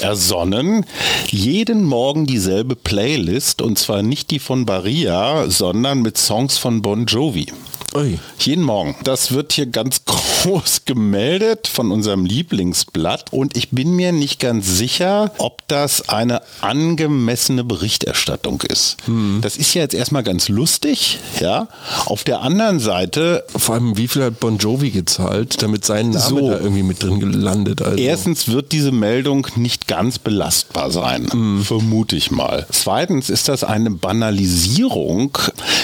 ersonnen. 0.00 0.84
Jeden 1.28 1.82
Morgen 1.84 2.26
dieselbe 2.26 2.76
Playlist 2.76 3.62
und 3.62 3.78
zwar 3.78 4.02
nicht 4.02 4.30
die 4.30 4.38
von 4.38 4.66
Baria, 4.66 5.48
sondern 5.48 6.02
mit 6.02 6.18
Songs 6.18 6.58
von 6.58 6.82
Bon 6.82 7.06
Jovi. 7.06 7.46
Ui. 7.94 8.18
Jeden 8.38 8.64
Morgen. 8.64 8.94
Das 9.04 9.32
wird 9.32 9.52
hier 9.52 9.66
ganz 9.66 10.04
groß 10.46 10.84
gemeldet 10.84 11.66
von 11.66 11.90
unserem 11.90 12.24
Lieblingsblatt 12.24 13.32
und 13.32 13.56
ich 13.56 13.70
bin 13.70 13.92
mir 13.92 14.12
nicht 14.12 14.40
ganz 14.40 14.66
sicher, 14.66 15.32
ob 15.38 15.66
das 15.68 16.08
eine 16.08 16.42
angemessene 16.60 17.64
Berichterstattung 17.64 18.62
ist. 18.62 18.96
Hm. 19.06 19.38
Das 19.42 19.56
ist 19.56 19.74
ja 19.74 19.82
jetzt 19.82 19.94
erstmal 19.94 20.22
ganz 20.22 20.48
lustig, 20.48 21.18
ja. 21.40 21.68
Auf 22.04 22.24
der 22.24 22.42
anderen 22.42 22.80
Seite. 22.80 23.44
Vor 23.56 23.74
allem, 23.74 23.96
wie 23.96 24.08
viel 24.08 24.24
hat 24.24 24.40
Bon 24.40 24.58
Jovi 24.58 24.90
gezahlt, 24.90 25.62
damit 25.62 25.84
sein 25.84 26.10
Name 26.10 26.40
so, 26.40 26.50
da 26.50 26.58
irgendwie 26.58 26.82
mit 26.82 27.02
drin 27.02 27.20
gelandet? 27.20 27.82
Also. 27.82 27.96
Erstens 27.98 28.48
wird 28.48 28.72
diese 28.72 28.92
Meldung 28.92 29.46
nicht 29.56 29.88
ganz 29.88 30.18
belastbar 30.18 30.90
sein, 30.90 31.28
hm. 31.30 31.64
vermute 31.64 32.16
ich 32.16 32.30
mal. 32.30 32.66
Zweitens 32.70 33.30
ist 33.30 33.48
das 33.48 33.64
eine 33.64 33.90
Banalisierung 33.90 35.38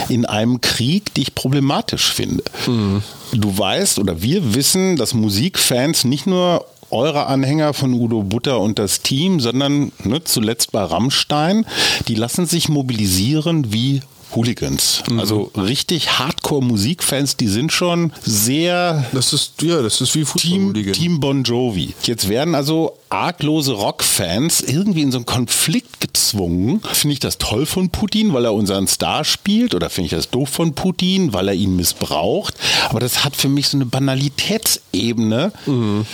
in 0.08 0.24
einem 0.26 0.60
Krieg, 0.60 1.14
die 1.14 1.22
ich 1.22 1.34
problematisch 1.34 2.12
finde. 2.12 2.44
Mhm. 2.66 3.02
Du 3.32 3.56
weißt 3.56 3.98
oder 3.98 4.22
wir 4.22 4.54
wissen, 4.54 4.96
dass 4.96 5.14
Musikfans 5.14 6.04
nicht 6.04 6.26
nur 6.26 6.66
eure 6.90 7.26
Anhänger 7.26 7.72
von 7.72 7.94
Udo 7.94 8.22
Butter 8.22 8.60
und 8.60 8.78
das 8.78 9.00
Team, 9.00 9.40
sondern 9.40 9.92
ne, 10.04 10.22
zuletzt 10.24 10.72
bei 10.72 10.82
Rammstein, 10.82 11.64
die 12.06 12.14
lassen 12.14 12.46
sich 12.46 12.68
mobilisieren 12.68 13.72
wie 13.72 14.02
Hooligans. 14.34 15.02
Mhm. 15.08 15.20
Also 15.20 15.50
richtig 15.56 16.18
Hardcore-Musikfans, 16.18 17.36
die 17.36 17.48
sind 17.48 17.72
schon 17.72 18.12
sehr. 18.22 19.04
Das 19.12 19.32
ist, 19.32 19.62
ja, 19.62 19.82
das 19.82 20.00
ist 20.00 20.14
wie 20.14 20.24
Team, 20.24 20.74
Team 20.92 21.20
Bon 21.20 21.42
Jovi. 21.42 21.94
Jetzt 22.04 22.28
werden 22.28 22.54
also 22.54 22.98
arglose 23.08 23.72
Rockfans 23.72 24.62
irgendwie 24.62 25.02
in 25.02 25.12
so 25.12 25.18
einen 25.18 25.26
Konflikt 25.26 26.00
gezwungen. 26.00 26.80
Finde 26.92 27.12
ich 27.12 27.20
das 27.20 27.38
toll 27.38 27.66
von 27.66 27.90
Putin, 27.90 28.32
weil 28.32 28.44
er 28.44 28.54
unseren 28.54 28.86
Star 28.86 29.24
spielt? 29.24 29.74
Oder 29.74 29.90
finde 29.90 30.06
ich 30.06 30.12
das 30.12 30.30
doof 30.30 30.48
von 30.48 30.74
Putin, 30.74 31.32
weil 31.32 31.48
er 31.48 31.54
ihn 31.54 31.76
missbraucht? 31.76 32.54
Aber 32.88 33.00
das 33.00 33.24
hat 33.24 33.36
für 33.36 33.48
mich 33.48 33.68
so 33.68 33.76
eine 33.76 33.86
Banalitätsebene. 33.86 35.52
Mhm. 35.66 36.06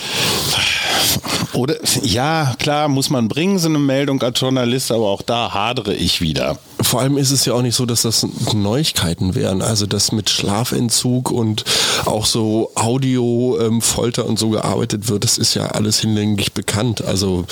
Oder 1.53 1.75
ja, 2.03 2.55
klar, 2.59 2.87
muss 2.87 3.09
man 3.09 3.27
bringen, 3.27 3.59
so 3.59 3.67
eine 3.67 3.79
Meldung 3.79 4.21
als 4.21 4.39
Journalist, 4.39 4.91
aber 4.91 5.07
auch 5.07 5.21
da 5.21 5.53
hadere 5.53 5.93
ich 5.93 6.21
wieder. 6.21 6.57
Vor 6.81 7.01
allem 7.01 7.17
ist 7.17 7.31
es 7.31 7.45
ja 7.45 7.53
auch 7.53 7.61
nicht 7.61 7.75
so, 7.75 7.85
dass 7.85 8.03
das 8.03 8.25
Neuigkeiten 8.53 9.35
wären. 9.35 9.61
Also 9.61 9.85
das 9.85 10.11
mit 10.11 10.29
Schlafentzug 10.29 11.29
und 11.31 11.65
auch 12.05 12.25
so 12.25 12.71
Audio, 12.75 13.57
ähm, 13.59 13.81
Folter 13.81 14.25
und 14.25 14.39
so 14.39 14.49
gearbeitet 14.49 15.09
wird, 15.09 15.23
das 15.23 15.37
ist 15.37 15.53
ja 15.55 15.67
alles 15.67 15.99
hinlänglich 15.99 16.53
bekannt. 16.53 17.03
Also 17.03 17.45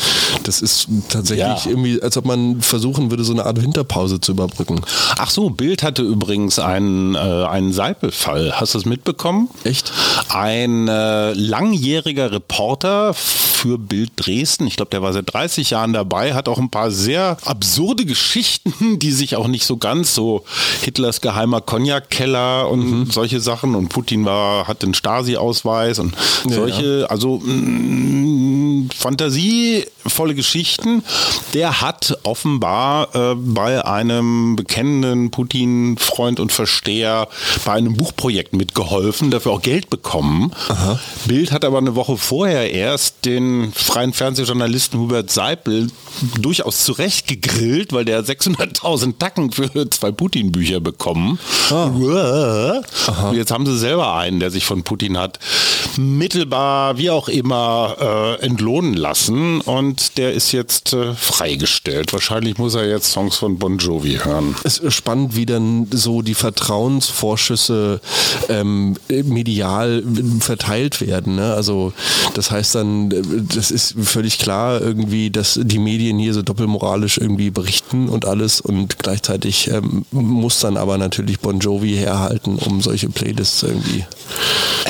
das 0.44 0.62
ist 0.62 0.88
tatsächlich 1.10 1.66
ja. 1.66 1.70
irgendwie, 1.70 2.02
als 2.02 2.16
ob 2.18 2.26
man 2.26 2.62
versuchen 2.62 3.10
würde, 3.12 3.24
so 3.24 3.34
eine 3.34 3.46
Art 3.46 3.62
Winterpause 3.62 4.22
zu 4.22 4.32
überbrücken. 4.32 4.82
Ach 5.18 5.30
so, 5.30 5.50
Bild 5.50 5.84
hatte 5.84 6.04
übrigens 6.04 6.60
einen, 6.60 7.16
äh, 7.16 7.18
einen 7.18 7.74
Seipel-Fall. 7.74 8.54
Hast 8.60 8.74
du 8.74 8.78
das 8.78 8.86
mitbekommen? 8.86 9.50
Echt? 9.64 9.92
Ein 10.30 10.88
äh, 10.88 11.34
langjähriger 11.34 12.32
Reporter 12.32 13.14
für 13.38 13.78
Bild 13.78 14.12
Dresden. 14.16 14.68
Ich 14.68 14.76
glaube, 14.76 14.92
der 14.92 15.02
war 15.02 15.14
seit 15.14 15.34
30 15.34 15.70
Jahren 15.72 15.94
dabei, 15.94 16.34
hat 16.34 16.48
auch 16.48 16.58
ein 16.58 16.70
paar 16.70 16.92
sehr 16.92 17.38
absurde 17.46 18.06
Geschichten, 18.06 19.00
die 19.00 19.12
sich 19.12 19.36
auch 19.36 19.48
nicht 19.48 19.66
so 19.66 19.78
ganz 19.78 20.14
so 20.14 20.44
Hitlers 20.82 21.22
geheimer 21.22 21.62
Cognac-Keller 21.62 22.70
und 22.70 22.92
mhm. 22.92 23.12
solche 23.12 23.40
Sachen 23.40 23.76
und 23.76 23.90
Putin 23.90 24.26
war, 24.26 24.68
hat 24.68 24.84
den 24.84 24.94
Stasi-Ausweis 24.94 26.00
und 26.00 26.16
solche, 26.48 27.02
ja. 27.02 27.06
also 27.08 27.42
mh, 27.44 27.54
mm, 27.54 28.90
fantasievolle 28.96 30.36
Geschichten. 30.36 31.04
Der 31.54 31.82
hat 31.82 32.18
offenbar 32.24 33.16
äh, 33.16 33.36
bei 33.36 33.84
einem 33.86 34.56
bekennenden 34.56 35.32
Putin-Freund 35.32 36.40
und 36.40 36.52
Versteher 36.52 37.28
bei 37.66 37.74
einem 37.74 37.96
Buchprojekt 37.96 38.54
mitgeholfen, 38.54 39.32
dafür 39.32 39.54
auch 39.54 39.62
Geld 39.62 39.90
bekommen. 39.90 40.52
Aha. 40.70 41.00
Bild 41.26 41.52
hat 41.52 41.66
aber 41.66 41.78
eine 41.78 41.96
Woche 41.96 42.18
vorher 42.18 42.72
erst 42.72 43.26
den 43.28 43.72
freien 43.74 44.14
Fernsehjournalisten 44.14 45.00
Hubert 45.00 45.30
Seipel 45.30 45.88
durchaus 46.40 46.84
zurecht 46.84 47.28
gegrillt, 47.28 47.94
weil 47.94 48.06
der 48.06 48.24
600.000 48.24 49.18
Tacken 49.20 49.52
für 49.52 49.90
zwei 49.90 50.12
Putin-Bücher 50.12 50.80
bekommen. 50.80 51.40
Ah. 51.70 52.82
Jetzt 53.34 53.52
haben 53.52 53.66
sie 53.66 53.78
selber 53.78 54.16
einen, 54.16 54.40
der 54.40 54.50
sich 54.50 54.66
von 54.66 54.84
Putin 54.84 55.18
hat 55.18 55.40
mittelbar, 55.98 56.98
wie 56.98 57.10
auch 57.10 57.28
immer, 57.28 57.96
äh, 58.00 58.46
entlohnen 58.46 58.94
lassen 58.94 59.62
und 59.62 60.18
der 60.18 60.34
ist 60.34 60.52
jetzt 60.52 60.94
äh, 60.94 61.14
freigestellt. 61.14 62.14
Wahrscheinlich 62.14 62.58
muss 62.58 62.76
er 62.76 62.88
jetzt 62.88 63.12
Songs 63.12 63.38
von 63.38 63.58
Bon 63.58 63.78
Jovi 63.78 64.20
hören. 64.24 64.56
Es 64.64 64.78
ist 64.78 64.94
spannend, 64.94 65.36
wie 65.36 65.46
dann 65.46 65.88
so 65.92 66.22
die 66.22 66.34
Vertrauensvorschüsse 66.34 68.00
ähm, 68.50 68.96
medial 69.10 70.04
verteilt 70.40 71.02
werden. 71.02 71.36
Ne? 71.36 71.54
Also 71.54 71.94
das 72.34 72.52
heißt 72.52 72.76
dann, 72.76 73.07
das 73.10 73.72
ist 73.72 73.96
völlig 74.02 74.40
klar 74.40 74.82
irgendwie, 74.82 75.30
dass 75.30 75.60
die 75.62 75.80
Medien 75.80 76.20
hier 76.20 76.34
so 76.34 76.42
doppelmoralisch 76.42 77.18
irgendwie 77.18 77.50
berichten 77.50 78.10
und 78.10 78.26
alles 78.26 78.62
und 78.62 79.00
gleichzeitig 79.00 79.70
ähm, 79.72 80.06
muss 80.12 80.60
dann 80.60 80.78
aber 80.78 80.98
natürlich 80.98 81.40
Bon 81.40 81.60
Jovi 81.60 81.96
herhalten, 81.96 82.58
um 82.58 82.82
solche 82.82 83.10
Playlists 83.10 83.64
irgendwie 83.64 84.06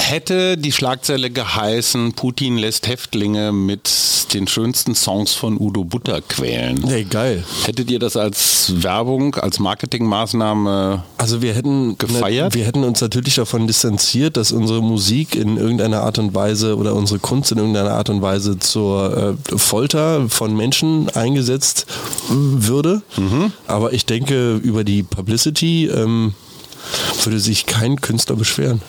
Hätte 0.09 0.57
die 0.57 0.71
Schlagzeile 0.71 1.29
geheißen, 1.29 2.13
Putin 2.13 2.55
lässt 2.57 2.87
Häftlinge 2.87 3.51
mit 3.51 3.89
den 4.33 4.47
schönsten 4.47 4.95
Songs 4.95 5.33
von 5.33 5.59
Udo 5.59 5.83
Butter 5.83 6.21
quälen. 6.21 6.81
Nee, 6.81 7.03
geil. 7.03 7.43
Hättet 7.65 7.91
ihr 7.91 7.99
das 7.99 8.15
als 8.15 8.71
Werbung, 8.81 9.35
als 9.35 9.59
Marketingmaßnahme 9.59 11.03
Also 11.17 11.41
wir 11.41 11.53
hätten 11.53 11.97
Gefeiert? 11.97 12.55
wir 12.55 12.63
hätten 12.63 12.85
uns 12.85 13.01
natürlich 13.01 13.35
davon 13.35 13.67
distanziert, 13.67 14.37
dass 14.37 14.53
unsere 14.53 14.81
Musik 14.81 15.35
in 15.35 15.57
irgendeiner 15.57 16.03
Art 16.03 16.19
und 16.19 16.33
Weise 16.33 16.77
oder 16.77 16.95
unsere 16.95 17.19
Kunst 17.19 17.51
in 17.51 17.57
irgendeiner 17.57 17.91
Art 17.91 18.09
und 18.09 18.21
Weise 18.21 18.57
zur 18.59 19.35
äh, 19.51 19.57
Folter 19.57 20.29
von 20.29 20.55
Menschen 20.55 21.09
eingesetzt 21.09 21.85
würde. 22.29 23.01
Aber 23.67 23.91
ich 23.91 24.05
denke, 24.05 24.55
über 24.55 24.85
die 24.85 25.03
Publicity 25.03 25.87
ähm, 25.87 26.33
würde 27.23 27.41
sich 27.41 27.65
kein 27.65 27.99
Künstler 27.99 28.37
beschweren. 28.37 28.81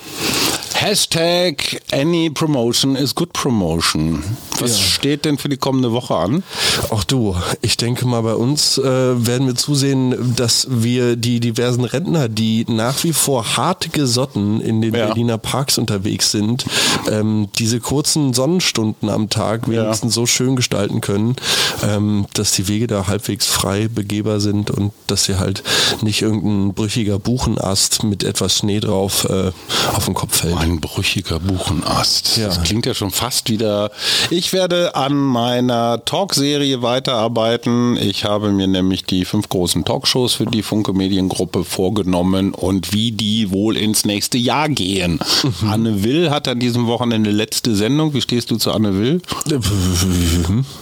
Hashtag 0.75 1.81
any 1.93 2.31
promotion 2.31 2.95
is 2.97 3.15
good 3.15 3.33
promotion. 3.33 4.23
Was 4.61 4.79
Ja. 4.79 4.85
steht 4.85 5.25
denn 5.25 5.39
für 5.39 5.49
die 5.49 5.57
kommende 5.57 5.93
Woche 5.93 6.15
an? 6.17 6.43
Auch 6.91 7.05
du, 7.05 7.37
ich 7.63 7.77
denke 7.77 8.07
mal, 8.07 8.23
bei 8.23 8.35
uns 8.35 8.79
äh, 8.79 8.83
werden 8.85 9.47
wir 9.47 9.55
zusehen, 9.55 10.35
dass 10.37 10.67
wir 10.71 11.17
die 11.17 11.41
diversen 11.41 11.85
Rentner, 11.85 12.29
die 12.29 12.65
nach 12.69 13.03
wie 13.05 13.13
vor 13.13 13.57
hart 13.57 13.93
gesotten 13.93 14.61
in 14.61 14.81
den 14.81 14.95
Ja. 14.95 15.07
Berliner 15.07 15.39
Parks 15.39 15.79
unterwegs 15.79 16.31
sind, 16.31 16.65
ähm, 17.11 17.49
diese 17.59 17.81
kurzen 17.81 18.33
Sonnenstunden 18.35 19.09
am 19.09 19.29
Tag 19.31 19.69
wenigstens 19.69 20.15
so 20.15 20.27
schön 20.27 20.57
gestalten 20.57 21.01
können, 21.01 21.37
ähm, 21.83 22.27
dass 22.35 22.53
die 22.53 22.69
Wege 22.69 22.87
da 22.87 23.07
halbwegs 23.07 23.47
frei 23.47 23.89
begehbar 23.89 24.41
sind 24.41 24.71
und 24.71 24.93
dass 25.07 25.25
sie 25.25 25.39
halt 25.39 25.63
nicht 26.03 26.23
irgendein 26.23 26.75
brüchiger 26.75 27.19
Buchenast 27.19 28.05
mit 28.05 28.25
etwas 28.25 28.57
Schnee 28.59 28.81
drauf 28.81 29.25
äh, 29.29 29.51
auf 29.95 30.05
den 30.05 30.15
Kopf 30.15 30.37
fällt. 30.39 30.58
Ein 30.59 30.81
brüchiger 30.81 31.39
Buchenast. 31.39 32.37
Ja. 32.37 32.47
Das 32.49 32.65
klingt 32.65 32.85
ja 32.85 32.93
schon 32.93 33.13
fast 33.13 33.49
wieder. 33.49 33.93
Ich 34.29 34.53
werde 34.53 34.97
an 34.97 35.15
meiner 35.15 36.05
Talkserie 36.05 36.83
weiterarbeiten. 36.83 37.97
Ich 37.97 38.25
habe 38.25 38.51
mir 38.51 38.67
nämlich 38.67 39.05
die 39.05 39.25
fünf 39.25 39.49
großen 39.49 39.85
Talkshows 39.85 40.35
für 40.35 40.47
die 40.47 40.65
Funke 40.65 40.93
Mediengruppe 40.93 41.63
vorgenommen 41.63 42.55
und 42.55 42.93
wie 42.93 43.13
die 43.13 43.53
wohl 43.53 43.77
ins 43.77 44.05
nächste 44.05 44.37
Jahr 44.37 44.69
gehen. 44.69 45.21
Anne 45.65 46.03
Will 46.03 46.29
hat 46.31 46.49
an 46.49 46.59
diesem 46.59 46.89
Wochenende 46.89 47.31
letzte 47.31 47.77
Sendung. 47.77 48.13
Wie 48.13 48.21
stehst 48.21 48.51
du 48.51 48.57
zu 48.57 48.73
Anne 48.73 48.99
Will? 48.99 49.23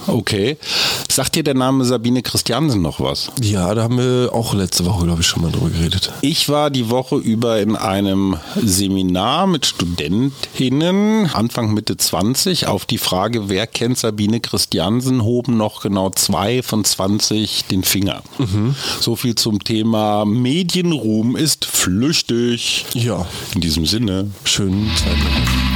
Okay. 0.07 0.57
Sagt 1.11 1.35
dir 1.35 1.45
der 1.45 1.55
Name 1.55 1.85
Sabine 1.85 2.22
Christiansen 2.22 2.81
noch 2.81 2.99
was? 2.99 3.31
Ja, 3.43 3.74
da 3.74 3.83
haben 3.83 3.99
wir 3.99 4.31
auch 4.33 4.55
letzte 4.55 4.87
Woche, 4.87 5.05
glaube 5.05 5.20
ich, 5.20 5.27
schon 5.27 5.43
mal 5.43 5.53
drüber 5.53 5.68
geredet. 5.68 6.12
Ich 6.22 6.49
war 6.49 6.70
die 6.70 6.89
Woche 6.89 7.16
über 7.16 7.61
in 7.61 7.77
einem 7.77 8.39
Seminar 8.57 9.47
mit 9.47 9.66
Studentinnen, 9.67 11.27
Anfang 11.33 11.75
Mitte 11.75 11.97
20, 11.97 12.67
auf 12.67 12.85
die 12.87 12.99
Frage, 12.99 13.49
wer 13.49 13.67
kennt 13.67 13.99
Sabine 13.99 14.41
Christiansen, 14.41 15.23
hoben 15.23 15.57
noch 15.57 15.83
genau 15.83 16.11
zwei 16.11 16.62
von 16.62 16.85
20 16.85 17.64
den 17.67 17.83
Finger. 17.83 18.23
So 19.01 19.17
viel 19.17 19.35
zum 19.35 19.62
Thema 19.64 20.25
Medienruhm 20.25 21.37
ist 21.37 21.64
flüchtig. 21.64 22.87
Ja, 22.95 23.27
In 23.55 23.61
diesem 23.61 23.87
Sinne. 23.87 24.31
schönen 24.45 24.91
Zeit. 24.97 25.76